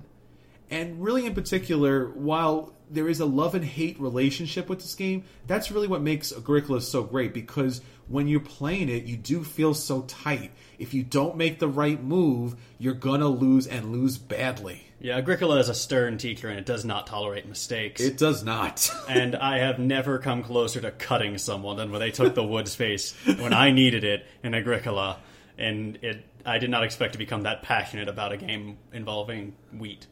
And 0.71 1.03
really, 1.03 1.27
in 1.27 1.35
particular, 1.35 2.09
while 2.09 2.73
there 2.89 3.07
is 3.07 3.19
a 3.19 3.25
love 3.25 3.53
and 3.53 3.63
hate 3.63 3.99
relationship 3.99 4.69
with 4.69 4.79
this 4.79 4.95
game, 4.95 5.23
that's 5.45 5.71
really 5.71 5.87
what 5.87 6.01
makes 6.01 6.31
Agricola 6.31 6.81
so 6.81 7.03
great 7.03 7.33
because 7.33 7.81
when 8.07 8.27
you're 8.27 8.39
playing 8.39 8.89
it, 8.89 9.03
you 9.03 9.17
do 9.17 9.43
feel 9.43 9.73
so 9.73 10.01
tight. 10.03 10.51
If 10.77 10.93
you 10.93 11.03
don't 11.03 11.37
make 11.37 11.59
the 11.59 11.67
right 11.67 12.01
move, 12.01 12.55
you're 12.77 12.93
gonna 12.93 13.27
lose 13.27 13.67
and 13.67 13.91
lose 13.91 14.17
badly. 14.17 14.87
Yeah, 14.99 15.17
Agricola 15.17 15.59
is 15.59 15.69
a 15.69 15.73
stern 15.73 16.17
teacher 16.17 16.47
and 16.47 16.57
it 16.57 16.65
does 16.65 16.85
not 16.85 17.07
tolerate 17.07 17.47
mistakes. 17.47 18.01
It 18.01 18.17
does 18.17 18.43
not. 18.43 18.89
and 19.09 19.35
I 19.35 19.59
have 19.59 19.79
never 19.79 20.17
come 20.17 20.43
closer 20.43 20.79
to 20.81 20.91
cutting 20.91 21.37
someone 21.37 21.77
than 21.77 21.91
when 21.91 21.99
they 21.99 22.11
took 22.11 22.35
the 22.35 22.43
wood 22.43 22.67
space 22.67 23.13
when 23.25 23.53
I 23.53 23.71
needed 23.71 24.03
it 24.03 24.25
in 24.43 24.53
Agricola. 24.53 25.19
And 25.57 25.97
it 26.01 26.23
I 26.45 26.57
did 26.57 26.69
not 26.69 26.83
expect 26.83 27.13
to 27.13 27.19
become 27.19 27.43
that 27.43 27.63
passionate 27.63 28.07
about 28.09 28.31
a 28.31 28.37
game 28.37 28.77
involving 28.91 29.55
wheat. 29.77 30.07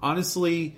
Honestly, 0.00 0.76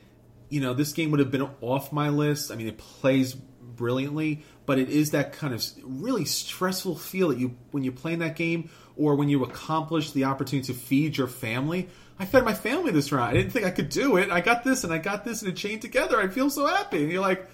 you 0.49 0.61
know, 0.61 0.75
this 0.75 0.93
game 0.93 1.11
would 1.11 1.21
have 1.21 1.31
been 1.31 1.49
off 1.61 1.93
my 1.93 2.09
list. 2.09 2.51
I 2.51 2.57
mean, 2.57 2.69
it 2.69 2.79
plays 2.79 3.35
brilliantly, 3.35 4.45
but 4.67 4.79
it 4.79 4.91
is 4.91 5.12
that 5.12 5.33
kind 5.33 5.55
of 5.55 5.64
really 5.83 6.25
stressful 6.25 6.97
feel 6.97 7.29
that 7.29 7.39
you 7.39 7.57
when 7.71 7.85
you 7.85 7.93
play 7.93 8.12
in 8.12 8.19
that 8.19 8.37
game 8.37 8.69
or 8.97 9.14
when 9.14 9.29
you 9.29 9.45
accomplish 9.45 10.12
the 10.12 10.25
opportunity 10.25 10.73
to 10.73 10.79
feed 10.79 11.17
your 11.17 11.29
family. 11.29 11.89
I 12.19 12.25
fed 12.25 12.45
my 12.45 12.55
family 12.55 12.93
this 12.93 13.12
round. 13.12 13.31
I 13.31 13.35
didn't 13.35 13.53
think 13.53 13.67
I 13.67 13.71
could 13.71 13.91
do 13.91 14.17
it. 14.17 14.31
I 14.31 14.41
got 14.41 14.64
this 14.64 14.85
and 14.85 14.93
I 14.93 14.99
got 14.99 15.25
this 15.25 15.43
and 15.43 15.51
it 15.51 15.57
chained 15.57 15.83
together. 15.83 16.19
I 16.19 16.29
feel 16.29 16.49
so 16.49 16.67
happy. 16.67 17.03
And 17.03 17.12
you're 17.12 17.21
like, 17.21 17.47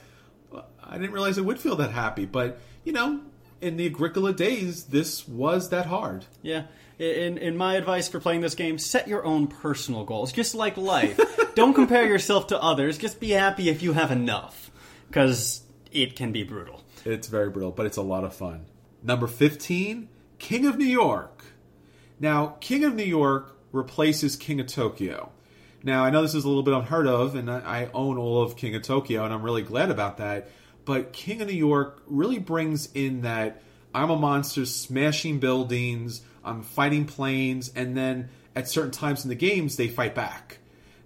I 0.83 0.99
didn't 0.99 1.13
realize 1.13 1.39
it 1.39 1.45
would 1.45 1.59
feel 1.59 1.77
that 1.77 1.91
happy. 1.91 2.27
But, 2.27 2.61
you 2.85 2.93
know, 2.93 3.21
in 3.61 3.77
the 3.77 3.87
Agricola 3.87 4.33
days, 4.33 4.85
this 4.85 5.27
was 5.27 5.71
that 5.71 5.87
hard. 5.87 6.27
Yeah. 6.43 6.65
In, 6.99 7.39
in 7.39 7.57
my 7.57 7.75
advice 7.75 8.09
for 8.09 8.21
playing 8.21 8.43
this 8.43 8.55
game, 8.55 8.79
set 8.79 9.09
your 9.09 9.25
own 9.25 9.49
personal 9.49 10.05
goals, 10.05 10.31
just 10.31 10.55
like 10.55 10.77
life. 10.77 11.19
Don't 11.57 11.75
compare 11.75 12.07
yourself 12.07 12.49
to 12.49 12.63
others. 12.63 12.99
Just 12.99 13.19
be 13.19 13.31
happy 13.31 13.69
if 13.69 13.83
you 13.83 13.95
have 13.95 14.13
enough. 14.13 14.71
Because 15.09 15.63
it 15.91 16.15
can 16.15 16.31
be 16.31 16.45
brutal. 16.45 16.83
It's 17.05 17.28
very 17.28 17.50
brutal, 17.50 17.72
but 17.72 17.86
it's 17.86 17.96
a 17.96 18.03
lot 18.03 18.24
of 18.24 18.34
fun. 18.34 18.66
Number 19.03 19.26
15, 19.26 20.09
King 20.38 20.66
of 20.66 20.78
New 20.78 20.84
York. 20.84 21.44
Now, 22.20 22.57
King 22.61 22.84
of 22.84 22.94
New 22.94 23.03
York 23.03 23.57
replaces 23.72 24.36
King 24.36 24.61
of 24.61 24.68
Tokyo. 24.68 25.30
Now, 25.82 26.05
I 26.05 26.11
know 26.11 26.22
this 26.22 26.34
is 26.34 26.44
a 26.44 26.48
little 26.48 26.62
bit 26.62 26.74
unheard 26.74 27.09
of, 27.09 27.34
and 27.34 27.50
I 27.50 27.90
own 27.92 28.18
all 28.18 28.42
of 28.42 28.57
King 28.57 28.76
of 28.76 28.82
Tokyo, 28.82 29.24
and 29.24 29.34
I'm 29.34 29.42
really 29.42 29.62
glad 29.62 29.90
about 29.90 30.18
that. 30.18 30.48
But 30.84 31.12
King 31.12 31.42
of 31.42 31.48
New 31.48 31.55
York 31.55 32.03
really 32.07 32.38
brings 32.38 32.88
in 32.92 33.22
that 33.22 33.62
I'm 33.94 34.11
a 34.11 34.16
monster 34.16 34.64
smashing 34.64 35.40
buildings, 35.40 36.22
I'm 36.44 36.62
fighting 36.62 37.05
planes, 37.07 37.72
and 37.74 37.96
then 37.96 38.30
at 38.55 38.68
certain 38.68 38.90
times 38.90 39.24
in 39.24 39.28
the 39.28 39.34
games, 39.34 39.76
they 39.76 39.88
fight 39.88 40.14
back. 40.14 40.59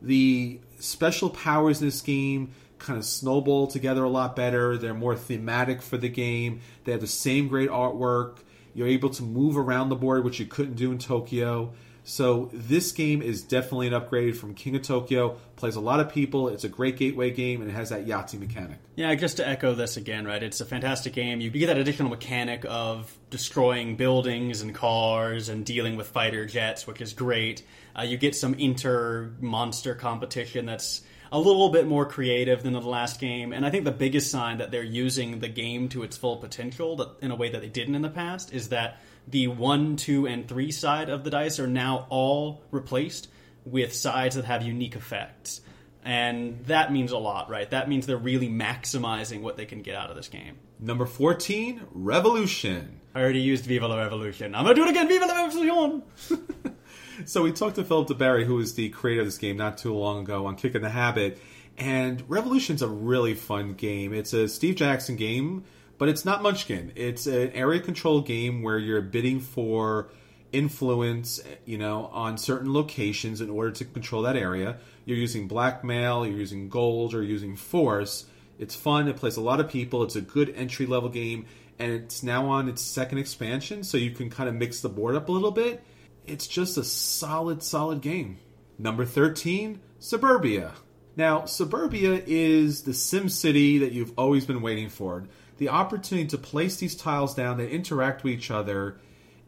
The 0.03 0.61
special 0.78 1.30
powers 1.30 1.80
in 1.80 1.88
this 1.88 2.03
game 2.03 2.53
kind 2.79 2.99
of 2.99 3.05
snowball 3.05 3.66
together 3.66 4.05
a 4.05 4.09
lot 4.09 4.37
better. 4.37 4.77
They're 4.77 4.95
more 4.95 5.16
thematic 5.16 5.83
for 5.83 5.97
the 5.97 6.09
game. 6.09 6.61
They 6.85 6.93
have 6.93 7.01
the 7.01 7.07
same 7.07 7.49
great 7.49 7.70
artwork. 7.70 8.39
You're 8.74 8.89
able 8.89 9.11
to 9.11 9.22
move 9.22 9.57
around 9.57 9.89
the 9.89 9.97
board, 9.97 10.24
which 10.24 10.39
you 10.39 10.47
couldn't 10.47 10.74
do 10.74 10.93
in 10.93 10.99
Tokyo. 10.99 11.72
So 12.09 12.51
this 12.53 12.93
game 12.93 13.20
is 13.20 13.43
definitely 13.43 13.89
an 13.89 13.95
upgrade 13.95 14.39
from 14.39 14.55
King 14.55 14.77
of 14.77 14.83
Tokyo. 14.83 15.39
Plays 15.57 15.74
a 15.74 15.81
lot 15.81 15.99
of 15.99 16.12
people. 16.12 16.49
It's 16.49 16.62
a 16.62 16.68
great 16.68 16.97
gateway 16.97 17.33
game, 17.33 17.61
and 17.61 17.68
it 17.68 17.74
has 17.74 17.89
that 17.89 18.07
Yahtzee 18.07 18.39
mechanic. 18.39 18.79
Yeah, 18.95 19.12
just 19.16 19.39
to 19.39 19.49
echo 19.49 19.74
this 19.74 19.97
again, 19.97 20.24
right? 20.24 20.41
It's 20.41 20.61
a 20.61 20.64
fantastic 20.64 21.14
game. 21.14 21.41
You 21.41 21.51
get 21.51 21.66
that 21.66 21.79
additional 21.79 22.09
mechanic 22.09 22.64
of 22.68 23.18
destroying 23.31 23.97
buildings 23.97 24.61
and 24.61 24.72
cars 24.72 25.49
and 25.49 25.66
dealing 25.66 25.97
with 25.97 26.07
fighter 26.07 26.47
jets, 26.47 26.87
which 26.87 27.01
is 27.01 27.12
great. 27.12 27.64
Uh, 27.99 28.03
you 28.03 28.16
get 28.16 28.37
some 28.37 28.55
inter 28.55 29.33
monster 29.41 29.97
competition 29.97 30.64
that's 30.64 31.03
a 31.33 31.39
little 31.39 31.68
bit 31.70 31.87
more 31.87 32.07
creative 32.07 32.62
than 32.62 32.72
the 32.72 32.81
last 32.81 33.20
game. 33.20 33.53
And 33.53 33.66
I 33.66 33.70
think 33.70 33.85
the 33.85 33.93
biggest 33.93 34.31
sign 34.31 34.59
that 34.59 34.70
they're 34.70 34.83
using 34.83 35.41
the 35.41 35.49
game 35.49 35.89
to 35.91 36.03
its 36.03 36.16
full 36.16 36.37
potential 36.37 36.97
that, 36.97 37.16
in 37.20 37.31
a 37.31 37.37
way 37.37 37.51
that 37.51 37.61
they 37.61 37.68
didn't 37.68 37.95
in 37.95 38.03
the 38.03 38.09
past 38.09 38.53
is 38.53 38.68
that 38.70 39.01
the 39.29 39.49
one, 39.49 39.97
two, 39.97 40.27
and 40.27 40.49
three 40.49 40.70
side 40.70 41.09
of 41.09 41.24
the 41.24 41.31
dice 41.31 41.59
are 41.59 41.66
now 41.66 42.07
all 42.11 42.62
replaced 42.70 43.29
with 43.64 43.93
sides 43.93 44.37
that 44.37 44.45
have 44.45 44.62
unique 44.62 44.95
effects. 44.95 45.61
And 46.05 46.64
that 46.66 46.93
means 46.93 47.11
a 47.11 47.18
lot, 47.18 47.51
right? 47.51 47.68
That 47.68 47.89
means 47.89 48.07
they're 48.07 48.16
really 48.16 48.49
maximizing 48.49 49.41
what 49.41 49.57
they 49.57 49.66
can 49.66 49.83
get 49.83 49.97
out 49.97 50.09
of 50.09 50.14
this 50.14 50.29
game. 50.29 50.57
Number 50.79 51.05
14, 51.05 51.83
Revolution. 51.91 53.01
I 53.12 53.20
already 53.20 53.41
used 53.41 53.64
Viva 53.64 53.89
la 53.89 53.97
Revolution. 53.97 54.55
I'm 54.55 54.64
gonna 54.64 54.77
do 54.77 54.85
it 54.85 54.91
again, 54.91 55.09
Viva 55.09 55.27
la 55.27 55.45
Revolution! 55.45 56.03
so 57.25 57.43
we 57.43 57.53
talked 57.53 57.77
to 57.77 57.85
Philip 57.85 58.09
duBarry, 58.09 58.45
who 58.45 58.57
was 58.57 58.75
the 58.75 58.89
creator 58.91 59.23
of 59.23 59.27
this 59.27 59.39
game 59.39 59.57
not 59.57 59.79
too 59.79 59.95
long 59.95 60.23
ago 60.23 60.47
on 60.47 60.57
Kicking 60.57 60.83
the 60.83 60.91
Habit, 60.91 61.39
and 61.79 62.23
Revolution's 62.29 62.83
a 62.83 62.89
really 62.89 63.35
fun 63.35 63.75
game. 63.75 64.12
It's 64.12 64.33
a 64.33 64.49
Steve 64.49 64.77
Jackson 64.77 65.17
game, 65.17 65.64
but 65.99 66.09
it's 66.09 66.25
not 66.25 66.43
Munchkin. 66.43 66.93
It's 66.95 67.27
an 67.27 67.51
area 67.53 67.81
control 67.81 68.21
game 68.21 68.62
where 68.62 68.79
you're 68.79 69.01
bidding 69.01 69.41
for 69.41 70.09
influence, 70.53 71.41
you 71.64 71.79
know, 71.79 72.07
on 72.07 72.39
certain 72.39 72.73
locations 72.73 73.41
in 73.41 73.51
order 73.51 73.71
to 73.73 73.85
control 73.85 74.23
that 74.23 74.37
area. 74.37 74.79
You're 75.05 75.19
using 75.19 75.49
blackmail, 75.49 76.27
you're 76.27 76.39
using 76.39 76.69
gold, 76.69 77.14
or 77.14 77.23
using 77.23 77.57
force. 77.57 78.27
It's 78.59 78.75
fun. 78.75 79.09
It 79.09 79.17
plays 79.17 79.37
a 79.37 79.43
lot 79.43 79.61
of 79.61 79.69
people. 79.69 80.03
It's 80.03 80.17
a 80.17 80.21
good 80.21 80.51
entry 80.57 80.87
level 80.87 81.09
game, 81.09 81.47
and 81.79 81.93
it's 81.93 82.23
now 82.23 82.47
on 82.47 82.69
its 82.69 82.83
second 82.83 83.19
expansion, 83.19 83.85
so 83.85 83.97
you 83.97 84.11
can 84.11 84.31
kind 84.31 84.49
of 84.49 84.55
mix 84.55 84.81
the 84.81 84.89
board 84.89 85.14
up 85.14 85.29
a 85.29 85.33
little 85.33 85.51
bit 85.51 85.85
it's 86.27 86.47
just 86.47 86.77
a 86.77 86.85
solid, 86.85 87.62
solid 87.62 88.01
game. 88.01 88.39
Number 88.79 89.05
13, 89.05 89.81
Suburbia. 89.99 90.72
Now, 91.16 91.47
Suburbia 91.47 92.22
is 92.27 92.83
the 92.83 92.93
Sim 92.93 93.29
City 93.29 93.79
that 93.79 93.93
you've 93.93 94.12
always 94.18 94.45
been 94.45 94.61
waiting 94.61 94.91
for. 94.91 95.24
The 95.57 95.70
opportunity 95.70 96.29
to 96.29 96.39
place 96.39 96.77
these 96.77 96.95
tiles 96.95 97.35
down 97.35 97.57
that 97.57 97.70
interact 97.70 98.22
with 98.22 98.35
each 98.35 98.51
other 98.51 98.99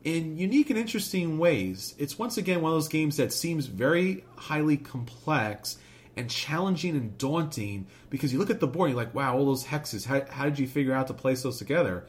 in 0.05 0.39
unique 0.39 0.70
and 0.70 0.79
interesting 0.79 1.39
ways. 1.39 1.95
It's 1.99 2.18
once 2.18 2.39
again 2.39 2.62
one 2.62 2.72
of 2.72 2.76
those 2.76 2.89
games 2.89 3.18
that 3.18 3.33
seems 3.33 3.66
very 3.66 4.24
highly 4.37 4.79
complex 4.79 5.76
and 6.16 6.31
challenging 6.31 6.97
and 6.97 7.18
daunting 7.18 7.87
because 8.11 8.33
you 8.33 8.39
look 8.39 8.51
at 8.51 8.61
the 8.61 8.66
board 8.66 8.89
and 8.89 8.97
you're 8.97 9.05
like, 9.05 9.14
wow, 9.14 9.37
all 9.37 9.47
those 9.47 9.64
hexes, 9.64 10.07
how, 10.07 10.24
how 10.31 10.45
did 10.45 10.59
you 10.59 10.66
figure 10.66 10.95
out 10.95 11.09
to 11.09 11.14
place 11.14 11.43
those 11.43 11.59
together? 11.59 12.07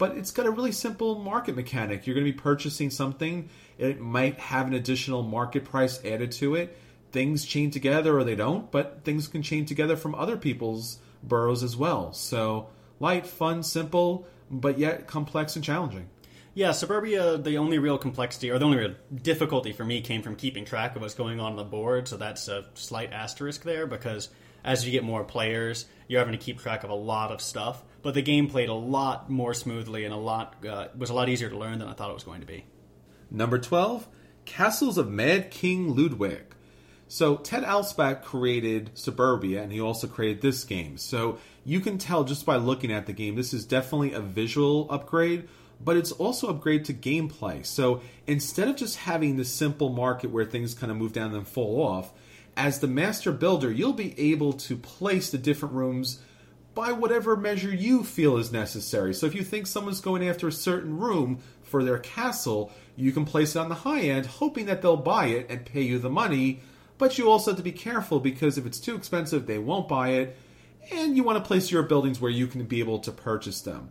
But 0.00 0.16
it's 0.16 0.30
got 0.30 0.46
a 0.46 0.50
really 0.50 0.72
simple 0.72 1.18
market 1.18 1.54
mechanic. 1.54 2.06
You're 2.06 2.14
going 2.14 2.24
to 2.24 2.32
be 2.32 2.38
purchasing 2.38 2.88
something 2.88 3.50
it 3.76 4.00
might 4.00 4.40
have 4.40 4.66
an 4.66 4.72
additional 4.72 5.22
market 5.22 5.66
price 5.66 6.02
added 6.06 6.32
to 6.32 6.54
it. 6.54 6.74
Things 7.12 7.44
chain 7.44 7.70
together 7.70 8.18
or 8.18 8.24
they 8.24 8.34
don't, 8.34 8.70
but 8.70 9.04
things 9.04 9.28
can 9.28 9.42
chain 9.42 9.66
together 9.66 9.96
from 9.96 10.14
other 10.14 10.38
people's 10.38 11.00
boroughs 11.22 11.62
as 11.62 11.76
well. 11.76 12.14
So 12.14 12.68
light, 12.98 13.26
fun, 13.26 13.62
simple, 13.62 14.26
but 14.50 14.78
yet 14.78 15.06
complex 15.06 15.54
and 15.54 15.62
challenging. 15.62 16.08
Yeah, 16.54 16.72
Suburbia, 16.72 17.36
the 17.36 17.58
only 17.58 17.78
real 17.78 17.98
complexity, 17.98 18.50
or 18.50 18.58
the 18.58 18.64
only 18.64 18.78
real 18.78 18.94
difficulty 19.14 19.72
for 19.72 19.84
me 19.84 20.00
came 20.00 20.22
from 20.22 20.34
keeping 20.34 20.64
track 20.64 20.96
of 20.96 21.02
what's 21.02 21.12
going 21.12 21.40
on 21.40 21.52
on 21.52 21.56
the 21.56 21.64
board, 21.64 22.08
so 22.08 22.16
that's 22.16 22.48
a 22.48 22.64
slight 22.72 23.12
asterisk 23.12 23.64
there 23.64 23.86
because 23.86 24.30
as 24.64 24.86
you 24.86 24.92
get 24.92 25.04
more 25.04 25.24
players, 25.24 25.84
you're 26.08 26.20
having 26.20 26.38
to 26.38 26.42
keep 26.42 26.58
track 26.58 26.84
of 26.84 26.90
a 26.90 26.94
lot 26.94 27.32
of 27.32 27.42
stuff. 27.42 27.82
But 28.02 28.14
the 28.14 28.22
game 28.22 28.48
played 28.48 28.68
a 28.68 28.74
lot 28.74 29.28
more 29.28 29.52
smoothly 29.52 30.04
and 30.04 30.14
a 30.14 30.16
lot 30.16 30.64
uh, 30.66 30.88
was 30.96 31.10
a 31.10 31.14
lot 31.14 31.28
easier 31.28 31.50
to 31.50 31.58
learn 31.58 31.78
than 31.78 31.88
I 31.88 31.92
thought 31.92 32.10
it 32.10 32.14
was 32.14 32.24
going 32.24 32.40
to 32.40 32.46
be. 32.46 32.64
Number 33.30 33.58
12, 33.58 34.08
Castles 34.44 34.98
of 34.98 35.10
Mad 35.10 35.50
King 35.50 35.94
Ludwig. 35.94 36.54
So 37.08 37.36
Ted 37.36 37.64
Alspach 37.64 38.22
created 38.22 38.90
Suburbia 38.94 39.62
and 39.62 39.72
he 39.72 39.80
also 39.80 40.06
created 40.06 40.42
this 40.42 40.64
game. 40.64 40.96
So 40.96 41.38
you 41.64 41.80
can 41.80 41.98
tell 41.98 42.24
just 42.24 42.46
by 42.46 42.56
looking 42.56 42.92
at 42.92 43.06
the 43.06 43.12
game, 43.12 43.34
this 43.34 43.52
is 43.52 43.64
definitely 43.64 44.12
a 44.12 44.20
visual 44.20 44.86
upgrade, 44.90 45.48
but 45.82 45.96
it's 45.96 46.12
also 46.12 46.48
upgrade 46.48 46.84
to 46.86 46.94
gameplay. 46.94 47.66
So 47.66 48.00
instead 48.26 48.68
of 48.68 48.76
just 48.76 48.96
having 48.96 49.36
the 49.36 49.44
simple 49.44 49.88
market 49.88 50.30
where 50.30 50.44
things 50.44 50.72
kind 50.72 50.90
of 50.90 50.98
move 50.98 51.12
down 51.12 51.34
and 51.34 51.46
fall 51.46 51.82
off, 51.82 52.12
as 52.56 52.78
the 52.78 52.86
master 52.86 53.32
builder, 53.32 53.70
you'll 53.72 53.92
be 53.92 54.18
able 54.18 54.52
to 54.52 54.76
place 54.76 55.30
the 55.30 55.38
different 55.38 55.74
rooms 55.74 56.20
by 56.74 56.92
whatever 56.92 57.36
measure 57.36 57.74
you 57.74 58.04
feel 58.04 58.36
is 58.36 58.52
necessary. 58.52 59.12
So 59.14 59.26
if 59.26 59.34
you 59.34 59.42
think 59.42 59.66
someone's 59.66 60.00
going 60.00 60.26
after 60.26 60.48
a 60.48 60.52
certain 60.52 60.98
room 60.98 61.40
for 61.62 61.82
their 61.82 61.98
castle, 61.98 62.72
you 62.96 63.12
can 63.12 63.24
place 63.24 63.56
it 63.56 63.58
on 63.58 63.68
the 63.68 63.74
high 63.76 64.02
end, 64.02 64.26
hoping 64.26 64.66
that 64.66 64.82
they'll 64.82 64.96
buy 64.96 65.26
it 65.26 65.50
and 65.50 65.64
pay 65.64 65.82
you 65.82 65.98
the 65.98 66.10
money. 66.10 66.60
But 66.98 67.18
you 67.18 67.30
also 67.30 67.52
have 67.52 67.58
to 67.58 67.62
be 67.62 67.72
careful 67.72 68.20
because 68.20 68.58
if 68.58 68.66
it's 68.66 68.78
too 68.78 68.94
expensive, 68.94 69.46
they 69.46 69.58
won't 69.58 69.88
buy 69.88 70.10
it. 70.10 70.36
And 70.92 71.16
you 71.16 71.24
want 71.24 71.38
to 71.38 71.46
place 71.46 71.70
your 71.70 71.82
buildings 71.82 72.20
where 72.20 72.30
you 72.30 72.46
can 72.46 72.64
be 72.64 72.80
able 72.80 72.98
to 73.00 73.12
purchase 73.12 73.60
them. 73.60 73.90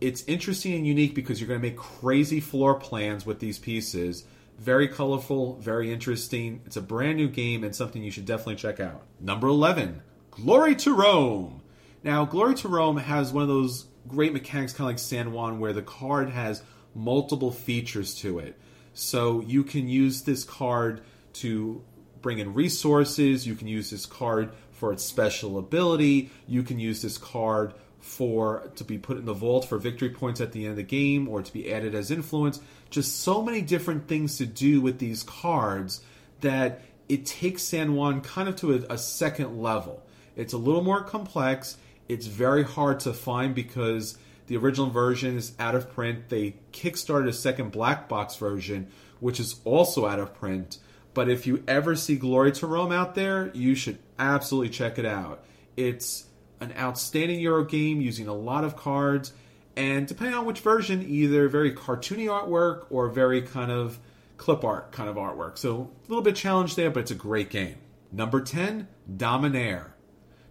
It's 0.00 0.24
interesting 0.24 0.74
and 0.74 0.86
unique 0.86 1.14
because 1.14 1.40
you're 1.40 1.48
going 1.48 1.60
to 1.60 1.66
make 1.66 1.76
crazy 1.76 2.40
floor 2.40 2.74
plans 2.74 3.26
with 3.26 3.40
these 3.40 3.58
pieces. 3.58 4.24
Very 4.58 4.88
colorful, 4.88 5.56
very 5.56 5.92
interesting. 5.92 6.62
It's 6.66 6.76
a 6.76 6.82
brand 6.82 7.16
new 7.16 7.28
game 7.28 7.64
and 7.64 7.74
something 7.74 8.02
you 8.02 8.10
should 8.10 8.26
definitely 8.26 8.56
check 8.56 8.80
out. 8.80 9.02
Number 9.20 9.48
11, 9.48 10.02
Glory 10.30 10.74
to 10.76 10.94
Rome. 10.94 11.59
Now, 12.02 12.24
Glory 12.24 12.54
to 12.56 12.68
Rome 12.68 12.96
has 12.96 13.32
one 13.32 13.42
of 13.42 13.48
those 13.48 13.86
great 14.08 14.32
mechanics, 14.32 14.72
kind 14.72 14.86
of 14.86 14.92
like 14.92 14.98
San 14.98 15.32
Juan, 15.32 15.60
where 15.60 15.72
the 15.72 15.82
card 15.82 16.30
has 16.30 16.62
multiple 16.94 17.50
features 17.50 18.14
to 18.16 18.38
it. 18.38 18.58
So 18.94 19.40
you 19.42 19.64
can 19.64 19.88
use 19.88 20.22
this 20.22 20.44
card 20.44 21.02
to 21.34 21.84
bring 22.22 22.38
in 22.38 22.54
resources, 22.54 23.46
you 23.46 23.54
can 23.54 23.68
use 23.68 23.90
this 23.90 24.06
card 24.06 24.52
for 24.72 24.92
its 24.92 25.04
special 25.04 25.58
ability, 25.58 26.30
you 26.46 26.62
can 26.62 26.78
use 26.78 27.02
this 27.02 27.18
card 27.18 27.74
for 28.00 28.70
to 28.76 28.84
be 28.84 28.98
put 28.98 29.18
in 29.18 29.26
the 29.26 29.34
vault 29.34 29.66
for 29.66 29.78
victory 29.78 30.08
points 30.08 30.40
at 30.40 30.52
the 30.52 30.62
end 30.62 30.70
of 30.70 30.76
the 30.76 30.82
game 30.82 31.28
or 31.28 31.42
to 31.42 31.52
be 31.52 31.72
added 31.72 31.94
as 31.94 32.10
influence. 32.10 32.60
Just 32.88 33.20
so 33.20 33.42
many 33.42 33.60
different 33.60 34.08
things 34.08 34.38
to 34.38 34.46
do 34.46 34.80
with 34.80 34.98
these 34.98 35.22
cards 35.22 36.00
that 36.40 36.82
it 37.08 37.26
takes 37.26 37.62
San 37.62 37.94
Juan 37.94 38.22
kind 38.22 38.48
of 38.48 38.56
to 38.56 38.74
a, 38.74 38.94
a 38.94 38.98
second 38.98 39.60
level. 39.60 40.02
It's 40.34 40.54
a 40.54 40.58
little 40.58 40.82
more 40.82 41.02
complex. 41.02 41.76
It's 42.10 42.26
very 42.26 42.64
hard 42.64 42.98
to 43.00 43.12
find 43.12 43.54
because 43.54 44.18
the 44.48 44.56
original 44.56 44.90
version 44.90 45.36
is 45.36 45.52
out 45.60 45.76
of 45.76 45.92
print. 45.92 46.28
They 46.28 46.56
kickstarted 46.72 47.28
a 47.28 47.32
second 47.32 47.70
black 47.70 48.08
box 48.08 48.34
version, 48.34 48.88
which 49.20 49.38
is 49.38 49.60
also 49.64 50.06
out 50.06 50.18
of 50.18 50.34
print. 50.34 50.78
But 51.14 51.28
if 51.28 51.46
you 51.46 51.62
ever 51.68 51.94
see 51.94 52.16
Glory 52.16 52.50
to 52.50 52.66
Rome 52.66 52.90
out 52.90 53.14
there, 53.14 53.52
you 53.54 53.76
should 53.76 54.00
absolutely 54.18 54.70
check 54.70 54.98
it 54.98 55.06
out. 55.06 55.44
It's 55.76 56.24
an 56.58 56.74
outstanding 56.76 57.38
Euro 57.38 57.64
game 57.64 58.00
using 58.00 58.26
a 58.26 58.34
lot 58.34 58.64
of 58.64 58.74
cards, 58.74 59.32
and 59.76 60.08
depending 60.08 60.34
on 60.34 60.46
which 60.46 60.58
version, 60.58 61.04
either 61.08 61.46
very 61.48 61.72
cartoony 61.72 62.26
artwork 62.26 62.86
or 62.90 63.08
very 63.08 63.40
kind 63.40 63.70
of 63.70 64.00
clip 64.36 64.64
art 64.64 64.90
kind 64.90 65.08
of 65.08 65.14
artwork. 65.14 65.58
So 65.58 65.92
a 66.06 66.08
little 66.08 66.24
bit 66.24 66.34
challenge 66.34 66.74
there, 66.74 66.90
but 66.90 67.02
it's 67.02 67.12
a 67.12 67.14
great 67.14 67.50
game. 67.50 67.76
Number 68.10 68.40
10, 68.40 68.88
Dominare. 69.16 69.92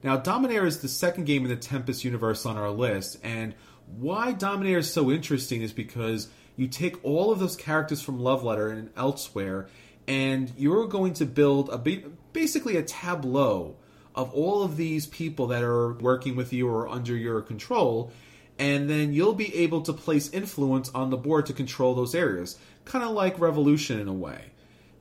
Now, 0.01 0.17
Dominare 0.17 0.65
is 0.65 0.79
the 0.79 0.87
second 0.87 1.25
game 1.25 1.43
in 1.43 1.49
the 1.49 1.57
Tempest 1.57 2.05
universe 2.05 2.45
on 2.45 2.57
our 2.57 2.71
list, 2.71 3.17
and 3.23 3.53
why 3.97 4.33
Dominare 4.33 4.77
is 4.77 4.91
so 4.91 5.11
interesting 5.11 5.61
is 5.61 5.73
because 5.73 6.29
you 6.55 6.67
take 6.67 7.03
all 7.03 7.31
of 7.31 7.39
those 7.39 7.55
characters 7.55 8.01
from 8.01 8.19
Love 8.19 8.43
Letter 8.43 8.69
and 8.69 8.89
elsewhere, 8.95 9.67
and 10.07 10.51
you're 10.57 10.87
going 10.87 11.13
to 11.15 11.25
build 11.25 11.69
a 11.69 11.77
basically 12.31 12.77
a 12.77 12.83
tableau 12.83 13.75
of 14.15 14.33
all 14.33 14.63
of 14.63 14.77
these 14.77 15.05
people 15.07 15.47
that 15.47 15.63
are 15.63 15.93
working 15.93 16.35
with 16.35 16.51
you 16.53 16.67
or 16.67 16.87
under 16.87 17.15
your 17.15 17.41
control, 17.41 18.11
and 18.57 18.89
then 18.89 19.13
you'll 19.13 19.33
be 19.33 19.53
able 19.55 19.81
to 19.81 19.93
place 19.93 20.29
influence 20.31 20.89
on 20.89 21.09
the 21.09 21.17
board 21.17 21.45
to 21.45 21.53
control 21.53 21.93
those 21.93 22.15
areas, 22.15 22.57
kind 22.85 23.03
of 23.03 23.11
like 23.11 23.39
Revolution 23.39 23.99
in 23.99 24.07
a 24.07 24.13
way. 24.13 24.45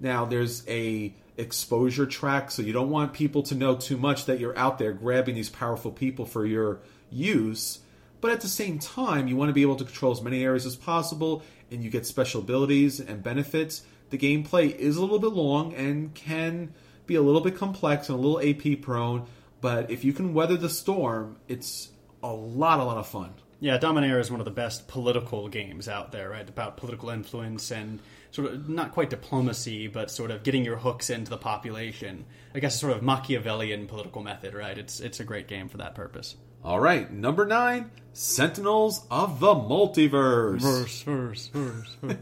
Now, 0.01 0.25
there's 0.25 0.67
a 0.69 1.13
exposure 1.39 2.05
track, 2.05 2.51
so 2.51 2.63
you 2.63 2.73
don't 2.73 2.91
want 2.91 3.13
people 3.13 3.43
to 3.45 3.55
know 3.55 3.77
too 3.77 3.97
much 3.97 4.27
that 4.27 4.41
you're 4.41 4.59
out 4.59 4.79
there 4.79 4.93
grabbing 4.93 5.37
these 5.37 5.49
powerful 5.49 5.91
people 5.91 6.27
for 6.27 6.45
your 6.45 6.81
use. 7.11 7.79
But 8.21 8.33
at 8.33 8.41
the 8.41 8.49
same 8.49 8.79
time, 8.79 9.29
you 9.29 9.37
want 9.37 9.49
to 9.49 9.55
be 9.55 9.63
able 9.63 9.77
to 9.77 9.85
control 9.85 10.13
as 10.13 10.21
many 10.21 10.43
areas 10.43 10.67
as 10.67 10.77
possible, 10.77 11.43
and 11.71 11.83
you 11.83 11.91
get 11.91 12.05
special 12.05 12.41
abilities 12.41 13.01
and 13.01 13.23
benefits. 13.23 13.83
The 14.11 14.19
gameplay 14.19 14.75
is 14.75 14.97
a 14.97 15.01
little 15.01 15.19
bit 15.19 15.33
long 15.33 15.75
and 15.75 16.13
can 16.15 16.75
be 17.07 17.15
a 17.15 17.23
little 17.23 17.41
bit 17.41 17.57
complex 17.57 18.09
and 18.09 18.19
a 18.19 18.21
little 18.21 18.41
AP 18.41 18.83
prone, 18.83 19.27
but 19.61 19.91
if 19.91 20.05
you 20.05 20.13
can 20.13 20.35
weather 20.35 20.57
the 20.57 20.69
storm, 20.69 21.37
it's 21.49 21.89
a 22.23 22.33
lot, 22.33 22.81
a 22.81 22.85
lot 22.85 22.99
of 22.99 23.07
fun. 23.07 23.33
Yeah, 23.61 23.79
Dominare 23.79 24.21
is 24.21 24.31
one 24.31 24.41
of 24.41 24.45
the 24.45 24.53
best 24.53 24.87
political 24.87 25.49
games 25.49 25.89
out 25.89 26.13
there, 26.13 26.31
right? 26.31 26.49
About 26.49 26.77
political 26.77 27.11
influence 27.11 27.71
and 27.71 27.99
sort 28.31 28.53
of 28.53 28.69
not 28.69 28.93
quite 28.93 29.11
diplomacy, 29.11 29.89
but 29.89 30.11
sort 30.11 30.31
of 30.31 30.43
getting 30.43 30.65
your 30.65 30.77
hooks 30.77 31.11
into 31.11 31.31
the 31.31 31.37
population. 31.37 32.25
I 32.55 32.61
guess 32.61 32.77
a 32.77 32.79
sort 32.79 32.93
of 32.95 33.03
Machiavellian 33.03 33.87
political 33.87 34.23
method, 34.23 34.55
right? 34.55 34.77
It's 34.77 35.01
it's 35.01 35.21
a 35.21 35.25
great 35.25 35.49
game 35.49 35.69
for 35.69 35.79
that 35.79 35.95
purpose. 35.95 36.37
All 36.65 36.81
right, 36.81 37.11
number 37.11 37.47
nine, 37.47 37.91
Sentinels 38.13 39.07
of 39.11 39.39
the 39.39 39.55
Multiverse. 39.55 40.61
Verse, 40.61 41.03
verse, 41.03 41.49
verse, 41.49 41.97
verse. 42.03 42.17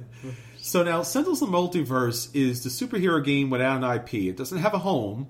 so 0.58 0.82
now, 0.82 1.02
Sentinels 1.02 1.40
of 1.40 1.50
the 1.50 1.56
Multiverse 1.56 2.28
is 2.34 2.62
the 2.62 2.68
superhero 2.68 3.24
game 3.24 3.48
without 3.48 3.82
an 3.82 3.96
IP. 3.96 4.14
It 4.14 4.36
doesn't 4.36 4.58
have 4.58 4.74
a 4.74 4.78
home, 4.78 5.28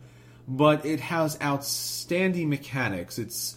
but 0.49 0.85
it 0.85 1.01
has 1.01 1.39
outstanding 1.41 2.49
mechanics. 2.49 3.19
It's 3.19 3.57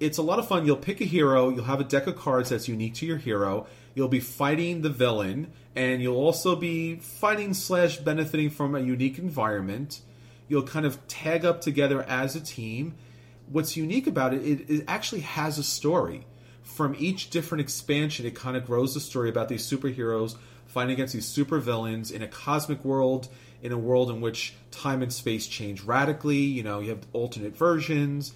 it's 0.00 0.18
a 0.18 0.22
lot 0.22 0.38
of 0.38 0.48
fun. 0.48 0.66
You'll 0.66 0.76
pick 0.76 1.00
a 1.00 1.04
hero. 1.04 1.50
You'll 1.50 1.64
have 1.64 1.80
a 1.80 1.84
deck 1.84 2.06
of 2.06 2.16
cards 2.16 2.50
that's 2.50 2.68
unique 2.68 2.94
to 2.94 3.06
your 3.06 3.18
hero. 3.18 3.66
You'll 3.94 4.08
be 4.08 4.20
fighting 4.20 4.82
the 4.82 4.90
villain, 4.90 5.52
and 5.74 6.00
you'll 6.00 6.16
also 6.16 6.56
be 6.56 6.96
fighting 6.96 7.54
slash 7.54 7.96
benefiting 7.98 8.50
from 8.50 8.74
a 8.74 8.80
unique 8.80 9.18
environment. 9.18 10.00
You'll 10.48 10.62
kind 10.62 10.86
of 10.86 11.06
tag 11.08 11.44
up 11.44 11.60
together 11.60 12.02
as 12.02 12.34
a 12.36 12.40
team 12.40 12.94
what's 13.50 13.76
unique 13.76 14.06
about 14.06 14.32
it, 14.32 14.42
it, 14.42 14.70
it 14.70 14.84
actually 14.88 15.20
has 15.22 15.58
a 15.58 15.64
story. 15.64 16.26
From 16.62 16.94
each 16.98 17.30
different 17.30 17.60
expansion, 17.60 18.24
it 18.24 18.34
kind 18.34 18.56
of 18.56 18.64
grows 18.64 18.94
the 18.94 19.00
story 19.00 19.28
about 19.28 19.48
these 19.48 19.68
superheroes 19.68 20.36
fighting 20.66 20.92
against 20.92 21.12
these 21.14 21.26
supervillains 21.26 22.12
in 22.12 22.22
a 22.22 22.28
cosmic 22.28 22.84
world, 22.84 23.28
in 23.60 23.72
a 23.72 23.78
world 23.78 24.08
in 24.08 24.20
which 24.20 24.54
time 24.70 25.02
and 25.02 25.12
space 25.12 25.48
change 25.48 25.82
radically. 25.82 26.38
You 26.38 26.62
know, 26.62 26.78
you 26.78 26.90
have 26.90 27.04
alternate 27.12 27.56
versions. 27.56 28.32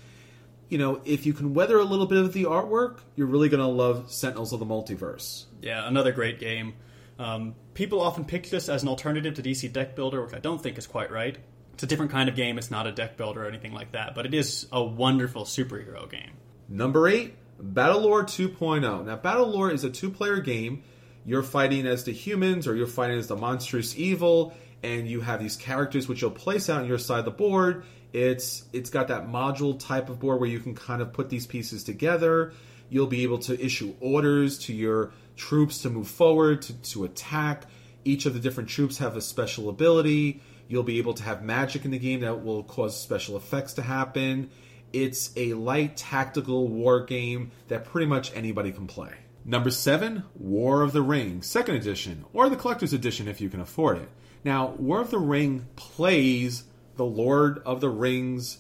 You 0.75 0.79
know, 0.79 1.01
if 1.05 1.25
you 1.25 1.33
can 1.33 1.55
weather 1.55 1.79
a 1.79 1.85
little 1.85 2.07
bit 2.07 2.19
of 2.19 2.33
the 2.33 2.47
artwork, 2.47 2.99
you're 3.15 3.29
really 3.29 3.49
going 3.49 3.61
to 3.61 3.69
love 3.69 4.11
Sentinels 4.11 4.53
of 4.53 4.59
the 4.59 4.67
Multiverse. 4.67 5.45
Yeah, 5.63 5.87
another 5.87 6.11
great 6.11 6.41
game. 6.41 6.75
Um, 7.17 7.55
people 7.75 8.01
often 8.01 8.25
pick 8.25 8.51
this 8.51 8.69
as 8.69 8.83
an 8.83 8.89
alternative 8.89 9.35
to 9.35 9.43
DC 9.45 9.73
Deck 9.73 9.95
Builder, 9.95 10.21
which 10.25 10.35
I 10.35 10.41
don't 10.41 10.61
think 10.61 10.77
is 10.77 10.89
quite 10.89 11.13
right. 11.13 11.39
It's 11.75 11.85
a 11.85 11.87
different 11.87 12.11
kind 12.11 12.29
of 12.29 12.35
game. 12.35 12.59
It's 12.59 12.73
not 12.73 12.89
a 12.89 12.91
deck 12.91 13.17
builder 13.17 13.45
or 13.45 13.47
anything 13.47 13.73
like 13.73 13.93
that, 13.93 14.17
but 14.17 14.27
it 14.27 14.35
is 14.35 14.67
a 14.73 14.83
wonderful 14.83 15.45
superhero 15.45 16.11
game. 16.11 16.33
Number 16.69 17.07
eight, 17.07 17.37
Battlelore 17.63 18.25
2.0. 18.25 19.05
Now, 19.05 19.17
Battlelore 19.17 19.73
is 19.73 19.85
a 19.85 19.91
two 19.91 20.11
player 20.11 20.41
game. 20.41 20.83
You're 21.25 21.45
fighting 21.45 21.87
as 21.87 22.03
the 22.03 22.13
humans 22.13 22.67
or 22.67 22.75
you're 22.75 22.89
fighting 22.89 23.17
as 23.17 23.29
the 23.29 23.37
monstrous 23.37 23.97
evil, 23.97 24.53
and 24.83 25.09
you 25.09 25.21
have 25.21 25.39
these 25.39 25.55
characters 25.55 26.09
which 26.09 26.21
you'll 26.21 26.33
place 26.33 26.69
out 26.69 26.83
on 26.83 26.89
your 26.89 26.99
side 26.99 27.21
of 27.21 27.27
the 27.27 27.31
board. 27.31 27.85
It's 28.15 28.65
it's 28.73 28.91
got 28.91 29.09
that 29.09 29.27
module 29.27 29.77
type 29.77 30.09
of 30.09 30.21
board 30.21 30.39
where 30.39 30.49
you 30.49 30.61
can 30.61 30.77
kind 30.77 31.03
of 31.03 31.13
put 31.13 31.29
these 31.31 31.49
pieces 31.49 31.83
together. 31.83 32.53
You'll 32.89 33.09
be 33.09 33.25
able 33.25 33.39
to 33.39 33.61
issue 33.61 33.93
orders 33.99 34.57
to 34.61 34.73
your 34.73 35.11
troops 35.37 35.83
to 35.83 35.91
move 35.91 36.07
forward, 36.07 36.63
to, 36.63 36.73
to 36.75 37.05
attack. 37.05 37.65
Each 38.05 38.25
of 38.25 38.33
the 38.33 38.39
different 38.39 38.69
troops 38.69 38.99
have 38.99 39.17
a 39.17 39.21
special 39.21 39.69
ability. 39.69 40.41
You'll 40.69 40.85
be 40.85 40.99
able 40.99 41.15
to 41.15 41.25
have 41.25 41.43
magic 41.43 41.85
in 41.85 41.91
the 41.91 41.99
game 41.99 42.21
that 42.21 42.45
will 42.45 42.63
cause 42.63 42.99
special 42.99 43.37
effects 43.37 43.73
to 43.75 43.83
happen. 43.83 44.49
It's 44.93 45.33
a 45.37 45.55
light 45.55 45.97
tactical 45.97 46.69
war 46.69 47.05
game 47.05 47.51
that 47.67 47.85
pretty 47.85 48.07
much 48.07 48.33
anybody 48.37 48.71
can 48.71 48.87
play. 48.87 49.13
Number 49.45 49.73
seven, 49.73 50.23
War 50.37 50.83
of 50.83 50.93
the 50.93 51.03
Ring, 51.03 51.43
second 51.43 51.75
edition, 51.75 52.25
or 52.33 52.49
the 52.49 52.55
collector's 52.55 52.93
edition 52.93 53.27
if 53.27 53.41
you 53.41 53.51
can 53.51 53.61
afford 53.61 53.99
it. 53.99 54.09
Now, 54.45 54.69
War 54.79 55.01
of 55.01 55.11
the 55.11 55.19
Ring 55.19 55.67
plays 55.75 56.63
the 56.97 57.05
Lord 57.05 57.63
of 57.65 57.81
the 57.81 57.89
Rings 57.89 58.59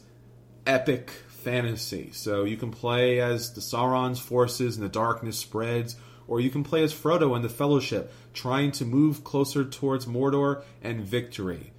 epic 0.66 1.11
fantasy. 1.28 2.11
So 2.12 2.45
you 2.45 2.57
can 2.57 2.70
play 2.70 3.20
as 3.20 3.53
the 3.53 3.61
Sauron's 3.61 4.18
forces 4.18 4.76
and 4.76 4.85
the 4.85 4.89
darkness 4.89 5.39
spreads, 5.39 5.97
or 6.26 6.41
you 6.41 6.51
can 6.51 6.64
play 6.64 6.82
as 6.82 6.95
Frodo 6.95 7.37
and 7.37 7.45
the 7.45 7.51
Fellowship, 7.51 8.12
trying 8.32 8.72
to 8.72 8.85
move 8.85 9.24
closer 9.24 9.64
towards 9.64 10.07
Mordor 10.07 10.62
and 10.82 11.03
victory. 11.03 11.72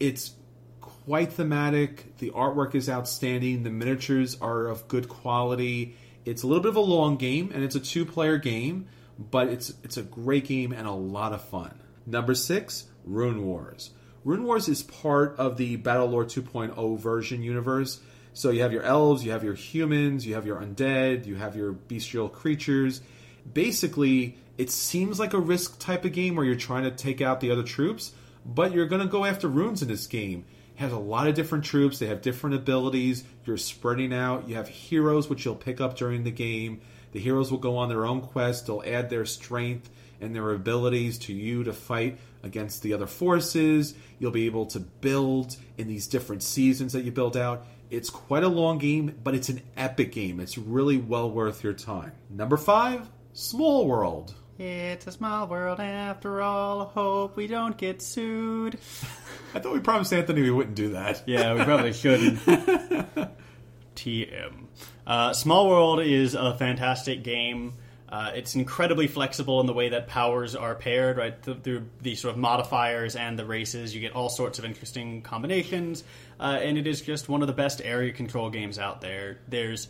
It's 0.00 0.32
quite 0.80 1.32
thematic. 1.32 2.18
The 2.18 2.30
artwork 2.30 2.74
is 2.74 2.90
outstanding. 2.90 3.62
The 3.62 3.70
miniatures 3.70 4.36
are 4.40 4.66
of 4.66 4.88
good 4.88 5.08
quality. 5.08 5.96
It's 6.24 6.42
a 6.42 6.46
little 6.46 6.62
bit 6.62 6.70
of 6.70 6.76
a 6.76 6.80
long 6.80 7.16
game, 7.16 7.50
and 7.54 7.62
it's 7.62 7.76
a 7.76 7.80
two-player 7.80 8.38
game, 8.38 8.88
but 9.18 9.48
it's 9.48 9.72
it's 9.84 9.96
a 9.96 10.02
great 10.02 10.46
game 10.46 10.72
and 10.72 10.86
a 10.86 10.92
lot 10.92 11.32
of 11.32 11.42
fun. 11.42 11.78
Number 12.06 12.34
six, 12.34 12.86
Rune 13.04 13.44
Wars. 13.46 13.90
Rune 14.24 14.44
Wars 14.44 14.68
is 14.68 14.84
part 14.84 15.34
of 15.36 15.56
the 15.56 15.76
Battlelore 15.76 16.24
2.0 16.24 16.98
version 16.98 17.42
universe. 17.42 18.00
So 18.34 18.50
you 18.50 18.62
have 18.62 18.72
your 18.72 18.84
elves, 18.84 19.24
you 19.24 19.32
have 19.32 19.42
your 19.42 19.54
humans, 19.54 20.24
you 20.24 20.34
have 20.34 20.46
your 20.46 20.60
undead, 20.60 21.26
you 21.26 21.34
have 21.36 21.56
your 21.56 21.72
bestial 21.72 22.28
creatures. 22.28 23.00
Basically, 23.52 24.38
it 24.56 24.70
seems 24.70 25.18
like 25.18 25.34
a 25.34 25.40
risk 25.40 25.78
type 25.80 26.04
of 26.04 26.12
game 26.12 26.36
where 26.36 26.46
you're 26.46 26.54
trying 26.54 26.84
to 26.84 26.90
take 26.90 27.20
out 27.20 27.40
the 27.40 27.50
other 27.50 27.64
troops, 27.64 28.12
but 28.46 28.72
you're 28.72 28.86
going 28.86 29.02
to 29.02 29.08
go 29.08 29.24
after 29.24 29.48
runes 29.48 29.82
in 29.82 29.88
this 29.88 30.06
game. 30.06 30.44
It 30.76 30.80
has 30.80 30.92
a 30.92 30.98
lot 30.98 31.26
of 31.26 31.34
different 31.34 31.64
troops, 31.64 31.98
they 31.98 32.06
have 32.06 32.22
different 32.22 32.56
abilities, 32.56 33.24
you're 33.44 33.58
spreading 33.58 34.14
out, 34.14 34.48
you 34.48 34.54
have 34.54 34.68
heroes 34.68 35.28
which 35.28 35.44
you'll 35.44 35.56
pick 35.56 35.80
up 35.80 35.96
during 35.96 36.22
the 36.22 36.30
game. 36.30 36.80
The 37.10 37.20
heroes 37.20 37.50
will 37.50 37.58
go 37.58 37.76
on 37.76 37.88
their 37.88 38.06
own 38.06 38.22
quest, 38.22 38.66
they'll 38.66 38.82
add 38.86 39.10
their 39.10 39.26
strength 39.26 39.90
and 40.22 40.34
their 40.34 40.52
abilities 40.52 41.18
to 41.18 41.32
you 41.32 41.64
to 41.64 41.72
fight 41.72 42.18
against 42.42 42.82
the 42.82 42.92
other 42.94 43.06
forces. 43.06 43.94
You'll 44.18 44.30
be 44.30 44.46
able 44.46 44.66
to 44.66 44.80
build 44.80 45.56
in 45.76 45.88
these 45.88 46.06
different 46.06 46.42
seasons 46.42 46.92
that 46.92 47.02
you 47.02 47.12
build 47.12 47.36
out. 47.36 47.66
It's 47.90 48.08
quite 48.08 48.44
a 48.44 48.48
long 48.48 48.78
game, 48.78 49.18
but 49.22 49.34
it's 49.34 49.48
an 49.50 49.60
epic 49.76 50.12
game. 50.12 50.40
It's 50.40 50.56
really 50.56 50.96
well 50.96 51.30
worth 51.30 51.62
your 51.62 51.74
time. 51.74 52.12
Number 52.30 52.56
five, 52.56 53.10
Small 53.34 53.86
World. 53.86 54.34
It's 54.58 55.06
a 55.06 55.12
small 55.12 55.46
world 55.48 55.80
after 55.80 56.40
all. 56.40 56.84
Hope 56.84 57.36
we 57.36 57.46
don't 57.46 57.76
get 57.76 58.00
sued. 58.00 58.74
I 59.54 59.58
thought 59.58 59.72
we 59.72 59.80
promised 59.80 60.12
Anthony 60.12 60.42
we 60.42 60.50
wouldn't 60.50 60.76
do 60.76 60.90
that. 60.90 61.22
Yeah, 61.26 61.54
we 61.54 61.64
probably 61.64 61.92
shouldn't. 61.92 62.38
TM. 63.96 64.66
Uh, 65.06 65.32
Small 65.32 65.68
World 65.68 66.00
is 66.00 66.34
a 66.34 66.56
fantastic 66.56 67.22
game. 67.24 67.74
Uh, 68.12 68.30
it's 68.34 68.54
incredibly 68.54 69.06
flexible 69.06 69.58
in 69.62 69.66
the 69.66 69.72
way 69.72 69.88
that 69.88 70.06
powers 70.06 70.54
are 70.54 70.74
paired, 70.74 71.16
right? 71.16 71.42
Th- 71.42 71.56
through 71.62 71.88
the 72.02 72.14
sort 72.14 72.34
of 72.34 72.38
modifiers 72.38 73.16
and 73.16 73.38
the 73.38 73.46
races, 73.46 73.94
you 73.94 74.02
get 74.02 74.12
all 74.12 74.28
sorts 74.28 74.58
of 74.58 74.66
interesting 74.66 75.22
combinations, 75.22 76.04
uh, 76.38 76.58
and 76.60 76.76
it 76.76 76.86
is 76.86 77.00
just 77.00 77.30
one 77.30 77.40
of 77.40 77.46
the 77.46 77.54
best 77.54 77.80
area 77.82 78.12
control 78.12 78.50
games 78.50 78.78
out 78.78 79.00
there. 79.00 79.38
There's, 79.48 79.88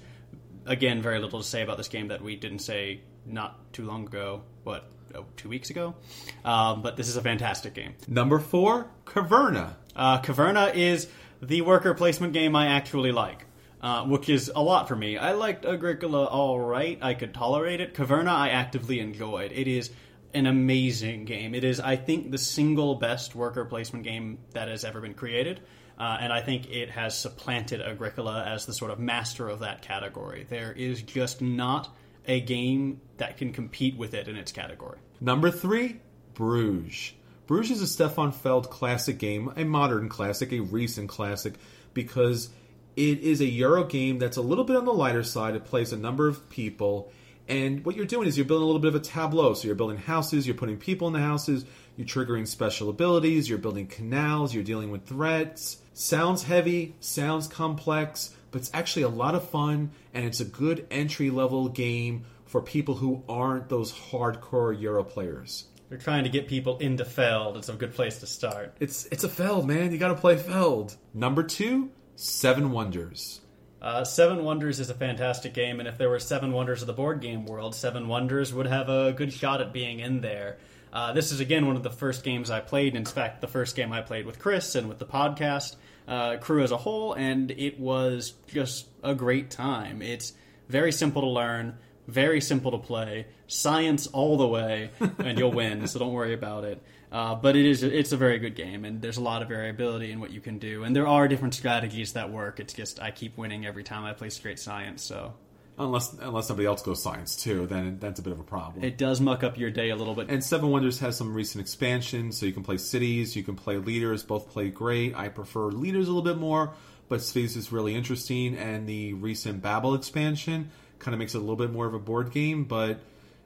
again, 0.66 1.03
very 1.03 1.18
little 1.18 1.41
to 1.41 1.45
say 1.45 1.62
about 1.62 1.79
this 1.79 1.89
game 1.89 2.09
that 2.09 2.23
we 2.23 2.37
didn't 2.37 2.61
say 2.61 3.01
not 3.27 3.73
too 3.73 3.85
long 3.87 4.07
ago. 4.07 4.43
What, 4.62 4.89
oh, 5.16 5.25
two 5.37 5.49
weeks 5.49 5.70
ago? 5.70 5.97
Um, 6.45 6.81
but 6.81 6.97
this 6.97 7.09
is 7.09 7.16
a 7.16 7.23
fantastic 7.23 7.75
game. 7.75 7.95
Number 8.07 8.39
four, 8.39 8.87
Caverna. 9.05 9.75
Uh, 9.97 10.20
Caverna 10.20 10.77
is 10.77 11.09
the 11.43 11.62
worker 11.62 11.93
placement 11.93 12.35
game 12.35 12.55
I 12.55 12.68
actually 12.68 13.11
like, 13.11 13.47
uh, 13.83 14.05
which 14.05 14.28
is 14.28 14.51
a 14.55 14.62
lot 14.62 14.89
for 14.89 14.97
me. 14.97 15.16
I 15.16 15.33
liked 15.33 15.64
Agricola 15.64 16.24
all 16.24 16.61
right. 16.61 16.99
I 17.03 17.14
could 17.14 17.35
tolerate 17.35 17.80
it. 17.80 17.95
Caverna 17.95 18.30
I 18.30 18.51
actively 18.51 19.01
enjoyed. 19.01 19.53
It 19.53 19.66
is 19.66 19.91
an 20.35 20.47
amazing 20.47 21.24
game. 21.24 21.55
It 21.55 21.64
is, 21.64 21.80
I 21.80 21.97
think, 21.97 22.30
the 22.30 22.39
single 22.39 22.95
best 22.95 23.35
worker 23.35 23.64
placement 23.64 24.05
game 24.05 24.39
that 24.53 24.68
has 24.68 24.85
ever 24.85 25.01
been 25.01 25.14
created. 25.14 25.61
Uh, 25.99 26.16
and 26.20 26.33
I 26.33 26.41
think 26.41 26.70
it 26.70 26.91
has 26.91 27.16
supplanted 27.16 27.83
Agricola 27.83 28.45
as 28.45 28.66
the 28.66 28.72
sort 28.72 28.91
of 28.91 28.99
master 28.99 29.49
of 29.49 29.61
that 29.61 29.83
category. 29.83 30.47
There 30.49 30.72
is 30.72 31.03
just 31.03 31.43
not 31.43 31.95
a 32.26 32.41
game 32.41 33.01
that 33.18 33.37
can 33.37 33.53
compete 33.53 33.97
with 33.97 34.14
it 34.14 34.28
in 34.28 34.37
its 34.37 34.53
category. 34.53 34.99
Number 35.20 35.51
three, 35.51 36.01
Bruges. 36.35 37.12
Bruges 37.47 37.78
is 37.78 37.83
a 37.83 37.87
Stefan 37.87 38.33
Feld 38.33 38.70
classic 38.70 39.18
game, 39.18 39.53
a 39.57 39.64
modern 39.64 40.09
classic, 40.09 40.53
a 40.53 40.61
recent 40.61 41.09
classic, 41.09 41.55
because 41.93 42.49
it 42.97 43.20
is 43.20 43.40
a 43.40 43.47
Euro 43.47 43.84
game 43.84 44.18
that's 44.18 44.36
a 44.36 44.43
little 44.43 44.64
bit 44.64 44.76
on 44.76 44.84
the 44.84 44.93
lighter 44.93 45.22
side. 45.22 45.55
It 45.55 45.64
plays 45.64 45.93
a 45.93 45.97
number 45.97 46.28
of 46.28 46.49
people, 46.51 47.11
and 47.49 47.84
what 47.84 47.97
you're 47.97 48.07
doing 48.07 48.28
is 48.28 48.36
you're 48.36 48.47
building 48.47 48.64
a 48.64 48.66
little 48.66 48.80
bit 48.80 48.95
of 48.95 48.95
a 48.95 49.05
tableau. 49.05 49.55
So 49.55 49.66
you're 49.66 49.74
building 49.74 49.99
houses, 49.99 50.47
you're 50.47 50.57
putting 50.57 50.76
people 50.76 51.07
in 51.09 51.12
the 51.12 51.20
houses, 51.20 51.64
you're 51.97 52.07
triggering 52.07 52.47
special 52.47 52.88
abilities, 52.88 53.49
you're 53.49 53.59
building 53.59 53.86
canals, 53.86 54.55
you're 54.55 54.64
dealing 54.64 54.90
with 54.90 55.07
threats. 55.07 55.78
Sounds 55.95 56.45
heavy, 56.45 56.95
sounds 57.01 57.49
complex, 57.49 58.34
but 58.51 58.61
it's 58.61 58.70
actually 58.72 59.03
a 59.03 59.09
lot 59.09 59.34
of 59.34 59.49
fun, 59.49 59.90
and 60.14 60.24
it's 60.24 60.40
a 60.40 60.45
good 60.45 60.86
entry 60.90 61.30
level 61.30 61.68
game 61.68 62.24
for 62.47 62.62
people 62.62 62.95
who 62.95 63.22
aren't 63.28 63.68
those 63.68 63.93
hardcore 63.93 64.78
Euro 64.80 65.05
players. 65.05 65.66
They're 65.88 65.99
trying 65.99 66.24
to 66.24 66.30
get 66.30 66.49
people 66.49 66.78
into 66.78 67.05
Feld. 67.05 67.59
It's 67.59 67.68
a 67.68 67.74
good 67.74 67.95
place 67.95 68.20
to 68.20 68.26
start. 68.26 68.74
It's 68.80 69.05
it's 69.07 69.24
a 69.24 69.28
Feld, 69.28 69.66
man. 69.66 69.93
You 69.93 69.99
got 69.99 70.09
to 70.09 70.14
play 70.14 70.38
Feld. 70.38 70.97
Number 71.12 71.43
two, 71.43 71.90
Seven 72.17 72.71
Wonders. 72.71 73.41
Uh, 73.81 74.05
Seven 74.05 74.45
Wonders 74.45 74.79
is 74.79 74.91
a 74.91 74.95
fantastic 74.95 75.55
game, 75.55 75.81
and 75.81 75.89
if 75.89 75.99
there 75.99 76.09
were 76.09 76.21
Seven 76.21 76.53
Wonders 76.53 76.83
of 76.83 76.87
the 76.87 76.93
board 76.93 77.21
game 77.21 77.47
world, 77.47 77.75
Seven 77.75 78.07
Wonders 78.07 78.53
would 78.55 78.67
have 78.67 78.89
a 78.89 79.13
good 79.13 79.33
shot 79.33 79.61
at 79.61 79.73
being 79.73 79.99
in 79.99 80.21
there. 80.21 80.59
Uh, 80.93 81.13
this 81.13 81.33
is 81.33 81.41
again 81.41 81.67
one 81.67 81.75
of 81.75 81.83
the 81.83 81.91
first 81.91 82.23
games 82.23 82.51
I 82.51 82.61
played. 82.61 82.95
In 82.95 83.05
fact, 83.05 83.41
the 83.41 83.49
first 83.49 83.75
game 83.75 83.93
I 83.93 84.03
played 84.03 84.27
with 84.27 84.39
Chris 84.39 84.75
and 84.75 84.89
with 84.89 84.99
the 84.99 85.07
podcast 85.07 85.77
uh, 86.07 86.37
crew 86.37 86.63
as 86.63 86.71
a 86.71 86.77
whole, 86.77 87.15
and 87.15 87.51
it 87.51 87.81
was 87.81 88.35
just 88.47 88.87
a 89.03 89.15
great 89.15 89.51
time. 89.51 90.03
It's 90.03 90.33
very 90.69 90.93
simple 90.93 91.23
to 91.23 91.29
learn, 91.29 91.79
very 92.07 92.41
simple 92.41 92.73
to 92.73 92.79
play, 92.79 93.27
science 93.47 94.07
all 94.07 94.37
the 94.37 94.47
way, 94.47 94.91
and 95.19 95.39
you'll 95.39 95.53
win. 95.53 95.87
so 95.89 95.99
don't 95.99 96.13
worry 96.13 96.35
about 96.35 96.65
it. 96.65 96.83
Uh, 97.13 97.35
but 97.35 97.55
it 97.57 97.67
is 97.67 97.83
it's 97.83 98.13
a 98.13 98.17
very 98.17 98.39
good 98.39 98.57
game, 98.57 98.87
and 98.87 99.03
there's 99.03 99.19
a 99.19 99.23
lot 99.23 99.43
of 99.43 99.49
variability 99.49 100.11
in 100.11 100.19
what 100.19 100.31
you 100.31 100.41
can 100.41 100.59
do, 100.59 100.83
and 100.83 100.97
there 100.97 101.07
are 101.07 101.29
different 101.29 101.53
strategies 101.55 102.15
that 102.15 102.31
work. 102.33 102.59
It's 102.59 102.73
just 102.73 103.01
I 103.01 103.11
keep 103.11 103.37
winning 103.37 103.67
every 103.67 103.85
time 103.85 104.05
I 104.05 104.15
play 104.15 104.31
straight 104.31 104.59
science, 104.59 105.03
so 105.03 105.35
Unless 105.79 106.13
unless 106.21 106.47
somebody 106.49 106.67
else 106.67 106.83
goes 106.83 107.03
science 107.03 107.35
too, 107.35 107.67
then 107.67 107.99
that's 107.99 108.21
a 108.21 108.23
bit 108.23 108.33
of 108.33 108.41
a 108.41 108.45
problem. 108.45 108.85
it 108.85 108.99
does 108.99 109.21
muck 109.23 109.43
up 109.43 109.57
your 109.59 109.71
day 109.71 109.89
a 109.89 109.97
little 109.97 110.15
bit. 110.15 110.29
and 110.29 110.45
Seven 110.45 110.71
Wonders 110.71 111.01
has 111.01 111.17
some 111.17 111.33
recent 111.33 111.63
expansions, 111.63 112.39
so 112.39 112.45
you 112.45 112.53
can 112.53 112.63
play 112.63 112.77
cities, 112.77 113.35
you 113.37 113.43
can 113.43 113.57
play 113.57 113.79
leaders. 113.79 114.23
Both 114.23 114.51
play 114.51 114.69
great. 114.69 115.15
I 115.17 115.29
prefer 115.29 115.71
leaders 115.71 116.09
a 116.09 116.13
little 116.13 116.23
bit 116.23 116.39
more, 116.39 116.75
but 117.09 117.23
cities 117.23 117.57
is 117.57 117.73
really 117.73 117.95
interesting. 117.95 118.55
And 118.57 118.87
the 118.87 119.15
recent 119.15 119.63
Babel 119.63 119.95
expansion 119.95 120.71
kind 120.99 121.15
of 121.15 121.19
makes 121.19 121.35
it 121.35 121.39
a 121.39 121.41
little 121.41 121.57
bit 121.57 121.73
more 121.73 121.87
of 121.87 121.95
a 121.95 121.99
board 121.99 122.33
game. 122.33 122.65
But 122.65 123.01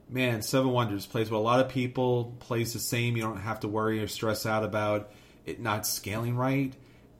man, 0.09 0.41
Seven 0.41 0.71
Wonders 0.71 1.05
plays 1.05 1.29
with 1.29 1.39
a 1.39 1.43
lot 1.43 1.59
of 1.59 1.69
people, 1.69 2.35
plays 2.39 2.73
the 2.73 2.79
same. 2.79 3.15
You 3.15 3.23
don't 3.23 3.41
have 3.41 3.61
to 3.61 3.67
worry 3.67 4.01
or 4.01 4.07
stress 4.07 4.45
out 4.45 4.63
about 4.63 5.11
it 5.45 5.59
not 5.59 5.87
scaling 5.87 6.35
right. 6.35 6.73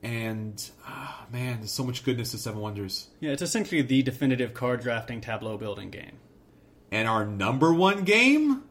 And 0.03 0.63
ah, 0.85 1.25
man, 1.31 1.57
there's 1.59 1.71
so 1.71 1.83
much 1.83 2.03
goodness 2.03 2.31
to 2.31 2.37
Seven 2.37 2.59
Wonders. 2.59 3.07
yeah, 3.19 3.31
it's 3.31 3.41
essentially 3.41 3.81
the 3.81 4.03
definitive 4.03 4.53
card 4.53 4.81
drafting 4.81 5.21
tableau 5.21 5.57
building 5.57 5.89
game. 5.89 6.19
And 6.91 7.07
our 7.07 7.25
number 7.25 7.73
one 7.73 8.03
game? 8.03 8.63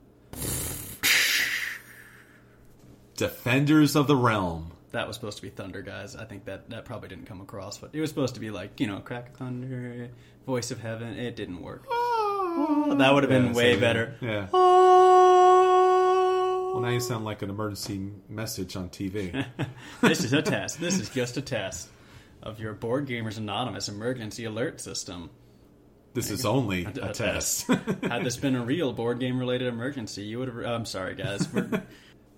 Defenders 3.17 3.97
of 3.97 4.07
the 4.07 4.17
Realm. 4.17 4.73
That 4.93 5.07
was 5.07 5.17
supposed 5.17 5.39
to 5.39 5.43
be 5.43 5.51
Thunder, 5.51 5.83
guys. 5.83 6.15
I 6.17 6.25
think 6.25 6.45
that 6.45 6.71
that 6.71 6.85
probably 6.85 7.09
didn't 7.09 7.27
come 7.27 7.41
across, 7.41 7.77
but 7.77 7.91
it 7.93 8.01
was 8.01 8.09
supposed 8.09 8.35
to 8.35 8.41
be 8.41 8.51
like 8.51 8.79
you 8.79 8.87
know, 8.87 9.01
crack 9.01 9.31
of 9.31 9.37
thunder, 9.37 10.11
voice 10.47 10.71
of 10.71 10.81
heaven. 10.81 11.19
It 11.19 11.35
didn't 11.37 11.61
work. 11.61 11.87
That 12.99 13.11
would 13.13 13.23
have 13.23 13.31
been 13.31 13.47
Yeah, 13.49 13.53
way 13.53 13.75
so, 13.75 13.81
better. 13.81 14.15
Yeah. 14.21 14.47
Oh. 15.67 16.71
Well, 16.73 16.83
now 16.83 16.89
you 16.91 17.01
sound 17.01 17.25
like 17.25 17.43
an 17.43 17.51
emergency 17.51 18.11
message 18.29 18.77
on 18.77 18.89
TV. 18.91 19.45
this 20.01 20.23
is 20.25 20.33
a 20.33 20.43
test. 20.43 20.81
This 20.81 20.99
is 20.99 21.09
just 21.09 21.37
a 21.37 21.43
test 21.43 21.89
of 22.43 22.61
your 22.61 22.73
Board 22.75 23.07
Gamers 23.09 23.39
Anonymous 23.39 23.89
emergency 23.89 24.45
alert 24.45 24.81
system. 24.81 25.31
This 26.15 26.31
is 26.31 26.45
only 26.47 26.85
A- 26.85 26.93
a 27.07 27.11
a 27.11 27.13
test. 27.13 27.67
Had 27.67 28.25
this 28.25 28.37
been 28.37 28.55
a 28.57 28.65
real 28.65 28.93
board 28.93 29.21
game 29.21 29.39
related 29.39 29.69
emergency, 29.69 30.23
you 30.23 30.39
would 30.39 30.49
have. 30.49 30.59
I'm 30.59 30.85
sorry, 30.87 31.15
guys. 31.15 31.47
But 31.47 31.83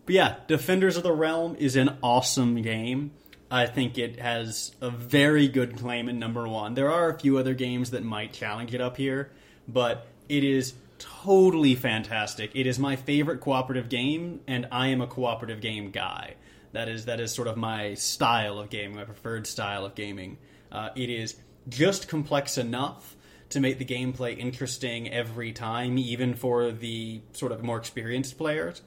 yeah, 0.06 0.36
Defenders 0.46 0.96
of 0.96 1.02
the 1.02 1.12
Realm 1.12 1.56
is 1.58 1.76
an 1.76 1.96
awesome 2.02 2.62
game. 2.62 3.12
I 3.50 3.66
think 3.66 3.96
it 3.98 4.18
has 4.20 4.72
a 4.80 4.90
very 4.90 5.48
good 5.48 5.78
claim 5.78 6.08
in 6.08 6.18
number 6.18 6.46
one. 6.46 6.74
There 6.74 6.90
are 6.90 7.08
a 7.10 7.18
few 7.18 7.38
other 7.38 7.54
games 7.54 7.90
that 7.92 8.04
might 8.04 8.32
challenge 8.34 8.74
it 8.74 8.80
up 8.80 8.96
here, 8.98 9.30
but 9.68 10.06
it 10.28 10.42
is 10.42 10.74
totally 10.98 11.74
fantastic. 11.74 12.50
It 12.54 12.66
is 12.66 12.78
my 12.78 12.96
favorite 12.96 13.40
cooperative 13.40 13.88
game, 13.88 14.40
and 14.46 14.66
I 14.72 14.88
am 14.88 15.00
a 15.00 15.06
cooperative 15.06 15.60
game 15.60 15.90
guy. 15.90 16.34
That 16.72 16.88
is 16.88 17.04
that 17.06 17.20
is 17.20 17.32
sort 17.32 17.48
of 17.48 17.56
my 17.56 17.94
style 17.94 18.58
of 18.58 18.70
gaming, 18.70 18.96
my 18.96 19.04
preferred 19.04 19.46
style 19.46 19.84
of 19.84 19.94
gaming. 19.94 20.38
Uh, 20.70 20.90
it 20.96 21.08
is 21.08 21.36
just 21.68 22.08
complex 22.08 22.58
enough 22.58 23.16
to 23.50 23.60
make 23.60 23.78
the 23.78 23.84
gameplay 23.84 24.36
interesting 24.36 25.10
every 25.10 25.52
time, 25.52 25.96
even 25.96 26.34
for 26.34 26.70
the 26.70 27.22
sort 27.32 27.52
of 27.52 27.62
more 27.62 27.78
experienced 27.78 28.36
players. 28.36 28.82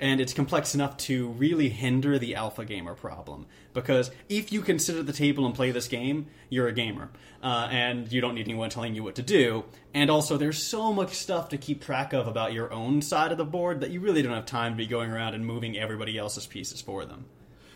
And 0.00 0.20
it's 0.20 0.32
complex 0.32 0.74
enough 0.74 0.96
to 0.96 1.28
really 1.28 1.68
hinder 1.68 2.18
the 2.18 2.34
alpha 2.34 2.64
gamer 2.64 2.94
problem. 2.94 3.46
Because 3.72 4.10
if 4.28 4.52
you 4.52 4.60
can 4.60 4.78
sit 4.78 4.96
at 4.96 5.06
the 5.06 5.12
table 5.12 5.46
and 5.46 5.54
play 5.54 5.70
this 5.70 5.88
game, 5.88 6.26
you're 6.48 6.68
a 6.68 6.72
gamer, 6.72 7.10
uh, 7.42 7.68
and 7.70 8.10
you 8.12 8.20
don't 8.20 8.34
need 8.34 8.48
anyone 8.48 8.70
telling 8.70 8.94
you 8.94 9.02
what 9.02 9.14
to 9.16 9.22
do. 9.22 9.64
And 9.92 10.10
also, 10.10 10.36
there's 10.36 10.62
so 10.62 10.92
much 10.92 11.14
stuff 11.14 11.48
to 11.50 11.58
keep 11.58 11.82
track 11.82 12.12
of 12.12 12.26
about 12.26 12.52
your 12.52 12.72
own 12.72 13.02
side 13.02 13.32
of 13.32 13.38
the 13.38 13.44
board 13.44 13.80
that 13.80 13.90
you 13.90 14.00
really 14.00 14.22
don't 14.22 14.34
have 14.34 14.46
time 14.46 14.72
to 14.72 14.76
be 14.76 14.86
going 14.86 15.10
around 15.10 15.34
and 15.34 15.46
moving 15.46 15.78
everybody 15.78 16.18
else's 16.18 16.46
pieces 16.46 16.80
for 16.80 17.04
them. 17.04 17.26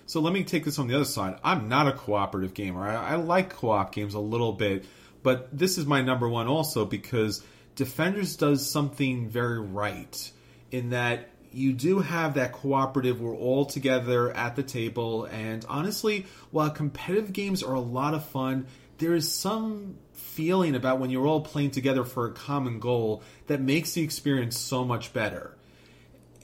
So 0.06 0.20
let 0.20 0.32
me 0.32 0.42
take 0.42 0.64
this 0.64 0.78
on 0.78 0.86
the 0.86 0.94
other 0.94 1.04
side. 1.04 1.38
I'm 1.44 1.68
not 1.68 1.86
a 1.86 1.92
cooperative 1.92 2.54
gamer. 2.54 2.88
I, 2.88 3.12
I 3.12 3.14
like 3.16 3.50
co-op 3.50 3.92
games 3.92 4.14
a 4.14 4.20
little 4.20 4.52
bit, 4.52 4.86
but 5.22 5.56
this 5.56 5.76
is 5.76 5.84
my 5.84 6.00
number 6.00 6.28
one 6.28 6.46
also 6.46 6.84
because 6.86 7.44
Defenders 7.78 8.34
does 8.34 8.68
something 8.68 9.28
very 9.28 9.60
right 9.60 10.32
in 10.72 10.90
that 10.90 11.28
you 11.52 11.72
do 11.72 12.00
have 12.00 12.34
that 12.34 12.52
cooperative. 12.52 13.20
We're 13.20 13.36
all 13.36 13.64
together 13.64 14.30
at 14.30 14.56
the 14.56 14.62
table, 14.62 15.24
and 15.24 15.64
honestly, 15.68 16.26
while 16.50 16.70
competitive 16.70 17.32
games 17.32 17.62
are 17.62 17.74
a 17.74 17.80
lot 17.80 18.14
of 18.14 18.24
fun, 18.24 18.66
there 18.98 19.14
is 19.14 19.30
some 19.30 19.96
feeling 20.12 20.74
about 20.74 20.98
when 21.00 21.10
you're 21.10 21.26
all 21.26 21.40
playing 21.40 21.70
together 21.70 22.04
for 22.04 22.26
a 22.26 22.32
common 22.32 22.80
goal 22.80 23.22
that 23.46 23.60
makes 23.60 23.92
the 23.92 24.02
experience 24.02 24.58
so 24.58 24.84
much 24.84 25.12
better. 25.12 25.56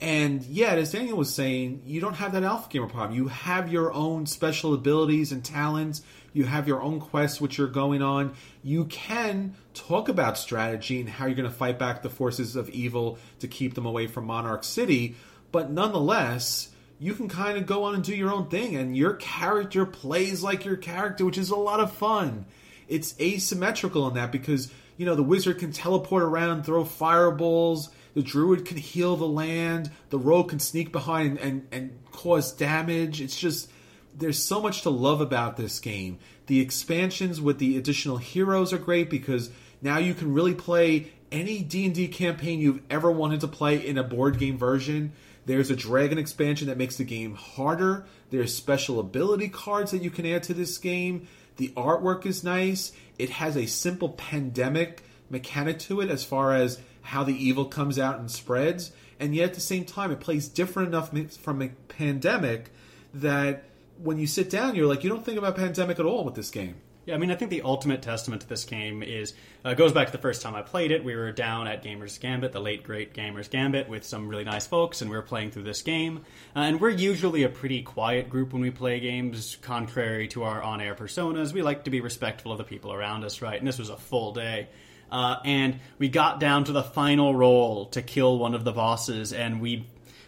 And 0.01 0.43
yet, 0.43 0.77
as 0.77 0.91
Daniel 0.91 1.17
was 1.17 1.33
saying, 1.33 1.83
you 1.85 2.01
don't 2.01 2.15
have 2.15 2.33
that 2.33 2.43
alpha 2.43 2.67
gamer 2.69 2.87
problem. 2.87 3.17
You 3.17 3.29
have 3.29 3.71
your 3.71 3.93
own 3.93 4.25
special 4.25 4.73
abilities 4.73 5.31
and 5.31 5.43
talents. 5.43 6.01
You 6.33 6.43
have 6.43 6.67
your 6.67 6.81
own 6.81 6.99
quests 6.99 7.39
which 7.39 7.57
you're 7.57 7.67
going 7.67 8.01
on. 8.01 8.33
You 8.61 8.85
can 8.85 9.55
talk 9.75 10.09
about 10.09 10.37
strategy 10.37 10.99
and 10.99 11.09
how 11.09 11.25
you're 11.25 11.35
going 11.35 11.49
to 11.49 11.55
fight 11.55 11.77
back 11.77 12.01
the 12.01 12.09
forces 12.09 12.55
of 12.55 12.69
evil 12.69 13.17
to 13.39 13.47
keep 13.47 13.73
them 13.75 13.85
away 13.85 14.07
from 14.07 14.25
Monarch 14.25 14.63
City. 14.63 15.15
But 15.51 15.69
nonetheless, 15.69 16.69
you 16.99 17.13
can 17.13 17.29
kind 17.29 17.57
of 17.57 17.65
go 17.65 17.83
on 17.83 17.95
and 17.95 18.03
do 18.03 18.15
your 18.15 18.31
own 18.31 18.49
thing, 18.49 18.75
and 18.75 18.95
your 18.95 19.13
character 19.13 19.85
plays 19.85 20.41
like 20.41 20.65
your 20.65 20.77
character, 20.77 21.25
which 21.25 21.37
is 21.37 21.49
a 21.49 21.55
lot 21.55 21.79
of 21.79 21.91
fun. 21.91 22.45
It's 22.87 23.19
asymmetrical 23.19 24.07
in 24.07 24.15
that 24.15 24.31
because, 24.31 24.71
you 24.97 25.05
know, 25.05 25.15
the 25.15 25.23
wizard 25.23 25.59
can 25.59 25.71
teleport 25.71 26.23
around, 26.23 26.63
throw 26.63 26.83
fireballs 26.83 27.89
the 28.15 28.23
druid 28.23 28.65
can 28.65 28.77
heal 28.77 29.17
the 29.17 29.27
land. 29.27 29.91
The 30.09 30.17
rogue 30.17 30.49
can 30.49 30.59
sneak 30.59 30.91
behind 30.91 31.37
and, 31.37 31.39
and, 31.39 31.67
and 31.71 32.11
cause 32.11 32.53
damage. 32.53 33.21
It's 33.21 33.37
just 33.37 33.69
there's 34.17 34.41
so 34.41 34.61
much 34.61 34.81
to 34.83 34.89
love 34.89 35.19
about 35.19 35.57
this 35.57 35.79
game. 35.79 36.19
The 36.47 36.61
expansions 36.61 37.41
with 37.41 37.59
the 37.59 37.77
additional 37.77 38.17
heroes 38.17 38.71
are 38.71 38.77
great 38.77 39.09
because 39.09 39.51
now 39.81 39.97
you 39.97 40.13
can 40.13 40.33
really 40.33 40.53
play 40.53 41.11
any 41.31 41.59
D&D 41.61 42.07
campaign 42.09 42.59
you've 42.59 42.81
ever 42.89 43.11
wanted 43.11 43.41
to 43.41 43.47
play 43.47 43.85
in 43.85 43.97
a 43.97 44.03
board 44.03 44.37
game 44.39 44.57
version. 44.57 45.11
There's 45.45 45.69
a 45.69 45.75
dragon 45.75 46.17
expansion 46.17 46.67
that 46.67 46.77
makes 46.77 46.97
the 46.97 47.03
game 47.03 47.35
harder. 47.35 48.05
There's 48.29 48.55
special 48.55 48.99
ability 48.99 49.49
cards 49.49 49.91
that 49.91 50.01
you 50.01 50.09
can 50.09 50.25
add 50.25 50.43
to 50.43 50.53
this 50.53 50.77
game. 50.77 51.27
The 51.57 51.69
artwork 51.69 52.25
is 52.25 52.43
nice. 52.43 52.91
It 53.19 53.29
has 53.29 53.55
a 53.55 53.65
simple 53.65 54.09
pandemic 54.09 55.03
mechanic 55.29 55.79
to 55.79 56.01
it 56.01 56.09
as 56.09 56.23
far 56.23 56.53
as 56.53 56.79
how 57.01 57.23
the 57.23 57.35
evil 57.35 57.65
comes 57.65 57.99
out 57.99 58.19
and 58.19 58.29
spreads, 58.29 58.91
and 59.19 59.35
yet 59.35 59.49
at 59.49 59.53
the 59.53 59.61
same 59.61 59.85
time, 59.85 60.11
it 60.11 60.19
plays 60.19 60.47
different 60.47 60.89
enough 60.89 61.11
from 61.37 61.61
a 61.61 61.69
pandemic 61.87 62.71
that 63.13 63.63
when 64.01 64.17
you 64.17 64.27
sit 64.27 64.49
down, 64.49 64.75
you're 64.75 64.87
like, 64.87 65.03
you 65.03 65.09
don't 65.09 65.23
think 65.23 65.37
about 65.37 65.55
pandemic 65.55 65.99
at 65.99 66.05
all 66.05 66.23
with 66.25 66.35
this 66.35 66.49
game. 66.49 66.75
Yeah, 67.05 67.13
I 67.13 67.17
mean, 67.19 67.29
I 67.29 67.35
think 67.35 67.51
the 67.51 67.61
ultimate 67.61 68.01
testament 68.01 68.41
to 68.41 68.49
this 68.49 68.65
game 68.65 69.03
is 69.03 69.35
uh, 69.63 69.75
goes 69.75 69.93
back 69.93 70.07
to 70.07 70.11
the 70.11 70.17
first 70.17 70.41
time 70.41 70.55
I 70.55 70.63
played 70.63 70.89
it. 70.89 71.03
We 71.03 71.15
were 71.15 71.31
down 71.31 71.67
at 71.67 71.83
Gamers 71.83 72.19
Gambit, 72.19 72.51
the 72.51 72.59
late 72.59 72.83
great 72.83 73.13
Gamers 73.13 73.47
Gambit, 73.47 73.87
with 73.87 74.03
some 74.03 74.27
really 74.27 74.43
nice 74.43 74.65
folks, 74.65 75.01
and 75.01 75.11
we 75.11 75.15
were 75.15 75.21
playing 75.21 75.51
through 75.51 75.63
this 75.63 75.83
game. 75.83 76.25
Uh, 76.55 76.61
and 76.61 76.81
we're 76.81 76.89
usually 76.89 77.43
a 77.43 77.49
pretty 77.49 77.83
quiet 77.83 78.27
group 78.27 78.53
when 78.53 78.61
we 78.63 78.71
play 78.71 78.99
games, 78.99 79.55
contrary 79.61 80.27
to 80.29 80.43
our 80.43 80.63
on-air 80.63 80.95
personas. 80.95 81.53
We 81.53 81.61
like 81.61 81.83
to 81.83 81.91
be 81.91 82.01
respectful 82.01 82.51
of 82.51 82.57
the 82.57 82.63
people 82.63 82.91
around 82.91 83.23
us, 83.23 83.39
right? 83.39 83.59
And 83.59 83.67
this 83.67 83.77
was 83.77 83.89
a 83.89 83.97
full 83.97 84.33
day. 84.33 84.67
Uh, 85.11 85.37
and 85.45 85.79
we 85.99 86.09
got 86.09 86.39
down 86.39 86.63
to 86.63 86.71
the 86.71 86.83
final 86.83 87.35
roll 87.35 87.85
to 87.87 88.01
kill 88.01 88.39
one 88.39 88.55
of 88.55 88.63
the 88.63 88.71
bosses, 88.71 89.31
and 89.31 89.61
we, 89.61 89.85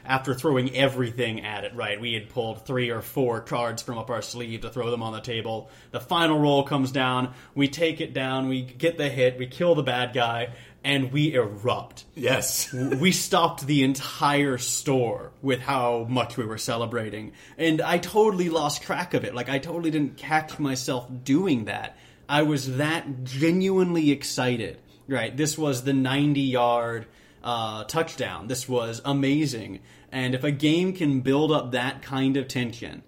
after 0.08 0.34
throwing 0.34 0.74
everything 0.76 1.45
at 1.45 1.66
it, 1.66 1.76
right, 1.76 1.99
we 1.99 2.14
had 2.14 2.30
pulled 2.30 2.66
three 2.66 2.89
or 2.89 3.01
four 3.01 3.41
cards 3.41 3.82
from 3.82 3.97
up 3.97 4.10
our 4.10 4.22
sleeve 4.22 4.62
to 4.62 4.70
throw 4.70 4.89
them 4.89 5.03
on 5.03 5.12
the 5.12 5.20
table. 5.20 5.70
The 5.91 5.99
final 5.99 6.39
roll 6.39 6.64
comes 6.64 6.91
down, 6.91 7.34
we 7.53 7.68
take 7.68 7.99
it 7.99 8.14
down, 8.14 8.47
we 8.47 8.62
get 8.62 8.97
the 8.97 9.10
hit, 9.10 9.38
we 9.38 9.47
kill 9.47 9.76
the 9.76 9.84
bad 9.84 10.14
guy, 10.14 10.53
and 10.84 11.12
we 11.12 11.34
erupt. 11.34 12.05
Yes. 12.16 12.72
we 12.74 13.12
stopped 13.12 13.68
the 13.68 13.84
entire 13.84 14.58
store 14.58 15.32
with 15.41 15.60
how 15.60 16.05
much 16.10 16.38
we 16.38 16.45
were 16.45 16.58
celebrating. 16.58 17.34
And 17.58 17.82
I 17.82 17.97
totally 17.97 18.49
lost 18.49 18.84
track 18.84 19.14
of 19.14 19.26
it. 19.26 19.36
Like, 19.36 19.49
I 19.49 19.60
totally 19.60 19.91
didn't 19.91 20.16
catch 20.16 20.58
myself 20.58 21.05
doing 21.26 21.66
that. 21.66 21.97
I 22.30 22.43
was 22.43 22.78
that 22.78 23.26
genuinely 23.26 24.12
excited. 24.12 24.80
Right, 25.10 25.36
this 25.36 25.58
was 25.58 25.84
the 25.84 25.93
90 25.93 26.41
yard 26.41 27.08
uh, 27.43 27.86
touchdown. 27.86 28.47
This 28.47 28.68
was 28.68 29.01
amazing. 29.05 29.80
And 30.12 30.34
if 30.34 30.43
a 30.43 30.51
game 30.51 30.93
can 30.93 31.22
build 31.22 31.51
up 31.51 31.72
that 31.72 32.01
kind 32.01 32.38
of 32.38 32.47
tension, 32.47 33.03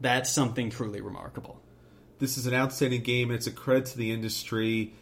that's 0.00 0.30
something 0.30 0.70
truly 0.70 1.00
remarkable. 1.00 1.60
This 2.18 2.36
is 2.36 2.46
an 2.46 2.54
outstanding 2.54 3.02
game, 3.02 3.30
it's 3.30 3.46
a 3.46 3.50
credit 3.50 3.86
to 3.86 3.98
the 3.98 4.12
industry. 4.12 4.94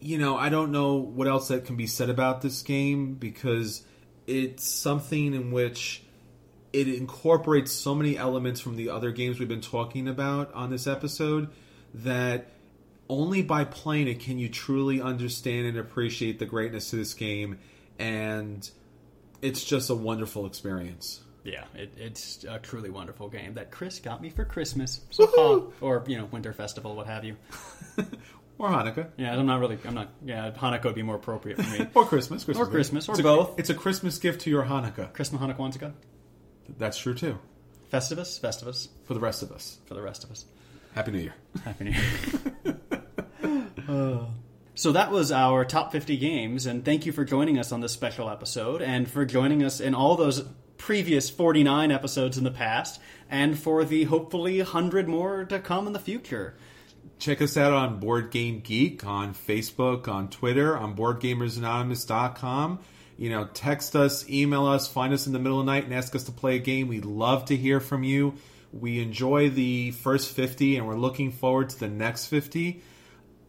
You 0.00 0.18
know, 0.18 0.36
I 0.36 0.48
don't 0.48 0.72
know 0.72 0.94
what 0.94 1.26
else 1.28 1.48
that 1.48 1.64
can 1.64 1.76
be 1.76 1.86
said 1.86 2.08
about 2.08 2.40
this 2.40 2.62
game 2.62 3.14
because 3.14 3.82
it's 4.26 4.66
something 4.68 5.34
in 5.34 5.50
which 5.50 6.02
it 6.72 6.88
incorporates 6.88 7.72
so 7.72 7.94
many 7.94 8.16
elements 8.16 8.60
from 8.60 8.76
the 8.76 8.90
other 8.90 9.10
games 9.10 9.38
we've 9.38 9.48
been 9.48 9.60
talking 9.60 10.06
about 10.06 10.52
on 10.54 10.70
this 10.70 10.86
episode 10.86 11.48
that 11.94 12.52
only 13.08 13.42
by 13.42 13.64
playing 13.64 14.06
it 14.06 14.20
can 14.20 14.38
you 14.38 14.48
truly 14.48 15.00
understand 15.00 15.66
and 15.66 15.78
appreciate 15.78 16.38
the 16.38 16.46
greatness 16.46 16.92
of 16.92 16.98
this 16.98 17.14
game 17.14 17.58
and 17.98 18.70
it's 19.42 19.64
just 19.64 19.90
a 19.90 19.94
wonderful 19.94 20.46
experience. 20.46 21.20
Yeah 21.44 21.64
it, 21.74 21.94
it's 21.96 22.44
a 22.44 22.58
truly 22.58 22.90
wonderful 22.90 23.28
game 23.28 23.54
that 23.54 23.70
chris 23.70 24.00
got 24.00 24.20
me 24.20 24.28
for 24.30 24.44
christmas. 24.44 25.00
So 25.10 25.72
or 25.80 26.04
you 26.06 26.18
know 26.18 26.26
winter 26.26 26.52
festival 26.52 26.94
what 26.96 27.06
have 27.06 27.24
you. 27.24 27.36
Or 28.60 28.68
hanukkah. 28.70 29.06
Yeah 29.16 29.36
i'm 29.38 29.46
not 29.46 29.60
really 29.60 29.78
i'm 29.86 29.94
not 29.94 30.08
yeah 30.24 30.50
hanukkah 30.50 30.86
would 30.86 30.96
be 30.96 31.02
more 31.02 31.14
appropriate 31.14 31.62
for 31.62 31.70
me. 31.78 31.86
Or 31.94 32.04
christmas, 32.04 32.42
christmas 32.44 32.66
or 32.68 32.70
christmas 32.70 33.08
or 33.08 33.12
it's 33.12 33.22
both. 33.22 33.56
a, 33.56 33.60
it's 33.60 33.70
a 33.70 33.74
christmas 33.74 34.18
gift 34.18 34.40
to 34.42 34.50
your 34.50 34.64
hanukkah. 34.64 35.12
Christmas 35.12 35.40
hanukkah 35.40 35.58
Wanzika. 35.58 35.92
that's 36.76 36.98
true 36.98 37.14
too. 37.14 37.38
Festivus 37.92 38.40
festivus. 38.40 38.88
For 39.04 39.14
the 39.14 39.20
rest 39.20 39.42
of 39.44 39.52
us. 39.52 39.78
For 39.86 39.94
the 39.94 40.02
rest 40.02 40.24
of 40.24 40.30
us. 40.32 40.44
Happy 40.94 41.12
New 41.12 41.20
Year. 41.20 41.34
Happy 41.64 41.84
New 41.84 41.90
Year. 41.92 42.02
So 44.78 44.92
that 44.92 45.10
was 45.10 45.32
our 45.32 45.64
top 45.64 45.90
50 45.90 46.16
games, 46.18 46.64
and 46.64 46.84
thank 46.84 47.04
you 47.04 47.10
for 47.10 47.24
joining 47.24 47.58
us 47.58 47.72
on 47.72 47.80
this 47.80 47.90
special 47.90 48.30
episode, 48.30 48.80
and 48.80 49.10
for 49.10 49.24
joining 49.24 49.64
us 49.64 49.80
in 49.80 49.92
all 49.92 50.14
those 50.14 50.44
previous 50.76 51.28
49 51.28 51.90
episodes 51.90 52.38
in 52.38 52.44
the 52.44 52.52
past, 52.52 53.00
and 53.28 53.58
for 53.58 53.84
the 53.84 54.04
hopefully 54.04 54.58
100 54.58 55.08
more 55.08 55.44
to 55.46 55.58
come 55.58 55.88
in 55.88 55.94
the 55.94 55.98
future. 55.98 56.54
Check 57.18 57.42
us 57.42 57.56
out 57.56 57.72
on 57.72 57.98
Board 57.98 58.30
Game 58.30 58.60
Geek, 58.60 59.04
on 59.04 59.34
Facebook, 59.34 60.06
on 60.06 60.30
Twitter, 60.30 60.78
on 60.78 60.94
BoardGamersAnonymous.com. 60.94 62.78
You 63.16 63.30
know, 63.30 63.48
text 63.52 63.96
us, 63.96 64.30
email 64.30 64.64
us, 64.64 64.86
find 64.86 65.12
us 65.12 65.26
in 65.26 65.32
the 65.32 65.40
middle 65.40 65.58
of 65.58 65.66
the 65.66 65.72
night, 65.72 65.86
and 65.86 65.92
ask 65.92 66.14
us 66.14 66.22
to 66.22 66.32
play 66.32 66.54
a 66.54 66.60
game. 66.60 66.86
We'd 66.86 67.04
love 67.04 67.46
to 67.46 67.56
hear 67.56 67.80
from 67.80 68.04
you. 68.04 68.34
We 68.72 69.02
enjoy 69.02 69.50
the 69.50 69.90
first 69.90 70.32
50 70.32 70.76
and 70.76 70.86
we're 70.86 70.94
looking 70.94 71.32
forward 71.32 71.70
to 71.70 71.80
the 71.80 71.88
next 71.88 72.26
50. 72.26 72.80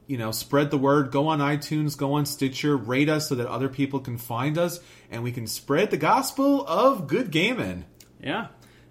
You 0.09 0.17
know, 0.17 0.31
spread 0.31 0.71
the 0.71 0.77
word, 0.79 1.11
go 1.11 1.27
on 1.27 1.37
iTunes, 1.37 1.95
go 1.95 2.13
on 2.13 2.25
Stitcher, 2.25 2.75
rate 2.75 3.09
us 3.09 3.29
so 3.29 3.35
that 3.35 3.45
other 3.45 3.69
people 3.69 3.99
can 3.99 4.17
find 4.17 4.57
us 4.57 4.79
and 5.11 5.21
we 5.21 5.31
can 5.31 5.45
spread 5.45 5.91
the 5.91 5.97
gospel 5.97 6.65
of 6.65 7.05
good 7.05 7.29
gaming. 7.29 7.85
Yeah. 8.19 8.47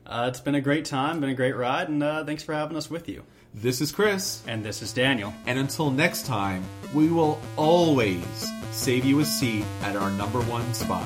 Uh, 0.06 0.26
it's 0.28 0.38
been 0.38 0.54
a 0.54 0.60
great 0.60 0.84
time, 0.84 1.18
been 1.18 1.30
a 1.30 1.34
great 1.34 1.56
ride, 1.56 1.88
and 1.88 2.04
uh, 2.04 2.24
thanks 2.24 2.44
for 2.44 2.54
having 2.54 2.76
us 2.76 2.88
with 2.88 3.08
you. 3.08 3.24
This 3.52 3.80
is 3.80 3.90
Chris. 3.90 4.44
And 4.46 4.64
this 4.64 4.80
is 4.80 4.92
Daniel. 4.92 5.34
And 5.44 5.58
until 5.58 5.90
next 5.90 6.24
time, 6.24 6.62
we 6.94 7.08
will 7.08 7.40
always 7.56 8.52
save 8.70 9.04
you 9.04 9.18
a 9.18 9.24
seat 9.24 9.64
at 9.82 9.96
our 9.96 10.12
number 10.12 10.40
one 10.42 10.72
spot. 10.72 11.04